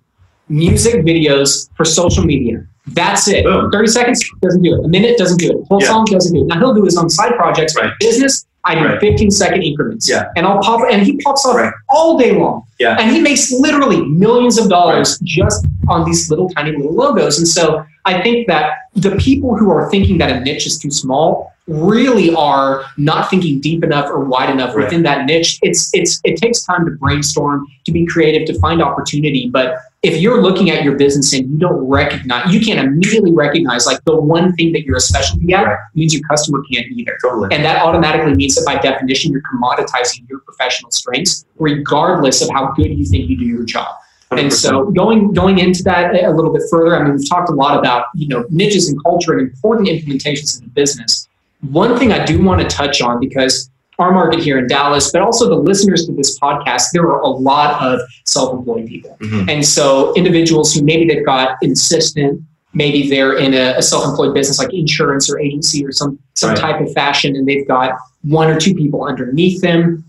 music 0.49 1.03
videos 1.03 1.69
for 1.75 1.85
social 1.85 2.23
media. 2.23 2.63
That's 2.87 3.27
it. 3.27 3.43
Boom. 3.45 3.71
30 3.71 3.87
seconds 3.87 4.29
doesn't 4.41 4.61
do 4.61 4.75
it. 4.75 4.85
A 4.85 4.87
minute 4.87 5.17
doesn't 5.17 5.37
do 5.37 5.49
it. 5.51 5.67
Whole 5.69 5.81
Yeah. 5.81 5.87
song 5.87 6.05
doesn't 6.05 6.33
do 6.35 6.41
it. 6.43 6.47
Now 6.47 6.59
he'll 6.59 6.73
do 6.73 6.83
his 6.83 6.97
own 6.97 7.09
side 7.09 7.33
projects, 7.35 7.75
Right. 7.75 7.91
business. 7.99 8.45
I 8.63 8.75
do 8.75 8.85
Right. 8.85 8.99
15 8.99 9.31
second 9.31 9.63
increments. 9.63 10.09
Yeah. 10.09 10.25
And 10.35 10.45
I'll 10.45 10.59
pop 10.59 10.81
and 10.91 11.01
he 11.01 11.17
pops 11.17 11.45
off 11.45 11.55
Right. 11.55 11.73
all 11.89 12.17
day 12.17 12.31
long. 12.37 12.63
Yeah. 12.81 12.97
And 12.99 13.11
he 13.15 13.19
makes 13.21 13.51
literally 13.51 14.01
millions 14.05 14.57
of 14.57 14.67
dollars 14.69 15.19
just 15.23 15.65
on 15.87 16.03
these 16.05 16.29
little 16.31 16.49
tiny 16.49 16.71
little 16.75 16.93
logos. 16.95 17.37
And 17.37 17.47
so 17.47 17.85
I 18.05 18.21
think 18.21 18.47
that 18.47 18.65
the 18.95 19.15
people 19.17 19.55
who 19.55 19.69
are 19.69 19.89
thinking 19.91 20.17
that 20.17 20.31
a 20.35 20.39
niche 20.39 20.65
is 20.65 20.77
too 20.79 20.91
small 20.91 21.53
really 21.67 22.33
are 22.33 22.83
not 22.97 23.29
thinking 23.29 23.61
deep 23.61 23.83
enough 23.83 24.09
or 24.09 24.19
wide 24.25 24.49
enough 24.49 24.75
Right. 24.75 24.85
within 24.85 25.03
that 25.03 25.25
niche. 25.25 25.59
It's 25.61 25.89
it's 25.93 26.19
it 26.23 26.35
takes 26.37 26.63
time 26.65 26.83
to 26.85 26.91
brainstorm, 26.91 27.67
to 27.85 27.91
be 27.91 28.05
creative, 28.05 28.43
to 28.47 28.59
find 28.59 28.81
opportunity. 28.81 29.47
But 29.49 29.75
if 30.01 30.19
you're 30.19 30.41
looking 30.41 30.71
at 30.71 30.83
your 30.83 30.95
business 30.97 31.31
and 31.33 31.47
you 31.51 31.57
don't 31.59 31.81
recognize, 31.87 32.51
you 32.53 32.59
can't 32.59 32.79
immediately 32.85 33.31
recognize 33.31 33.85
like 33.85 33.99
the 34.05 34.15
one 34.19 34.51
thing 34.53 34.73
that 34.73 34.81
you're 34.85 34.97
a 34.97 34.99
specialty 35.11 35.53
at 35.53 35.63
Right. 35.63 35.77
means 35.93 36.11
your 36.15 36.23
customer 36.27 36.59
can't 36.73 36.87
either. 36.91 37.15
Totally. 37.23 37.49
And 37.55 37.63
that 37.63 37.77
automatically 37.85 38.33
means 38.33 38.55
that 38.55 38.65
by 38.65 38.75
definition, 38.81 39.31
you're 39.31 39.43
commoditizing 39.53 40.27
your 40.27 40.39
professional 40.39 40.89
strengths, 40.91 41.45
regardless 41.61 42.41
of 42.41 42.49
how 42.49 42.71
good 42.73 42.87
you 42.97 43.05
think 43.05 43.29
you 43.29 43.37
do 43.37 43.45
your 43.45 43.63
job. 43.63 43.87
And 44.31 44.47
100%. 44.49 44.53
so 44.53 44.85
going 44.91 45.33
going 45.33 45.59
into 45.59 45.83
that 45.83 46.15
a 46.15 46.31
little 46.31 46.53
bit 46.53 46.63
further, 46.71 46.95
I 46.97 47.03
mean, 47.03 47.17
we've 47.17 47.29
talked 47.29 47.49
a 47.49 47.53
lot 47.53 47.77
about 47.77 48.05
you 48.15 48.27
know 48.27 48.45
niches 48.49 48.89
and 48.89 49.01
culture 49.03 49.33
and 49.37 49.41
important 49.51 49.87
implementations 49.89 50.57
in 50.59 50.65
the 50.65 50.71
business. 50.71 51.27
One 51.69 51.97
thing 51.99 52.11
I 52.11 52.23
do 52.25 52.41
want 52.43 52.61
to 52.61 52.67
touch 52.67 53.01
on 53.01 53.19
because 53.19 53.69
our 53.99 54.11
market 54.11 54.39
here 54.39 54.57
in 54.57 54.67
Dallas, 54.67 55.11
but 55.11 55.21
also 55.21 55.47
the 55.47 55.55
listeners 55.55 56.07
to 56.07 56.11
this 56.13 56.39
podcast, 56.39 56.85
there 56.93 57.03
are 57.03 57.19
a 57.21 57.27
lot 57.27 57.79
of 57.83 57.99
self-employed 58.25 58.87
people, 58.87 59.15
Mhm. 59.21 59.47
and 59.51 59.65
so 59.65 60.11
individuals 60.15 60.73
who 60.73 60.81
maybe 60.83 61.05
they've 61.13 61.25
got 61.25 61.57
an 61.61 61.71
assistant, 61.73 62.41
maybe 62.73 63.09
they're 63.09 63.33
in 63.37 63.53
a, 63.53 63.75
a 63.77 63.81
self-employed 63.81 64.33
business 64.33 64.57
like 64.57 64.73
insurance 64.73 65.29
or 65.31 65.39
agency 65.39 65.85
or 65.85 65.91
some 65.91 66.17
some 66.35 66.51
Right. 66.51 66.57
type 66.57 66.81
of 66.81 66.91
fashion, 66.93 67.35
and 67.35 67.45
they've 67.47 67.67
got 67.67 67.91
one 68.23 68.47
or 68.49 68.57
two 68.59 68.73
people 68.73 69.03
underneath 69.03 69.61
them. 69.61 70.03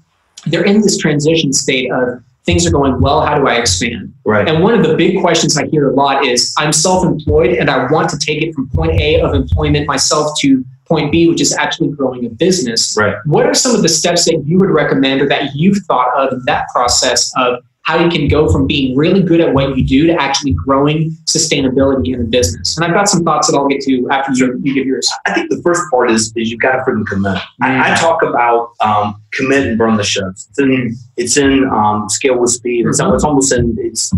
They're 0.47 0.65
in 0.65 0.81
this 0.81 0.97
transition 0.97 1.53
state 1.53 1.91
of 1.93 2.23
things 2.45 2.67
are 2.67 2.71
going 2.71 3.01
well. 3.01 3.21
How 3.21 3.39
do 3.39 3.47
I 3.47 3.57
expand? 3.57 4.13
Right. 4.25 4.49
And 4.49 4.63
one 4.63 4.75
of 4.75 4.87
the 4.87 4.97
big 4.97 5.21
questions 5.21 5.57
I 5.57 5.67
hear 5.67 5.91
a 5.91 5.95
lot 5.95 6.25
is 6.25 6.55
I'm 6.59 6.73
self 6.73 7.05
employed 7.05 7.51
and 7.51 7.71
I 7.71 7.91
want 7.91 8.11
to 8.11 8.19
take 8.19 8.43
it 8.43 8.55
from 8.55 8.69
point 8.71 9.01
A 9.01 9.21
of 9.21 9.35
employment 9.35 9.87
myself 9.87 10.39
to 10.41 10.65
point 10.87 11.13
B, 11.13 11.29
which 11.29 11.41
is 11.41 11.57
actually 11.57 11.91
growing 11.91 12.27
a 12.27 12.29
business. 12.29 12.97
Right. 12.99 13.15
What 13.25 13.47
are 13.47 13.55
some 13.55 13.75
of 13.75 13.83
the 13.83 13.89
steps 13.89 14.25
that 14.27 14.43
you 14.45 14.59
would 14.59 14.71
recommend 14.71 15.23
or 15.23 15.29
that 15.29 15.55
you've 15.55 15.79
thought 15.87 16.15
of 16.17 16.33
in 16.33 16.43
that 16.47 16.69
process 16.69 17.33
of 17.37 17.63
how 17.83 17.99
you 18.03 18.09
can 18.09 18.29
go 18.29 18.49
from 18.51 18.67
being 18.67 18.97
really 18.97 19.23
good 19.23 19.41
at 19.41 19.53
what 19.53 19.77
you 19.77 19.85
do 19.85 20.07
to 20.07 20.15
actually 20.15 20.53
growing 20.53 21.11
sustainability 21.29 22.15
in 22.15 22.21
a 22.21 22.25
business? 22.25 22.77
And 22.77 22.85
I've 22.87 22.93
got 22.95 23.09
some 23.09 23.25
thoughts 23.25 23.51
that 23.51 23.57
I'll 23.57 23.67
get 23.67 23.81
to 23.83 24.09
after 24.11 24.33
you, 24.33 24.59
you 24.63 24.75
give 24.75 24.87
yours. 24.87 25.11
I 25.27 25.33
think 25.35 25.51
the 25.51 25.61
first 25.63 25.83
part 25.91 26.11
is 26.11 26.33
is 26.37 26.51
you've 26.51 26.61
got 26.61 26.73
to 26.73 26.79
freaking 26.91 27.07
commit. 27.07 27.39
I, 27.61 27.93
I 27.93 27.97
talk 27.97 28.23
about 28.23 28.71
um, 28.81 29.21
commit 29.33 29.67
and 29.67 29.77
burn 29.77 29.97
the 29.97 30.05
ships. 30.05 30.47
It's 30.51 30.59
in 30.61 30.97
it's 31.17 31.37
in 31.37 31.65
um, 31.65 32.09
scale 32.09 32.39
with 32.39 32.51
speed. 32.51 32.87
It's, 32.87 33.01
Mhm. 33.01 33.15
it's 33.15 33.25
almost 33.25 33.53
in 33.53 33.77
it's 33.81 34.13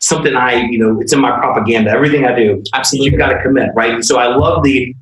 something 0.00 0.34
I 0.34 0.54
you 0.62 0.78
know 0.78 1.00
it's 1.00 1.12
in 1.12 1.20
my 1.20 1.30
propaganda. 1.38 1.90
Everything 1.90 2.24
I 2.24 2.34
do, 2.34 2.62
Absolutely. 2.74 3.10
you've 3.10 3.18
got 3.18 3.28
to 3.32 3.40
commit, 3.42 3.70
right? 3.74 3.92
And 3.94 4.04
so 4.04 4.18
I 4.18 4.34
love 4.34 4.64
the 4.64 4.94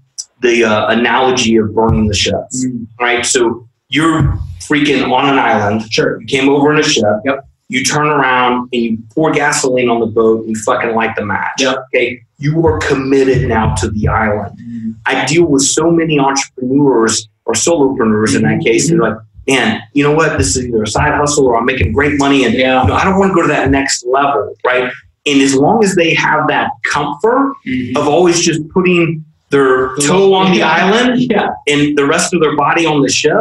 the 0.43 0.65
uh, 0.65 0.89
analogy 0.89 1.57
of 1.57 1.75
burning 1.75 2.09
the 2.09 2.15
ships, 2.15 2.65
Mm, 2.67 2.87
right? 3.01 3.25
So 3.25 3.67
you're 3.89 4.39
freaking 4.61 5.11
on 5.11 5.31
an 5.31 5.39
island. 5.39 5.91
Sure. 5.91 6.21
You 6.21 6.27
came 6.27 6.49
over 6.51 6.73
in 6.75 6.79
a 6.79 6.83
ship. 6.83 7.05
Yep. 7.25 7.49
You 7.69 7.83
turn 7.85 8.07
around 8.07 8.69
and 8.73 8.83
you 8.83 8.99
pour 9.15 9.33
gasoline 9.33 9.89
on 9.89 9.99
the 10.01 10.07
boat 10.07 10.41
and 10.47 10.51
you 10.51 10.63
fucking 10.63 10.95
light 10.95 11.17
the 11.17 11.25
match. 11.25 11.51
Yep. 11.59 11.77
Okay. 11.95 12.23
You 12.39 12.65
are 12.67 12.79
committed 12.79 13.49
now 13.49 13.75
to 13.77 13.91
the 13.91 14.07
island. 14.09 14.97
I 15.05 15.25
deal 15.25 15.47
with 15.47 15.63
so 15.63 15.91
many 15.91 16.19
entrepreneurs 16.19 17.29
or 17.45 17.55
solopreneurs 17.55 18.37
in 18.37 18.43
that 18.43 18.61
case. 18.65 18.89
They're 18.89 19.01
like, 19.01 19.17
man, 19.49 19.81
you 19.95 20.05
know 20.05 20.13
what? 20.15 20.39
This 20.39 20.57
is 20.57 20.67
either 20.67 20.83
a 20.85 20.87
side 20.87 21.15
hustle 21.15 21.47
or 21.47 21.57
I'm 21.57 21.65
making 21.65 21.93
great 21.93 22.19
money 22.19 22.45
and 22.45 22.55
Yeah. 22.55 22.83
you 22.83 22.89
know, 22.89 22.95
I 22.95 23.05
don't 23.05 23.19
want 23.19 23.31
to 23.31 23.35
go 23.35 23.43
to 23.43 23.49
that 23.49 23.71
next 23.71 24.05
level, 24.07 24.55
right? 24.65 24.93
And 25.25 25.41
as 25.43 25.55
long 25.57 25.83
as 25.83 25.97
they 25.97 26.15
have 26.15 26.47
that 26.49 26.71
comfort 26.85 27.53
Mhm. 27.67 27.97
of 27.97 28.07
always 28.07 28.41
just 28.41 28.69
putting 28.69 29.25
their 29.51 29.97
toe 29.97 30.35
on 30.35 30.53
the 30.53 30.59
Yeah. 30.65 30.71
island 30.71 31.21
Yeah. 31.31 31.49
and 31.67 31.97
the 31.99 32.07
rest 32.07 32.33
of 32.33 32.41
their 32.41 32.55
body 32.55 32.87
on 32.87 33.03
the 33.03 33.09
ship, 33.09 33.41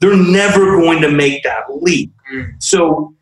they're 0.00 0.16
never 0.16 0.76
going 0.82 1.00
to 1.00 1.10
make 1.10 1.42
that 1.44 1.62
leap. 1.80 2.12
Mm. 2.34 2.46
So, 2.58 3.14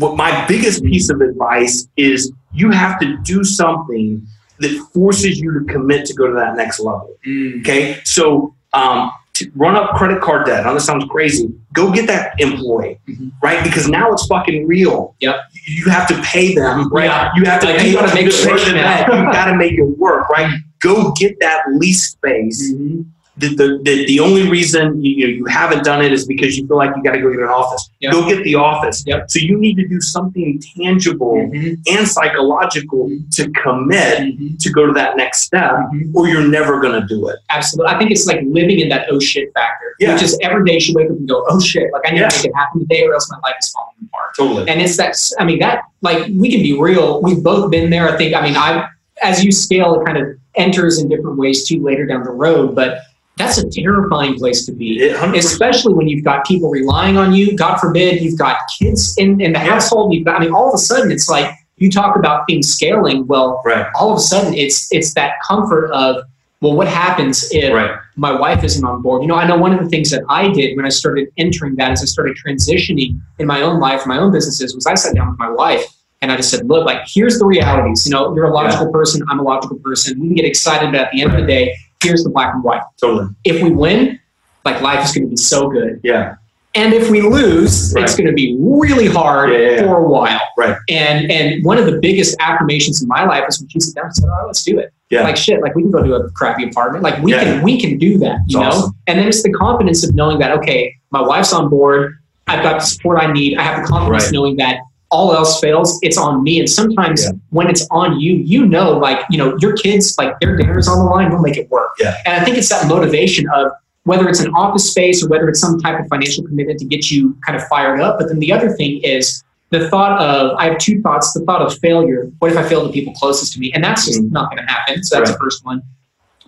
what 0.00 0.16
my 0.16 0.46
biggest 0.46 0.82
piece 0.82 1.10
of 1.10 1.20
advice 1.20 1.86
is 1.96 2.32
you 2.52 2.70
have 2.70 2.98
to 3.00 3.16
do 3.18 3.44
something 3.44 4.26
that 4.58 4.72
forces 4.92 5.38
you 5.38 5.58
to 5.58 5.64
commit 5.72 6.04
to 6.06 6.14
go 6.14 6.26
to 6.26 6.34
that 6.34 6.56
next 6.56 6.80
level. 6.80 7.14
Mm. 7.26 7.60
Okay, 7.60 7.98
so 8.04 8.54
um, 8.72 9.10
to 9.34 9.50
run 9.56 9.74
up 9.76 9.90
credit 9.96 10.20
card 10.20 10.46
debt. 10.46 10.60
I 10.60 10.68
know 10.68 10.74
this 10.74 10.84
sounds 10.84 11.04
crazy. 11.10 11.48
Go 11.72 11.90
get 11.92 12.06
that 12.08 12.34
employee, 12.40 12.98
Mhm. 13.08 13.32
right? 13.42 13.62
Because 13.64 13.88
now 13.88 14.12
it's 14.12 14.26
fucking 14.26 14.66
real. 14.66 15.14
Yep. 15.20 15.36
You 15.66 15.86
have 15.90 16.06
to 16.08 16.14
pay 16.22 16.54
them, 16.54 16.88
right? 16.92 17.06
Yeah. 17.06 17.30
You 17.36 17.44
have 17.44 17.60
to 17.62 17.66
Like, 17.68 17.78
pay 17.78 17.92
them 17.94 18.04
make 18.14 18.28
to 18.30 18.36
it 18.36 18.44
pay 18.44 18.52
work 18.52 18.60
the 18.64 18.72
now. 18.72 18.82
debt. 18.82 19.06
You 19.08 19.32
got 19.32 19.44
to 19.50 19.56
make 19.56 19.72
it 19.72 19.98
work, 19.98 20.28
right? 20.28 20.50
Go 20.80 21.12
get 21.12 21.38
that 21.40 21.60
lease 21.72 22.10
space 22.10 22.72
Mhm. 22.72 23.04
The, 23.40 23.48
the, 23.48 23.80
the, 23.82 24.06
the 24.06 24.20
only 24.20 24.48
reason 24.48 25.02
you, 25.02 25.26
you, 25.26 25.44
haven't 25.46 25.82
done 25.84 26.04
it 26.04 26.12
is 26.12 26.26
because 26.26 26.56
you 26.58 26.66
feel 26.68 26.76
like 26.76 26.94
you 26.96 27.02
got 27.02 27.12
to 27.12 27.20
go 27.20 27.30
get 27.30 27.40
an 27.40 27.48
office. 27.48 27.90
Yep. 28.00 28.12
Go 28.12 28.28
get 28.28 28.44
the 28.44 28.54
office. 28.54 29.02
Yep. 29.06 29.30
So 29.30 29.38
you 29.40 29.58
need 29.58 29.76
to 29.76 29.88
do 29.88 30.00
something 30.00 30.60
tangible 30.76 31.34
Mhm. 31.34 31.78
and 31.90 32.06
psychological 32.06 33.10
to 33.32 33.50
commit 33.50 34.18
Mhm. 34.20 34.58
to 34.62 34.70
go 34.70 34.86
to 34.86 34.92
that 34.92 35.16
next 35.16 35.42
step, 35.42 35.72
Mhm. 35.72 36.14
or 36.14 36.28
you're 36.28 36.46
never 36.46 36.80
going 36.80 37.00
to 37.00 37.06
do 37.06 37.28
it. 37.28 37.38
Absolutely. 37.50 37.94
I 37.94 37.98
think 37.98 38.10
it's 38.10 38.26
like 38.26 38.40
living 38.46 38.80
in 38.80 38.88
that 38.90 39.06
oh 39.10 39.18
shit 39.18 39.52
factor, 39.54 39.94
Yeah. 39.98 40.12
which 40.14 40.22
is 40.22 40.38
every 40.42 40.64
day 40.64 40.78
you 40.80 40.94
wake 40.94 41.10
up 41.10 41.16
and 41.16 41.28
go, 41.28 41.44
oh 41.48 41.58
shit, 41.60 41.90
like 41.92 42.02
I 42.06 42.10
need 42.12 42.20
Yeah. 42.20 42.28
to 42.28 42.36
make 42.38 42.46
it 42.46 42.54
happen 42.54 42.80
today 42.80 43.04
or 43.04 43.14
else 43.14 43.30
my 43.30 43.38
life 43.48 43.56
is 43.62 43.70
falling 43.70 43.94
apart. 44.08 44.30
Totally. 44.36 44.68
And 44.70 44.80
it's 44.80 44.96
that, 44.96 45.16
I 45.38 45.44
mean, 45.44 45.58
that, 45.60 45.82
like, 46.02 46.26
we 46.34 46.50
can 46.50 46.62
be 46.62 46.78
real. 46.78 47.20
We've 47.22 47.42
both 47.42 47.70
been 47.70 47.90
there. 47.90 48.08
I 48.08 48.16
think, 48.16 48.34
I 48.34 48.42
mean, 48.42 48.56
I, 48.56 48.86
as 49.22 49.44
you 49.44 49.52
scale, 49.52 50.00
it 50.00 50.04
kind 50.06 50.18
of 50.18 50.26
enters 50.56 50.98
in 50.98 51.08
different 51.08 51.36
ways 51.36 51.66
too 51.66 51.82
later 51.82 52.06
down 52.06 52.24
the 52.24 52.30
road, 52.30 52.74
but 52.74 53.00
that's 53.40 53.58
a 53.58 53.68
terrifying 53.68 54.34
place 54.36 54.64
to 54.66 54.72
be. 54.72 54.98
100%. 55.12 55.36
Especially 55.36 55.94
when 55.94 56.08
you've 56.08 56.24
got 56.24 56.44
people 56.46 56.70
relying 56.70 57.16
on 57.16 57.32
you. 57.32 57.56
God 57.56 57.78
forbid 57.78 58.22
you've 58.22 58.38
got 58.38 58.58
kids 58.78 59.14
in, 59.18 59.40
in 59.40 59.52
the 59.52 59.58
Yeah. 59.58 59.64
household. 59.72 60.12
You've 60.14 60.24
got, 60.24 60.36
I 60.36 60.44
mean, 60.44 60.52
all 60.54 60.68
of 60.68 60.74
a 60.74 60.78
sudden 60.78 61.10
it's 61.10 61.28
like 61.28 61.52
you 61.76 61.90
talk 61.90 62.16
about 62.16 62.46
things 62.46 62.68
scaling. 62.68 63.26
Well, 63.26 63.62
Right. 63.64 63.86
all 63.94 64.10
of 64.12 64.18
a 64.18 64.20
sudden 64.20 64.54
it's 64.54 64.88
it's 64.92 65.14
that 65.14 65.32
comfort 65.46 65.90
of 65.92 66.22
well 66.62 66.74
what 66.76 66.86
happens 66.88 67.48
if 67.52 67.72
Right. 67.72 67.92
my 68.16 68.32
wife 68.38 68.62
isn't 68.62 68.84
on 68.84 69.00
board 69.00 69.22
you 69.22 69.28
know 69.28 69.36
i 69.36 69.46
know 69.46 69.56
one 69.56 69.72
of 69.72 69.80
the 69.82 69.88
things 69.88 70.10
that 70.10 70.22
i 70.28 70.46
did 70.48 70.76
when 70.76 70.84
i 70.84 70.90
started 70.90 71.28
entering 71.38 71.74
that 71.76 71.90
as 71.92 72.02
i 72.02 72.04
started 72.04 72.36
transitioning 72.36 73.18
in 73.38 73.46
my 73.46 73.62
own 73.62 73.80
life 73.80 74.06
my 74.06 74.18
own 74.18 74.30
businesses 74.30 74.74
was 74.74 74.84
i 74.86 74.94
sat 74.94 75.14
down 75.14 75.30
with 75.30 75.38
my 75.38 75.48
wife 75.48 75.82
and 76.20 76.30
i 76.30 76.36
just 76.36 76.50
said 76.50 76.68
look 76.68 76.84
like 76.84 77.00
here's 77.06 77.38
the 77.38 77.46
realities 77.46 78.04
you 78.04 78.12
know 78.12 78.34
you're 78.34 78.44
a 78.44 78.52
logical 78.52 78.92
person 78.92 79.24
i'm 79.30 79.38
a 79.38 79.42
logical 79.42 79.78
person 79.78 80.20
we 80.20 80.26
can 80.26 80.34
get 80.36 80.44
excited 80.44 80.92
but 80.92 81.00
at 81.00 81.10
the 81.12 81.22
end 81.22 81.32
of 81.32 81.40
the 81.40 81.46
day 81.46 81.74
here's 82.02 82.24
the 82.24 82.30
black 82.30 82.54
and 82.54 82.62
white 82.64 82.82
Totally. 83.00 83.28
if 83.44 83.62
we 83.62 83.70
win 83.70 84.18
like 84.64 84.80
life 84.82 85.04
is 85.04 85.12
going 85.12 85.24
to 85.24 85.30
be 85.30 85.36
so 85.36 85.68
good 85.68 86.00
Yeah. 86.02 86.34
and 86.74 86.92
if 86.94 87.10
we 87.10 87.20
lose, 87.22 87.92
Right. 87.94 88.04
it's 88.04 88.14
going 88.16 88.26
to 88.28 88.32
be 88.32 88.56
really 88.60 89.06
hard 89.08 89.50
Yeah, 89.50 89.58
yeah, 89.58 89.70
yeah. 89.70 89.82
for 89.86 89.98
a 89.98 90.08
while. 90.08 90.40
Right. 90.56 90.76
And 90.88 91.30
and 91.30 91.64
one 91.64 91.78
of 91.78 91.86
the 91.86 91.98
biggest 92.00 92.36
affirmations 92.40 93.02
in 93.02 93.08
my 93.08 93.24
life 93.24 93.44
is 93.48 93.58
when 93.60 93.68
she 93.70 93.80
sat 93.80 93.94
down 93.96 94.04
and 94.06 94.14
said, 94.14 94.28
"Oh, 94.30 94.46
let's 94.46 94.62
do 94.62 94.78
it." 94.78 94.92
Yeah. 95.10 95.22
Like 95.22 95.36
shit, 95.36 95.60
like 95.62 95.74
we 95.74 95.82
can 95.82 95.90
go 95.90 96.02
to 96.02 96.14
a 96.14 96.30
crappy 96.32 96.68
apartment. 96.68 97.02
Like 97.02 97.20
we 97.22 97.32
can 97.32 97.62
we 97.64 97.80
can 97.80 97.98
do 97.98 98.18
that, 98.18 98.38
you 98.46 98.60
know. 98.60 98.92
And 99.06 99.18
then 99.18 99.26
it's 99.26 99.42
the 99.42 99.50
confidence 99.52 100.04
of 100.06 100.14
knowing 100.14 100.38
that 100.40 100.52
okay, 100.58 100.94
my 101.10 101.20
wife's 101.22 101.52
on 101.52 101.68
board. 101.70 102.14
I've 102.46 102.62
got 102.62 102.80
the 102.80 102.84
support 102.86 103.18
I 103.22 103.32
need. 103.32 103.56
I 103.58 103.62
have 103.62 103.82
the 103.82 103.88
confidence 103.88 104.24
Right. 104.24 104.32
knowing 104.32 104.56
that 104.58 104.76
all 105.10 105.34
else 105.34 105.60
fails, 105.60 105.98
it's 106.02 106.16
on 106.16 106.42
me. 106.42 106.58
And 106.60 106.68
sometimes 106.70 107.24
Yeah. 107.24 107.30
when 107.50 107.68
it's 107.68 107.86
on 107.90 108.20
you, 108.20 108.34
you 108.34 108.64
know, 108.66 108.96
like, 108.96 109.20
you 109.30 109.38
know, 109.38 109.56
your 109.60 109.72
kids, 109.76 110.14
like 110.18 110.38
their 110.40 110.56
dinner's 110.56 110.86
on 110.88 110.98
the 110.98 111.04
line, 111.04 111.30
we'll 111.30 111.40
make 111.42 111.56
it 111.56 111.70
work. 111.70 111.90
Yeah. 112.00 112.14
And 112.26 112.40
I 112.40 112.44
think 112.44 112.56
it's 112.56 112.68
that 112.68 112.86
motivation 112.86 113.48
of 113.54 113.72
whether 114.04 114.28
it's 114.28 114.40
an 114.40 114.52
office 114.54 114.88
space 114.90 115.22
or 115.24 115.28
whether 115.28 115.48
it's 115.48 115.60
some 115.60 115.78
type 115.80 115.98
of 116.00 116.06
financial 116.08 116.44
commitment 116.44 116.78
to 116.78 116.84
get 116.84 117.10
you 117.10 117.36
kind 117.44 117.56
of 117.60 117.66
fired 117.68 118.00
up. 118.00 118.18
But 118.18 118.28
then 118.28 118.38
the 118.38 118.52
other 118.52 118.70
thing 118.70 119.00
is 119.02 119.42
the 119.70 119.88
thought 119.88 120.20
of, 120.20 120.56
I 120.58 120.66
have 120.66 120.78
two 120.78 121.00
thoughts 121.02 121.32
the 121.32 121.40
thought 121.40 121.60
of 121.62 121.76
failure. 121.78 122.30
What 122.38 122.50
if 122.52 122.56
I 122.56 122.62
fail 122.62 122.84
the 122.86 122.92
people 122.92 123.12
closest 123.14 123.52
to 123.54 123.60
me? 123.60 123.72
And 123.72 123.82
that's 123.84 124.06
just 124.06 124.20
Mhm. 124.20 124.30
not 124.32 124.50
going 124.50 124.64
to 124.64 124.72
happen. 124.72 125.02
So 125.02 125.16
that's 125.16 125.30
Right. 125.30 125.38
the 125.38 125.44
first 125.44 125.64
one. 125.64 125.82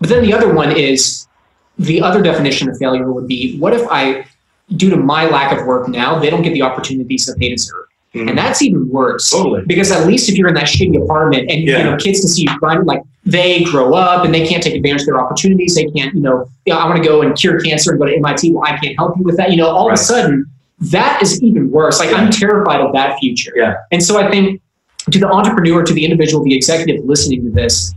But 0.01 0.09
then 0.09 0.23
the 0.23 0.33
other 0.33 0.53
one 0.53 0.73
is 0.73 1.27
the 1.79 2.01
other 2.01 2.23
definition 2.23 2.69
of 2.69 2.77
failure 2.79 3.11
would 3.13 3.27
be 3.29 3.59
what 3.59 3.73
if 3.75 3.87
I, 3.91 4.25
due 4.77 4.91
to 4.91 4.97
my 4.97 5.27
lack 5.29 5.57
of 5.59 5.67
work 5.67 5.89
now, 5.89 6.19
they 6.19 6.31
don't 6.31 6.43
get 6.43 6.53
the 6.55 6.63
opportunities 6.63 7.27
that 7.27 7.39
they 7.39 7.49
deserve? 7.51 7.82
Mhm. 8.15 8.29
And 8.31 8.39
that's 8.39 8.61
even 8.63 8.89
worse. 8.91 9.31
Totally. 9.31 9.63
Because 9.67 9.91
at 9.91 10.07
least 10.07 10.29
if 10.29 10.37
you're 10.37 10.49
in 10.49 10.55
that 10.55 10.65
shitty 10.67 11.03
apartment 11.03 11.51
and 11.51 11.63
Yeah. 11.63 11.79
you 11.79 11.85
know 11.85 11.97
kids 11.97 12.21
can 12.21 12.29
see 12.29 12.43
you 12.43 12.59
grinding, 12.59 12.85
like 12.87 13.01
they 13.25 13.63
grow 13.65 13.95
up 13.95 14.25
and 14.25 14.35
they 14.35 14.47
can't 14.47 14.63
take 14.63 14.75
advantage 14.75 15.03
of 15.03 15.07
their 15.07 15.21
opportunities. 15.21 15.75
They 15.75 15.87
can't, 15.87 16.15
you 16.15 16.21
know, 16.21 16.45
you 16.67 16.73
know 16.75 16.79
I 16.79 16.87
want 16.89 17.03
to 17.03 17.09
go 17.09 17.23
and 17.23 17.35
cure 17.35 17.59
cancer 17.61 17.93
and 17.93 18.01
go 18.01 18.07
to 18.07 18.15
MIT. 18.17 18.53
Well, 18.53 18.65
I 18.67 18.77
can't 18.77 18.95
help 18.99 19.17
you 19.17 19.23
with 19.25 19.37
that. 19.39 19.51
You 19.51 19.57
know, 19.57 19.69
all 19.69 19.89
Right. 19.89 19.95
of 19.95 20.01
a 20.01 20.03
sudden 20.03 20.45
that 20.91 21.23
is 21.23 21.43
even 21.43 21.71
worse. 21.71 22.01
Like 22.01 22.13
I'm 22.13 22.31
terrified 22.31 22.81
of 22.81 22.93
that 22.93 23.19
future. 23.19 23.53
Yeah. 23.57 23.75
And 23.93 24.03
so 24.03 24.19
I 24.19 24.31
think 24.31 24.61
to 25.11 25.19
the 25.19 25.29
entrepreneur, 25.29 25.83
to 25.83 25.93
the 25.93 26.05
individual, 26.05 26.45
the 26.45 26.55
executive 26.55 27.05
listening 27.05 27.45
to 27.45 27.51
this, 27.51 27.95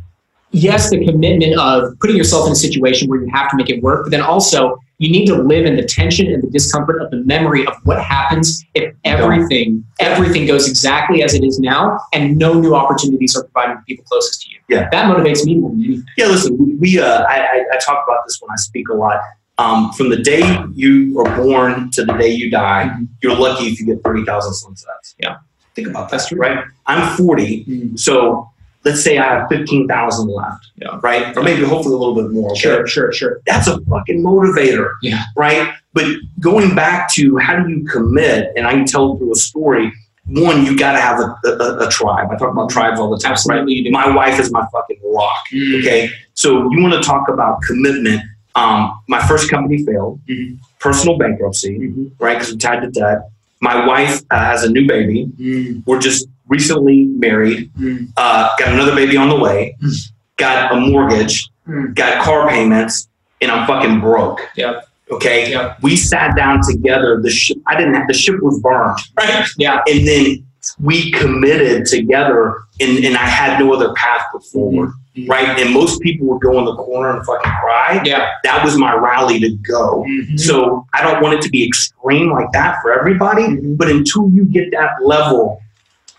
yes, 0.52 0.90
the 0.92 1.04
commitment 1.06 1.60
of 1.60 1.94
putting 2.00 2.16
yourself 2.16 2.46
in 2.48 2.54
a 2.54 2.56
situation 2.56 3.10
where 3.10 3.20
you 3.22 3.28
have 3.34 3.50
to 3.52 3.58
make 3.58 3.70
it 3.70 3.84
work, 3.84 4.06
but 4.06 4.12
then 4.12 4.22
also 4.22 4.78
you 4.98 5.12
need 5.12 5.26
to 5.26 5.36
live 5.36 5.66
in 5.66 5.76
the 5.76 5.84
tension 5.84 6.28
and 6.32 6.42
the 6.42 6.48
discomfort 6.48 7.02
of 7.02 7.12
the 7.12 7.18
memory 7.18 7.66
of 7.68 7.74
what 7.84 8.02
happens 8.02 8.64
if 8.76 8.94
everything, 9.04 9.84
everything 10.00 10.46
goes 10.46 10.70
exactly 10.70 11.22
as 11.22 11.34
it 11.34 11.44
is 11.44 11.60
now 11.60 12.00
and 12.14 12.38
no 12.38 12.54
new 12.54 12.74
opportunities 12.76 13.36
are 13.36 13.44
provided 13.44 13.76
to 13.76 13.82
people 13.86 14.06
closest 14.06 14.44
to 14.44 14.50
you. 14.52 14.60
Yeah. 14.70 14.88
That 14.92 15.14
motivates 15.14 15.46
me 15.46 15.56
more 15.56 15.72
than 15.72 15.84
anything. 15.84 16.06
Yeah, 16.18 16.28
listen, 16.28 16.78
we- 16.80 17.00
uh, 17.00 17.24
I, 17.24 17.40
I, 17.42 17.66
I 17.74 17.78
talk 17.86 18.06
about 18.08 18.20
this 18.26 18.40
when 18.42 18.50
I 18.52 18.56
speak 18.56 18.88
a 18.90 18.94
lot. 18.94 19.20
Um, 19.58 19.92
from 19.94 20.10
the 20.10 20.18
day 20.22 20.44
you 20.74 21.18
are 21.20 21.36
born 21.38 21.90
to 21.92 22.04
the 22.04 22.14
day 22.14 22.30
you 22.30 22.50
die, 22.52 22.90
Mhm. 22.94 23.08
you're 23.22 23.36
lucky 23.38 23.66
if 23.68 23.80
you 23.80 23.86
get 23.86 24.04
thirty 24.04 24.24
thousand 24.26 24.54
sunsets. 24.54 25.16
Yeah. 25.20 25.38
think 25.76 25.88
about 25.90 26.10
That's 26.10 26.24
that, 26.30 26.36
true. 26.36 26.40
right? 26.42 26.64
I'm 26.86 27.18
40, 27.18 27.66
Mm. 27.66 28.00
so 28.00 28.50
let's 28.86 29.04
say 29.04 29.18
I 29.18 29.26
have 29.40 29.50
fifteen 29.50 29.88
thousand 29.88 30.28
left, 30.30 30.68
Yeah. 30.78 31.00
right? 31.04 31.36
Or 31.36 31.44
maybe 31.44 31.64
hopefully 31.64 31.96
a 31.96 31.98
little 31.98 32.16
bit 32.16 32.32
more. 32.32 32.52
okay? 32.52 32.60
Sure, 32.60 32.88
sure, 32.88 33.12
sure. 33.12 33.42
That's 33.46 33.68
a 33.68 33.80
fucking 33.82 34.22
motivator, 34.24 34.92
Yeah. 35.02 35.24
right? 35.36 35.74
But 35.94 36.06
going 36.40 36.76
back 36.76 37.10
to 37.14 37.38
how 37.38 37.62
do 37.62 37.70
you 37.70 37.86
commit, 37.86 38.52
and 38.56 38.68
I 38.68 38.72
can 38.74 38.86
tell 38.86 39.18
through 39.18 39.32
a 39.34 39.36
story. 39.36 39.92
One, 40.28 40.66
you 40.66 40.76
got 40.76 40.94
to 40.94 41.00
have 41.00 41.20
a, 41.20 41.36
a, 41.48 41.86
a 41.86 41.90
tribe. 41.90 42.30
I 42.32 42.36
talk 42.38 42.52
about 42.52 42.72
tribes 42.72 43.00
all 43.00 43.12
the 43.12 43.18
time. 43.20 43.34
Absolutely, 43.34 43.84
Right? 43.84 43.92
My 44.08 44.16
wife 44.16 44.40
is 44.40 44.52
my 44.52 44.66
fucking 44.72 44.98
rock. 45.14 45.38
Mm. 45.54 45.80
Okay, 45.82 46.10
so 46.34 46.68
you 46.72 46.82
want 46.82 46.96
to 46.96 47.02
talk 47.02 47.30
about 47.30 47.62
commitment? 47.62 48.22
Um, 48.56 49.00
my 49.08 49.20
first 49.28 49.52
company 49.52 49.84
failed, 49.86 50.20
Mhm. 50.28 50.58
personal 50.80 51.18
bankruptcy, 51.20 51.78
Mhm. 51.78 52.10
right? 52.20 52.40
Because 52.40 52.54
we 52.54 52.58
tied 52.58 52.82
to 52.82 52.90
debt. 52.90 53.30
My 53.62 53.86
wife 53.86 54.22
uh, 54.32 54.40
has 54.40 54.64
a 54.64 54.70
new 54.72 54.88
baby. 54.88 55.30
Mm. 55.40 55.84
We're 55.86 56.00
just 56.00 56.28
recently 56.48 57.06
married. 57.06 57.72
Mm. 57.76 58.12
Uh, 58.18 58.50
got 58.60 58.74
another 58.74 58.96
baby 58.96 59.18
on 59.18 59.30
the 59.30 59.38
way. 59.38 59.76
Mm. 59.82 59.96
Got 60.38 60.72
a 60.74 60.76
mortgage. 60.80 61.50
Mm. 61.68 61.96
Got 61.96 62.24
car 62.24 62.48
payments, 62.50 63.08
and 63.42 63.52
I'm 63.52 63.66
fucking 63.68 64.00
broke. 64.02 64.42
Yep. 64.56 64.88
Okay. 65.12 65.52
Yep. 65.52 65.78
We 65.82 65.96
sat 65.96 66.36
down 66.36 66.62
together. 66.68 67.20
The 67.22 67.30
ship. 67.30 67.58
I 67.68 67.76
didn't 67.78 67.94
have 67.94 68.08
the 68.08 68.14
ship 68.14 68.36
was 68.42 68.60
burned. 68.62 69.00
Right. 69.18 69.46
Yeah. 69.58 69.82
And 69.88 70.08
then 70.08 70.46
we 70.80 71.12
committed 71.12 71.86
together, 71.86 72.56
and, 72.80 73.04
and 73.06 73.16
I 73.16 73.26
had 73.26 73.60
no 73.60 73.74
other 73.74 73.94
path 73.94 74.24
but 74.34 74.44
forward. 74.46 74.90
Mhm. 75.16 75.30
Right. 75.30 75.48
And 75.60 75.74
most 75.74 76.02
people 76.02 76.28
would 76.28 76.42
go 76.42 76.58
in 76.60 76.66
the 76.66 76.76
corner 76.76 77.16
and 77.16 77.26
fucking 77.26 77.52
cry. 77.62 78.02
Yeah. 78.04 78.32
That 78.44 78.64
was 78.66 78.78
my 78.78 78.94
rally 78.96 79.40
to 79.40 79.56
go. 79.58 80.04
Mhm. 80.08 80.40
So 80.40 80.86
I 80.94 81.04
don't 81.04 81.22
want 81.22 81.36
it 81.36 81.42
to 81.44 81.50
be 81.50 81.66
extreme 81.66 82.32
like 82.32 82.52
that 82.54 82.82
for 82.82 82.92
everybody, 82.92 83.44
Mhm. 83.44 83.78
but 83.78 83.90
until 83.90 84.30
you 84.32 84.44
get 84.46 84.72
that 84.72 84.90
level 85.04 85.62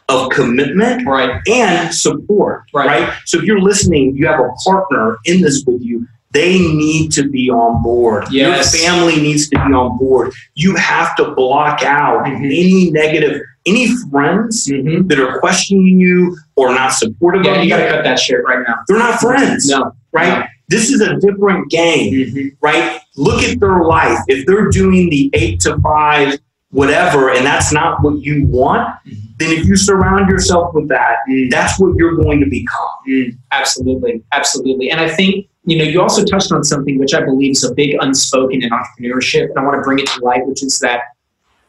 of 0.09 0.31
commitment 0.31 1.07
Right. 1.07 1.41
and 1.49 1.93
support, 1.93 2.63
Right. 2.73 2.87
right. 2.87 3.13
So 3.25 3.39
if 3.39 3.45
you're 3.45 3.61
listening, 3.61 4.15
you 4.17 4.27
have 4.27 4.39
a 4.41 4.51
partner 4.65 5.17
in 5.25 5.41
this 5.41 5.65
with 5.67 5.83
you. 5.83 6.07
They 6.33 6.59
need 6.59 7.13
to 7.13 7.29
be 7.29 7.51
on 7.51 7.83
board. 7.83 8.27
Yes. 8.31 8.75
Your 8.75 8.83
family 8.91 9.17
needs 9.17 9.49
to 9.49 9.57
be 9.67 9.73
on 9.73 9.97
board. 9.99 10.33
You 10.55 10.75
have 10.77 11.17
to 11.17 11.31
block 11.35 11.83
out 11.83 12.25
Mhm. 12.27 12.45
any 12.45 12.91
negative, 12.91 13.41
any 13.65 13.89
friends 14.11 14.67
Mhm. 14.67 15.09
that 15.09 15.19
are 15.19 15.39
questioning 15.39 15.99
you 15.99 16.37
or 16.57 16.75
not 16.75 16.93
supportive 16.93 17.45
Yeah, 17.45 17.53
of 17.53 17.57
you 17.59 17.63
you. 17.65 17.71
got 17.71 17.79
to 17.85 17.91
cut 17.91 18.05
that 18.05 18.19
shit 18.19 18.41
right 18.47 18.59
now. 18.69 18.75
They're 18.87 18.99
not 18.99 19.19
friends, 19.19 19.69
No. 19.71 19.93
right? 20.13 20.47
This 20.69 20.91
is 20.91 21.01
a 21.01 21.15
different 21.17 21.71
game 21.71 22.13
Mhm. 22.13 22.51
right? 22.61 23.01
Look 23.17 23.43
at 23.43 23.59
their 23.59 23.83
life. 23.85 24.19
If 24.29 24.47
they're 24.47 24.69
doing 24.69 25.09
the 25.11 25.31
eight 25.33 25.61
to 25.61 25.79
five, 25.79 26.39
whatever, 26.71 27.31
and 27.31 27.45
that's 27.47 27.73
not 27.73 28.03
what 28.03 28.19
you 28.21 28.45
want, 28.47 28.89
Mhm. 29.07 29.17
then 29.39 29.53
if 29.53 29.67
you 29.67 29.77
surround 29.77 30.29
yourself 30.29 30.75
with 30.75 30.89
that, 30.89 31.17
Mm. 31.29 31.51
that's 31.51 31.79
what 31.79 31.95
you're 31.97 32.17
going 32.17 32.41
to 32.41 32.47
become. 32.47 32.89
Mm, 33.09 33.37
absolutely, 33.53 34.23
absolutely. 34.33 34.91
And 34.91 35.01
I 35.01 35.09
think 35.09 35.47
you 35.65 35.77
know 35.79 35.85
you 35.85 36.01
also 36.01 36.25
touched 36.25 36.53
on 36.53 36.63
something 36.65 36.99
which 36.99 37.13
I 37.15 37.23
believe 37.25 37.53
is 37.53 37.65
a 37.65 37.75
big 37.75 37.97
unspoken 38.01 38.63
in 38.63 38.71
entrepreneurship, 38.71 39.49
and 39.51 39.59
I 39.59 39.63
want 39.65 39.77
to 39.77 39.83
bring 39.83 39.99
it 39.99 40.07
to 40.09 40.25
light, 40.25 40.47
which 40.47 40.63
is 40.63 40.79
that 40.81 41.01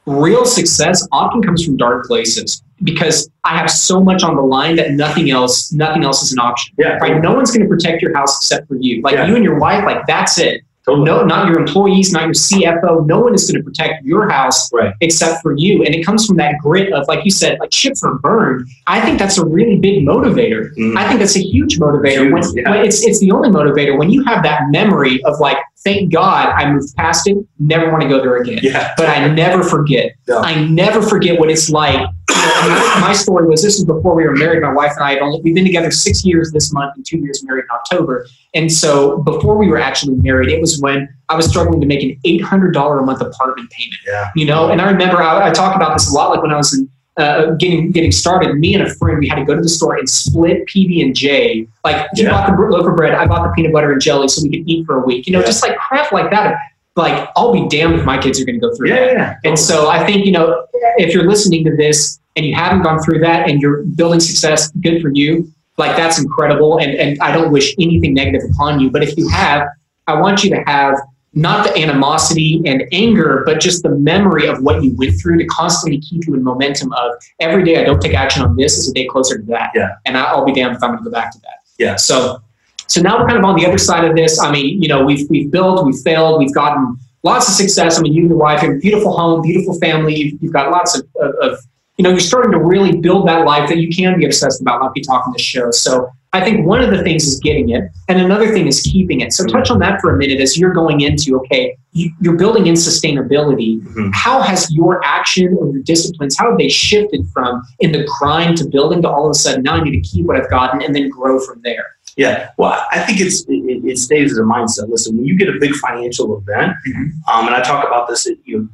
real 0.06 0.46
success 0.46 1.06
often 1.12 1.42
comes 1.44 1.66
from 1.66 1.78
dark 1.78 2.06
places 2.06 2.62
because 2.84 3.30
I 3.44 3.58
have 3.58 3.70
so 3.72 4.00
much 4.00 4.24
on 4.24 4.36
the 4.36 4.42
line 4.42 4.76
that 4.78 4.92
nothing 4.92 5.32
else, 5.32 5.74
nothing 5.74 6.04
else 6.06 6.22
is 6.24 6.32
an 6.32 6.40
option. 6.40 6.76
Yeah, 6.78 6.98
Right? 7.02 7.22
No 7.22 7.34
one's 7.34 7.50
going 7.52 7.64
to 7.64 7.68
protect 7.68 8.02
your 8.02 8.16
house 8.16 8.38
except 8.38 8.68
for 8.68 8.76
you. 8.80 9.02
Like 9.02 9.16
Yeah. 9.16 9.26
you 9.28 9.36
and 9.36 9.44
your 9.44 9.60
wife, 9.60 9.84
like 9.84 10.06
that's 10.08 10.38
it. 10.40 10.62
No, 10.88 11.24
not 11.24 11.48
your 11.50 11.60
employees, 11.60 12.12
not 12.14 12.24
your 12.24 12.34
CFO. 12.34 13.06
No 13.06 13.20
one 13.20 13.34
is 13.34 13.50
going 13.52 13.62
to 13.62 13.64
protect 13.64 14.06
your 14.06 14.30
house 14.30 14.70
Right. 14.74 14.94
except 15.02 15.42
for 15.42 15.54
you. 15.58 15.84
And 15.84 15.94
it 15.94 16.06
comes 16.06 16.26
from 16.26 16.38
that 16.38 16.56
grit 16.62 16.94
of, 16.94 17.08
like 17.08 17.26
you 17.26 17.32
said, 17.32 17.58
like 17.60 17.74
ships 17.74 18.04
are 18.04 18.16
burned. 18.20 18.68
I 18.88 19.02
think 19.02 19.20
that's 19.20 19.38
a 19.38 19.46
really 19.46 19.78
big 19.78 20.06
motivator. 20.06 20.74
Mhm. 20.78 20.96
I 20.98 21.08
think 21.08 21.20
that's 21.20 21.36
a 21.36 21.42
huge 21.42 21.80
motivator. 21.80 22.24
Huge, 22.24 22.32
when, 22.34 22.44
yeah. 22.56 22.70
when 22.72 22.86
it's 22.86 23.06
it's 23.06 23.20
the 23.20 23.32
only 23.32 23.50
motivator 23.50 23.98
when 23.98 24.10
you 24.10 24.24
have 24.26 24.44
that 24.44 24.62
memory 24.70 25.22
of 25.26 25.40
like, 25.40 25.58
thank 25.84 26.12
God 26.12 26.50
I 26.56 26.72
moved 26.72 26.96
past 26.96 27.28
it, 27.28 27.38
never 27.60 27.90
want 27.92 28.02
to 28.04 28.10
go 28.10 28.20
there 28.20 28.38
again. 28.38 28.60
Yeah. 28.62 28.94
But 28.98 29.10
I 29.10 29.28
never 29.28 29.64
forget. 29.64 30.12
Yeah. 30.28 30.38
I 30.40 30.66
never 30.66 31.02
forget 31.02 31.40
what 31.40 31.50
it's 31.50 31.70
like. 31.70 32.08
You 32.48 32.70
know, 32.70 32.76
and 32.76 33.02
my, 33.02 33.08
my 33.10 33.14
story 33.14 33.48
was 33.48 33.62
this 33.64 33.76
was 33.76 33.86
before 33.86 34.16
we 34.16 34.24
were 34.26 34.36
married. 34.36 34.62
My 34.62 34.72
wife 34.74 34.94
and 34.96 35.04
I 35.04 35.14
had 35.14 35.22
only 35.22 35.42
we've 35.42 35.56
been 35.56 35.66
together 35.66 35.92
six 35.92 36.26
years 36.26 36.52
this 36.52 36.72
month 36.74 36.94
and 36.96 37.06
two 37.06 37.18
years 37.20 37.44
married 37.44 37.64
in 37.66 37.70
October. 37.76 38.28
And 38.54 38.72
so 38.72 39.18
before 39.24 39.58
we 39.58 39.68
were 39.68 39.78
actually 39.80 40.16
married, 40.16 40.50
it 40.50 40.60
was 40.62 40.80
when 40.82 41.08
I 41.30 41.36
was 41.36 41.48
struggling 41.50 41.80
to 41.82 41.88
make 41.88 42.04
an 42.04 42.18
eight 42.24 42.42
hundred 42.42 42.74
dollar 42.74 43.00
a 43.00 43.06
month 43.06 43.22
apartment 43.22 43.70
payment. 43.72 44.00
Yeah. 44.08 44.30
You 44.36 44.46
know, 44.46 44.70
and 44.70 44.82
I 44.82 44.90
remember 44.90 45.22
I, 45.22 45.50
I 45.50 45.52
talk 45.54 45.76
about 45.76 45.94
this 45.94 46.10
a 46.12 46.14
lot, 46.14 46.30
like 46.32 46.42
when 46.42 46.52
I 46.52 46.58
was 46.58 46.74
in 46.78 46.90
uh, 47.18 47.52
getting 47.60 47.92
getting 47.92 48.12
started. 48.12 48.56
Me 48.58 48.76
and 48.76 48.84
a 48.84 48.94
friend, 48.96 49.18
we 49.20 49.28
had 49.28 49.38
to 49.38 49.44
go 49.46 49.56
to 49.56 49.62
the 49.62 49.68
store 49.70 49.96
and 49.98 50.08
split 50.10 50.66
PB 50.68 51.04
and 51.04 51.16
J. 51.16 51.68
Like 51.84 52.08
he 52.14 52.24
Yeah. 52.24 52.30
bought 52.30 52.56
the 52.56 52.62
loaf 52.64 52.86
of 52.88 52.96
bread, 52.96 53.14
I 53.14 53.26
bought 53.26 53.44
the 53.44 53.50
peanut 53.56 53.74
butter 53.74 53.92
and 53.92 54.00
jelly, 54.02 54.28
so 54.28 54.42
we 54.44 54.50
could 54.50 54.70
eat 54.70 54.86
for 54.86 55.02
a 55.02 55.06
week. 55.06 55.26
You 55.26 55.34
know, 55.34 55.40
Yeah. 55.40 55.46
just 55.48 55.64
like 55.64 55.78
crap 55.78 56.12
like 56.12 56.30
that. 56.32 56.56
Like 56.98 57.30
I'll 57.36 57.54
be 57.54 57.68
damned 57.70 57.96
if 57.96 58.06
my 58.06 58.18
kids 58.18 58.42
are 58.42 58.46
going 58.46 58.60
to 58.60 58.68
go 58.68 58.76
through 58.76 58.90
Yeah, 58.90 58.96
that. 58.96 59.14
yeah. 59.14 59.36
And 59.46 59.58
so 59.58 59.90
I 59.90 60.06
think, 60.06 60.26
you 60.26 60.32
know, 60.32 60.66
if 60.98 61.14
you're 61.14 61.28
listening 61.30 61.64
to 61.66 61.76
this 61.76 62.20
and 62.36 62.46
you 62.46 62.54
haven't 62.56 62.82
gone 62.84 63.00
through 63.02 63.20
that 63.20 63.50
and 63.50 63.62
you're 63.62 63.84
building 63.84 64.20
success, 64.20 64.72
good 64.82 65.02
for 65.02 65.12
you. 65.14 65.50
Like 65.78 65.96
that's 65.96 66.20
incredible. 66.20 66.80
And, 66.80 66.92
and 66.96 67.20
I 67.22 67.32
don't 67.32 67.52
wish 67.52 67.76
anything 67.80 68.14
negative 68.16 68.42
upon 68.52 68.80
you. 68.80 68.90
But 68.90 69.04
if 69.04 69.16
you 69.16 69.30
have, 69.30 69.68
I 70.08 70.20
want 70.20 70.44
you 70.44 70.50
to 70.52 70.64
have 70.66 70.96
not 71.34 71.68
the 71.68 71.78
animosity 71.80 72.64
and 72.66 72.84
anger, 72.92 73.44
but 73.46 73.60
just 73.60 73.84
the 73.84 73.90
memory 73.90 74.48
of 74.48 74.64
what 74.64 74.82
you 74.84 74.96
went 74.96 75.22
through 75.22 75.38
to 75.38 75.46
constantly 75.46 76.00
keep 76.02 76.26
you 76.26 76.34
in 76.34 76.44
momentum 76.44 76.92
of 76.94 77.12
every 77.40 77.64
day 77.64 77.80
I 77.80 77.84
don't 77.84 78.02
take 78.02 78.16
action 78.16 78.42
on 78.42 78.56
this 78.56 78.76
is 78.80 78.90
a 78.90 78.94
day 78.94 79.06
closer 79.06 79.38
to 79.38 79.44
that. 79.48 79.70
Yeah. 79.76 79.98
And 80.06 80.18
I'll 80.18 80.46
be 80.46 80.54
damned 80.54 80.76
if 80.78 80.82
I'm 80.82 80.92
going 80.92 81.04
to 81.04 81.10
go 81.10 81.12
back 81.12 81.32
to 81.34 81.40
that. 81.42 81.60
Yeah. 81.78 81.96
So, 81.96 82.42
so 82.88 83.02
now 83.02 83.20
we're 83.20 83.28
kind 83.28 83.38
of 83.38 83.46
on 83.46 83.56
the 83.56 83.66
other 83.66 83.78
side 83.78 84.06
of 84.06 84.16
this. 84.16 84.40
I 84.40 84.52
mean, 84.52 84.82
you 84.82 84.88
know, 84.88 85.04
we've, 85.06 85.30
we've 85.30 85.52
built, 85.52 85.86
we've 85.86 86.00
failed, 86.04 86.40
we've 86.40 86.54
gotten 86.54 86.98
lots 87.24 87.48
of 87.48 87.56
success. 87.56 88.00
I 88.00 88.02
mean, 88.02 88.14
you 88.14 88.22
and 88.22 88.30
your 88.30 88.38
wife 88.40 88.62
have 88.62 88.72
a 88.72 88.78
beautiful 88.78 89.18
home, 89.18 89.42
beautiful 89.42 89.78
family. 89.80 90.16
You've, 90.16 90.42
you've 90.42 90.54
got 90.54 90.72
lots 90.72 90.98
of, 90.98 91.08
of, 91.22 91.36
of, 91.42 91.60
you 91.98 92.04
know, 92.04 92.12
you're 92.12 92.20
starting 92.20 92.52
to 92.52 92.60
really 92.60 92.98
build 93.00 93.28
that 93.28 93.46
life 93.46 93.68
that 93.70 93.78
you 93.78 93.90
can 93.90 94.18
be 94.18 94.26
obsessed 94.26 94.62
about, 94.62 94.82
not 94.82 94.94
be 94.94 95.02
talking 95.02 95.34
this 95.34 95.42
show. 95.42 95.72
So 95.72 96.10
I 96.34 96.44
think 96.44 96.66
one 96.68 96.84
of 96.84 96.92
the 96.92 97.02
things 97.04 97.26
is 97.26 97.40
getting 97.40 97.70
it, 97.70 97.86
and 98.08 98.22
another 98.22 98.54
thing 98.54 98.68
is 98.68 98.82
keeping 98.82 99.22
it. 99.22 99.34
So 99.34 99.46
touch 99.46 99.72
on 99.72 99.80
that 99.80 100.00
for 100.02 100.14
a 100.14 100.18
minute 100.18 100.40
as 100.40 100.58
you're 100.58 100.74
going 100.74 101.02
into, 101.02 101.38
okay, 101.40 101.76
you, 101.94 102.12
you're 102.22 102.36
building 102.36 102.68
in 102.68 102.76
sustainability. 102.76 103.82
Mhm. 103.82 104.12
How 104.14 104.42
has 104.42 104.70
your 104.72 105.04
action 105.04 105.58
or 105.60 105.72
your 105.72 105.82
disciplines, 105.82 106.38
how 106.38 106.50
have 106.50 106.60
they 106.60 106.70
shifted 106.70 107.26
from 107.34 107.64
in 107.80 107.92
the 107.92 108.08
grind 108.20 108.58
to 108.60 108.68
building 108.68 109.02
to 109.02 109.10
all 109.10 109.26
of 109.26 109.32
a 109.32 109.34
sudden 109.34 109.64
now 109.64 109.76
I 109.76 109.84
need 109.84 109.92
to 109.92 110.02
keep 110.02 110.26
what 110.28 110.36
I've 110.40 110.50
gotten 110.50 110.84
and 110.84 110.94
then 110.94 111.10
grow 111.10 111.40
from 111.40 111.62
there? 111.64 111.97
Yeah, 112.18 112.50
well, 112.58 112.84
I 112.92 113.00
think 113.02 113.22
it's 113.22 113.46
it, 113.48 113.86
it 113.86 113.98
stays 114.00 114.32
as 114.32 114.38
a 114.40 114.42
mindset. 114.42 114.90
Listen, 114.90 115.16
when 115.18 115.26
you 115.26 115.38
get 115.38 115.50
a 115.50 115.60
big 115.60 115.74
financial 115.76 116.36
event, 116.38 116.74
Mhm. 116.88 117.12
um, 117.32 117.46
and 117.48 117.56
I 117.56 117.62
talk 117.62 117.86
about 117.88 118.08
this, 118.10 118.28
you 118.44 118.60
know, 118.60 118.68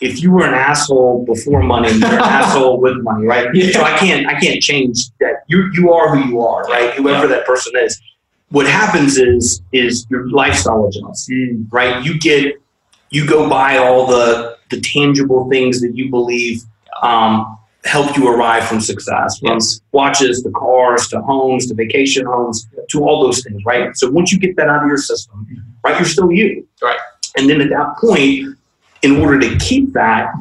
if 0.00 0.22
you 0.22 0.30
were 0.30 0.46
an 0.46 0.54
asshole 0.54 1.24
before 1.26 1.62
money, 1.62 1.90
you're 1.90 2.08
an 2.08 2.18
asshole 2.40 2.80
with 2.80 2.96
money, 3.02 3.26
right? 3.26 3.48
Yeah. 3.54 3.72
So 3.72 3.82
I 3.82 3.98
can't 3.98 4.26
I 4.26 4.38
can't 4.40 4.62
change 4.62 4.96
that. 5.20 5.42
You 5.48 5.68
you 5.74 5.92
are 5.92 6.14
who 6.16 6.28
you 6.30 6.40
are, 6.40 6.62
right? 6.64 6.94
Whoever 6.94 7.26
that 7.26 7.44
person 7.44 7.72
is. 7.76 8.00
What 8.50 8.66
happens 8.66 9.18
is 9.18 9.62
is 9.72 10.06
your 10.10 10.28
lifestyle 10.30 10.86
adjusts, 10.86 11.28
Mm. 11.28 11.66
right? 11.72 12.02
You 12.04 12.18
get 12.18 12.54
you 13.10 13.26
go 13.26 13.48
buy 13.48 13.78
all 13.78 14.06
the 14.06 14.56
the 14.70 14.80
tangible 14.80 15.48
things 15.50 15.80
that 15.80 15.96
you 15.96 16.08
believe 16.08 16.62
um, 17.02 17.58
help 17.84 18.16
you 18.16 18.28
arrive 18.28 18.64
from 18.64 18.80
success, 18.80 19.38
from 19.38 19.54
Yes. 19.54 19.80
watches 19.92 20.42
to 20.42 20.50
cars 20.50 21.08
to 21.08 21.20
homes 21.22 21.66
to 21.68 21.74
vacation 21.74 22.26
homes 22.26 22.66
to 22.90 23.02
all 23.02 23.22
those 23.22 23.42
things, 23.42 23.62
right? 23.64 23.96
So 23.96 24.10
once 24.10 24.32
you 24.32 24.38
get 24.38 24.56
that 24.56 24.68
out 24.68 24.82
of 24.82 24.88
your 24.88 24.98
system, 24.98 25.46
right, 25.84 25.96
you're 25.98 26.08
still 26.08 26.30
you, 26.30 26.66
Right. 26.82 26.98
And 27.36 27.48
then 27.48 27.60
at 27.60 27.70
that 27.70 27.96
point, 28.00 28.56
in 29.02 29.16
order 29.20 29.38
to 29.40 29.56
keep 29.58 29.92
that, 29.94 30.32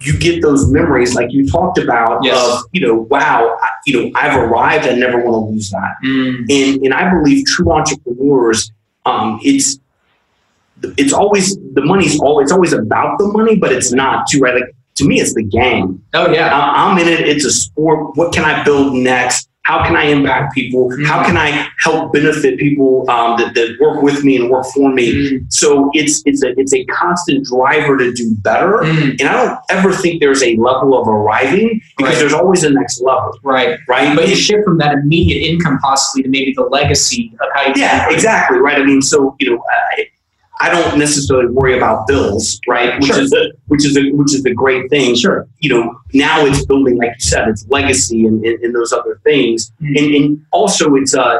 you 0.00 0.16
get 0.18 0.40
those 0.40 0.70
memories 0.70 1.14
like 1.14 1.32
you 1.32 1.46
talked 1.48 1.78
about 1.78 2.22
Yes. 2.22 2.38
of 2.38 2.64
you 2.72 2.80
know, 2.86 2.94
wow, 3.10 3.58
I, 3.60 3.68
you 3.86 3.92
know, 4.04 4.10
I've 4.14 4.36
arrived. 4.38 4.86
I 4.86 4.94
never 4.94 5.18
want 5.18 5.34
to 5.48 5.52
lose 5.52 5.70
that. 5.70 5.94
Mm. 6.04 6.46
And 6.48 6.84
and 6.84 6.94
I 6.94 7.10
believe 7.10 7.44
true 7.46 7.72
entrepreneurs, 7.72 8.70
um, 9.04 9.40
it's 9.42 9.78
it's 10.96 11.12
always 11.12 11.56
the 11.74 11.82
money's 11.84 12.20
all 12.20 12.40
it's 12.40 12.52
always 12.52 12.72
about 12.72 13.18
the 13.18 13.26
money, 13.28 13.56
but 13.56 13.72
it's 13.72 13.92
not 13.92 14.28
too 14.28 14.38
right. 14.38 14.54
Like 14.54 14.74
to 14.96 15.06
me, 15.06 15.20
it's 15.20 15.34
the 15.34 15.44
game. 15.44 16.02
Oh 16.14 16.30
yeah. 16.30 16.50
I'm 16.52 16.98
in 16.98 17.08
it. 17.08 17.20
It's 17.20 17.44
a 17.44 17.50
sport. 17.52 18.16
What 18.16 18.32
can 18.34 18.44
I 18.44 18.62
build 18.64 18.94
next? 18.94 19.48
How 19.62 19.84
can 19.84 19.96
I 19.96 20.04
impact 20.04 20.54
people? 20.54 20.88
How 21.06 21.24
can 21.26 21.36
I 21.36 21.68
help 21.80 22.12
benefit 22.12 22.56
people 22.56 23.04
um, 23.10 23.36
that, 23.40 23.54
that 23.54 23.76
work 23.80 24.00
with 24.00 24.22
me 24.22 24.36
and 24.36 24.48
work 24.48 24.64
for 24.72 24.92
me? 24.92 25.12
Mm. 25.40 25.52
So 25.52 25.90
it's 25.92 26.22
it's 26.24 26.44
a 26.44 26.54
it's 26.56 26.72
a 26.72 26.84
constant 26.84 27.46
driver 27.46 27.98
to 27.98 28.12
do 28.12 28.32
better. 28.36 28.78
Mm. 28.84 29.18
And 29.18 29.22
I 29.22 29.32
don't 29.44 29.58
ever 29.70 29.92
think 29.92 30.20
there's 30.20 30.40
a 30.44 30.54
level 30.56 30.96
of 30.96 31.08
arriving 31.08 31.80
because 31.96 32.12
Right. 32.14 32.18
there's 32.20 32.32
always 32.32 32.62
a 32.62 32.70
next 32.70 33.02
level, 33.02 33.32
Right. 33.42 33.76
right? 33.88 34.14
But 34.14 34.28
you 34.28 34.36
shift 34.36 34.62
from 34.64 34.78
that 34.78 34.94
immediate 34.94 35.44
income 35.44 35.80
possibly 35.82 36.22
to 36.22 36.28
maybe 36.28 36.52
the 36.56 36.62
legacy 36.62 37.32
of 37.40 37.48
how 37.52 37.66
you 37.66 37.72
Yeah, 37.76 38.08
exactly. 38.08 38.58
Right. 38.58 38.78
I 38.80 38.84
mean, 38.84 39.02
so 39.02 39.34
you 39.40 39.50
know, 39.56 39.64
I, 39.98 40.06
I 40.60 40.70
don't 40.70 40.98
necessarily 40.98 41.48
worry 41.52 41.76
about 41.76 42.06
bills, 42.06 42.60
right? 42.66 42.96
Which 42.98 43.06
Sure. 43.08 43.20
is 43.20 43.32
a, 43.32 43.52
which 43.66 43.84
is 43.84 43.96
a, 43.96 44.10
which 44.12 44.34
is 44.34 44.42
the 44.42 44.54
great 44.54 44.88
thing. 44.88 45.14
Sure. 45.14 45.46
You 45.60 45.68
know, 45.70 46.00
now 46.14 46.44
it's 46.46 46.64
building, 46.64 46.96
like 46.96 47.10
you 47.10 47.20
said, 47.20 47.48
it's 47.48 47.66
legacy 47.68 48.26
and, 48.26 48.44
and, 48.44 48.62
and 48.64 48.74
those 48.74 48.92
other 48.92 49.20
things, 49.22 49.70
Mm. 49.82 49.98
and, 49.98 50.14
and 50.14 50.46
also 50.52 50.94
it's 50.94 51.14
uh, 51.14 51.38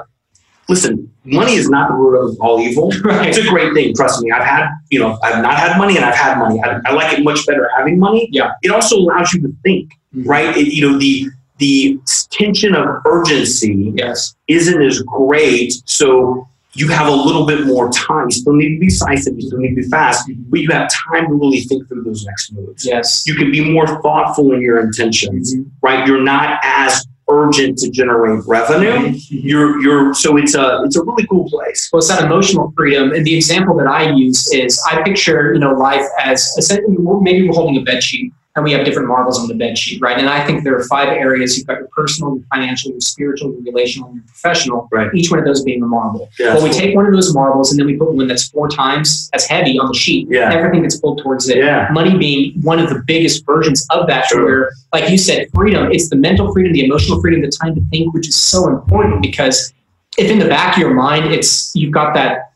listen, 0.69 1.11
money 1.25 1.55
is 1.55 1.71
not 1.71 1.89
the 1.89 1.95
root 1.95 2.19
of 2.19 2.37
all 2.41 2.61
evil. 2.61 2.93
Right. 3.05 3.29
It's 3.29 3.39
a 3.39 3.49
great 3.49 3.73
thing. 3.73 3.95
Trust 3.95 4.21
me. 4.23 4.31
I've 4.33 4.45
had, 4.45 4.69
you 4.91 4.99
know, 5.01 5.19
I've 5.23 5.41
not 5.43 5.55
had 5.57 5.79
money 5.79 5.97
and 5.97 6.05
I've 6.05 6.14
had 6.14 6.39
money. 6.39 6.61
I, 6.62 6.81
I 6.87 6.93
like 6.93 7.17
it 7.17 7.23
much 7.25 7.47
better 7.47 7.71
having 7.77 7.99
money. 7.99 8.29
Yeah. 8.33 8.51
It 8.62 8.71
also 8.71 8.97
allows 8.97 9.33
you 9.33 9.41
to 9.43 9.55
think, 9.62 9.93
Mhm. 10.14 10.27
right? 10.27 10.57
It, 10.57 10.73
you 10.75 10.91
know, 10.91 10.99
the 10.99 11.31
the 11.59 11.99
tension 12.31 12.75
of 12.75 12.87
urgency 13.07 13.91
Yes. 13.97 14.35
isn't 14.47 14.83
as 14.83 15.01
great. 15.03 15.73
So 15.87 16.47
you 16.77 16.89
have 16.89 17.09
a 17.09 17.14
little 17.14 17.47
bit 17.47 17.66
more 17.66 17.91
time. 17.91 18.27
You 18.27 18.33
still 18.33 18.53
need 18.55 18.74
to 18.74 18.81
be 18.81 18.87
decisive. 18.87 19.35
You 19.37 19.43
still 19.43 19.59
need 19.59 19.70
to 19.70 19.83
be 19.83 19.89
fast, 19.89 20.31
but 20.51 20.61
you 20.61 20.70
have 20.70 20.89
time 21.11 21.27
to 21.29 21.35
really 21.35 21.61
think 21.61 21.89
through 21.89 22.05
those 22.05 22.24
next 22.27 22.53
moves. 22.53 22.85
Yes. 22.85 23.24
You 23.27 23.35
can 23.35 23.51
be 23.51 23.72
more 23.72 23.87
thoughtful 24.03 24.53
in 24.53 24.61
your 24.61 24.81
intentions, 24.81 25.55
Mhm. 25.55 25.66
right? 25.83 26.07
You're 26.07 26.22
not 26.22 26.61
as 26.62 27.05
urgent 27.29 27.77
to 27.79 27.91
generate 27.91 28.41
revenue. 28.47 28.93
Mhm. 29.09 29.20
You're 29.31 29.83
you're 29.83 30.14
so 30.14 30.37
it's 30.37 30.55
a 30.55 30.83
it's 30.85 30.97
a 30.97 31.03
really 31.03 31.27
cool 31.27 31.49
place. 31.51 31.89
Well, 31.93 31.99
it's 31.99 32.09
that 32.09 32.22
emotional 32.24 32.72
freedom. 32.77 33.11
And 33.12 33.27
the 33.27 33.35
example 33.35 33.77
that 33.79 33.89
I 33.89 34.11
use 34.12 34.53
is 34.53 34.81
I 34.89 35.03
picture, 35.03 35.53
you 35.55 35.59
know, 35.59 35.72
life 35.72 36.07
as 36.22 36.41
essentially, 36.57 36.97
maybe 37.22 37.49
we're 37.49 37.55
holding 37.55 37.79
a 37.79 37.85
bed 37.85 38.01
sheet 38.03 38.33
and 38.57 38.64
we 38.64 38.72
have 38.72 38.86
different 38.86 39.07
marbles 39.07 39.38
on 39.38 39.48
the 39.48 39.54
bed 39.54 39.76
sheet, 39.76 40.00
right? 40.00 40.16
And 40.18 40.30
I 40.30 40.44
think 40.46 40.64
there 40.64 40.74
are 40.74 40.82
five 40.84 41.09
areas. 41.09 41.59
You've 41.59 41.66
got 41.66 41.78
your 41.78 41.88
personal, 41.88 42.36
your 42.36 42.44
financial, 42.46 42.90
your 42.90 43.00
spiritual, 43.00 43.52
your 43.52 43.61
relational, 43.61 44.09
and 44.09 44.16
your 44.16 44.24
professional. 44.24 44.88
Right. 44.90 45.14
Each 45.14 45.30
one 45.30 45.38
of 45.38 45.44
those 45.44 45.62
being 45.62 45.82
a 45.82 45.86
marble. 45.86 46.30
Yeah. 46.38 46.54
Well, 46.54 46.64
we 46.64 46.70
take 46.70 46.96
one 46.96 47.04
of 47.07 47.12
those 47.12 47.34
marbles 47.34 47.70
and 47.70 47.78
then 47.78 47.86
we 47.86 47.96
put 47.96 48.12
one 48.12 48.26
that's 48.26 48.48
four 48.48 48.68
times 48.68 49.28
as 49.34 49.46
heavy 49.46 49.78
on 49.78 49.88
the 49.88 49.94
sheet. 49.94 50.28
Yeah. 50.30 50.52
Everything 50.52 50.82
gets 50.82 50.98
pulled 50.98 51.22
towards 51.22 51.48
it. 51.50 51.59
Yeah. 51.59 51.88
Money 51.92 52.16
being 52.16 52.54
one 52.62 52.78
of 52.78 52.88
the 52.88 53.02
biggest 53.07 53.44
versions 53.44 53.86
of 53.90 54.07
that, 54.07 54.24
Sure. 54.24 54.42
where, 54.44 54.70
like 54.92 55.11
you 55.11 55.18
said, 55.18 55.48
freedom, 55.54 55.92
it's 55.92 56.09
the 56.09 56.16
mental 56.16 56.50
freedom, 56.52 56.72
the 56.72 56.84
emotional 56.84 57.20
freedom, 57.20 57.42
the 57.42 57.48
time 57.48 57.74
to 57.74 57.82
think, 57.90 58.14
which 58.14 58.26
is 58.26 58.36
so 58.36 58.68
important 58.68 59.20
because 59.20 59.74
if 60.16 60.30
in 60.30 60.38
the 60.38 60.48
back 60.48 60.76
of 60.76 60.80
your 60.80 60.94
mind, 60.94 61.26
it's 61.26 61.76
you've 61.76 61.92
got 61.92 62.14
that 62.14 62.52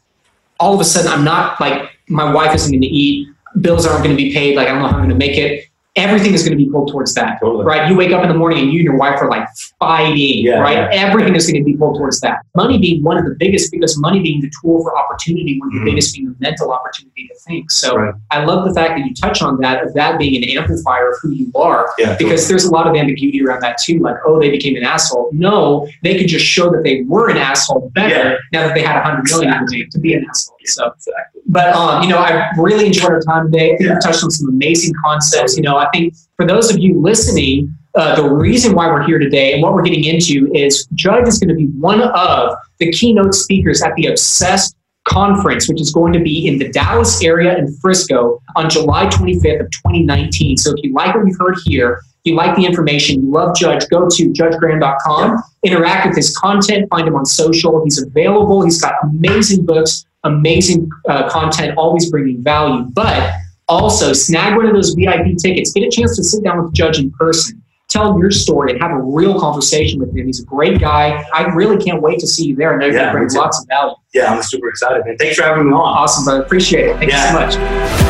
all 0.59 0.73
of 0.75 0.81
a 0.81 0.85
sudden, 0.85 1.11
I'm 1.13 1.25
not 1.25 1.61
like, 1.61 1.91
my 2.09 2.33
wife 2.33 2.55
isn't 2.55 2.71
going 2.73 2.81
to 2.81 2.87
eat, 2.87 3.29
bills 3.61 3.87
aren't 3.87 4.05
going 4.05 4.17
to 4.17 4.23
be 4.23 4.33
paid, 4.33 4.57
like, 4.57 4.69
I 4.69 4.73
don't 4.73 4.83
know 4.83 4.89
how 4.89 4.97
I'm 4.97 5.09
going 5.09 5.11
to 5.11 5.15
make 5.27 5.37
it. 5.37 5.67
Everything 5.97 6.33
is 6.35 6.43
going 6.45 6.57
to 6.57 6.65
be 6.65 6.71
pulled 6.71 6.89
towards 6.93 7.15
that, 7.15 7.41
Totally. 7.41 7.65
right? 7.65 7.91
You 7.91 7.97
wake 7.97 8.13
up 8.13 8.23
in 8.23 8.29
the 8.29 8.35
morning 8.37 8.61
and 8.61 8.73
you 8.73 8.79
and 8.79 8.85
your 8.85 8.97
wife 8.97 9.21
are 9.21 9.29
like 9.29 9.47
fighting, 9.81 10.45
Yeah, 10.45 10.61
right? 10.61 10.77
yeah. 10.77 10.89
Everything 10.93 11.35
is 11.35 11.51
going 11.51 11.61
to 11.61 11.65
be 11.65 11.77
pulled 11.77 11.97
towards 11.99 12.21
that. 12.21 12.39
Money 12.55 12.79
being 12.79 13.03
one 13.03 13.19
of 13.19 13.25
the 13.25 13.35
biggest, 13.39 13.73
because 13.73 13.99
money 13.99 14.21
being 14.21 14.41
the 14.41 14.51
tool 14.63 14.83
for 14.85 14.97
opportunity, 14.97 15.59
one 15.59 15.69
of 15.69 15.75
the 15.75 15.81
Mhm. 15.81 15.85
biggest 15.87 16.15
being 16.15 16.29
the 16.29 16.37
mental 16.39 16.71
opportunity 16.73 17.27
to 17.27 17.35
think. 17.47 17.73
So 17.73 17.97
Right. 17.97 18.15
I 18.31 18.45
love 18.45 18.69
the 18.69 18.73
fact 18.73 18.97
that 18.99 19.05
you 19.05 19.13
touch 19.15 19.43
on 19.43 19.59
that, 19.63 19.83
of 19.85 19.93
that 19.95 20.17
being 20.19 20.37
an 20.41 20.49
amplifier 20.57 21.09
of 21.11 21.17
who 21.23 21.31
you 21.33 21.51
are, 21.57 21.89
Yeah. 21.99 22.15
because 22.19 22.47
there's 22.47 22.65
a 22.67 22.71
lot 22.73 22.87
of 22.87 22.95
ambiguity 22.95 23.45
around 23.45 23.61
that 23.63 23.79
too. 23.79 23.99
Like, 23.99 24.17
oh, 24.25 24.39
they 24.41 24.51
became 24.51 24.77
an 24.77 24.85
asshole. 24.85 25.31
No, 25.33 25.89
they 26.05 26.17
could 26.17 26.29
just 26.29 26.47
show 26.47 26.71
that 26.71 26.85
they 26.85 27.03
were 27.09 27.31
an 27.31 27.37
asshole 27.37 27.91
better 27.97 28.39
now 28.53 28.61
that 28.69 28.75
they 28.77 28.83
had 28.83 28.97
a 28.97 29.01
hundred 29.03 29.25
million 29.29 29.67
to 29.67 29.87
to 29.91 29.99
be 29.99 30.15
an 30.15 30.25
asshole. 30.31 30.57
So, 30.67 30.93
Exactly. 30.95 31.41
but 31.49 31.75
um, 31.75 32.03
you 32.05 32.09
know, 32.11 32.19
I 32.19 32.49
really 32.59 32.87
enjoyed 32.87 33.11
our 33.11 33.21
time 33.23 33.51
today. 33.51 33.73
I 33.75 33.77
think 33.77 33.91
we 33.91 33.97
touched 34.01 34.23
on 34.23 34.31
some 34.31 34.49
amazing 34.51 34.93
concepts. 35.05 35.57
You 35.57 35.63
know, 35.65 35.80
I 35.81 35.89
think 35.91 36.15
for 36.37 36.47
those 36.47 36.71
of 36.73 36.79
you 36.79 37.01
listening, 37.01 37.77
uh, 37.95 38.15
the 38.17 38.29
reason 38.29 38.75
why 38.75 38.87
we're 38.87 39.03
here 39.03 39.19
today 39.19 39.53
and 39.53 39.63
what 39.63 39.73
we're 39.75 39.83
getting 39.83 40.05
into 40.05 40.53
is 40.55 40.87
Judge 40.95 41.27
is 41.27 41.39
going 41.39 41.49
to 41.49 41.55
be 41.55 41.67
one 41.67 42.03
of 42.03 42.57
the 42.79 42.93
keynote 42.93 43.35
speakers 43.35 43.83
at 43.83 43.95
the 43.97 44.07
Obsessed 44.07 44.77
conference, 45.05 45.69
which 45.69 45.81
is 45.81 45.93
going 45.93 46.13
to 46.13 46.21
be 46.21 46.47
in 46.47 46.59
the 46.59 46.69
Dallas 46.69 47.23
area 47.23 47.57
in 47.59 47.75
Frisco 47.79 48.41
on 48.55 48.71
July 48.71 49.07
25th 49.07 49.61
of 49.61 49.71
2019. 49.71 50.57
So 50.57 50.73
if 50.77 50.85
you 50.85 50.93
like 50.93 51.15
what 51.15 51.27
you've 51.27 51.39
heard 51.39 51.57
here, 51.65 52.01
if 52.25 52.31
you 52.31 52.35
like 52.35 52.55
the 52.55 52.67
information, 52.67 53.23
you 53.23 53.31
love 53.31 53.57
Judge, 53.57 53.89
go 53.89 54.09
to 54.09 54.31
judgegraham.com, 54.31 55.43
interact 55.65 56.07
with 56.07 56.17
his 56.17 56.37
content, 56.37 56.89
find 56.91 57.09
him 57.09 57.17
on 57.17 57.25
social. 57.25 57.83
He's 57.83 58.01
available. 58.01 58.63
He's 58.63 58.81
got 58.81 58.95
amazing 59.03 59.65
books, 59.65 60.05
amazing 60.25 60.91
uh, 61.09 61.31
content, 61.31 61.77
always 61.79 62.11
bringing 62.11 62.43
value. 62.43 62.85
But 62.93 63.33
also 63.71 64.13
snag 64.13 64.57
one 64.57 64.67
of 64.67 64.75
those 64.75 64.95
VIP 64.95 65.37
tickets. 65.39 65.73
Get 65.73 65.85
a 65.85 65.91
chance 65.91 66.17
to 66.17 66.25
sit 66.25 66.43
down 66.45 66.59
with 66.63 66.67
the 66.73 66.77
Judge 66.77 66.99
in 66.99 67.11
person. 67.13 67.63
Tell 67.89 68.19
your 68.21 68.31
story 68.31 68.73
and 68.73 68.81
have 68.81 68.93
a 68.93 69.01
real 69.03 69.39
conversation 69.41 69.99
with 69.99 70.15
him. 70.17 70.27
He's 70.27 70.41
a 70.41 70.45
great 70.45 70.81
guy. 70.81 71.25
I 71.35 71.45
really 71.55 71.83
can't 71.83 72.01
wait 72.03 72.21
to 72.21 72.27
see 72.27 72.45
you 72.47 72.55
there. 72.57 72.75
I 72.75 72.77
know 72.79 72.87
you're 72.87 72.95
Yeah, 72.95 73.13
going 73.13 73.29
to 73.29 73.33
bring 73.33 73.43
lots 73.43 73.61
of 73.61 73.67
value. 73.69 73.95
Yeah, 74.15 74.33
I'm 74.33 74.43
super 74.43 74.69
excited, 74.69 75.03
man. 75.05 75.17
Thanks 75.17 75.37
for 75.37 75.43
having 75.43 75.67
me 75.69 75.73
on. 75.73 75.81
Awesome, 75.81 76.25
brother. 76.25 76.43
Appreciate 76.43 76.87
it. 76.89 76.97
Thank 76.99 77.11
Yeah. 77.11 77.45
you 77.45 77.51
so 77.53 77.59
much. 77.59 78.10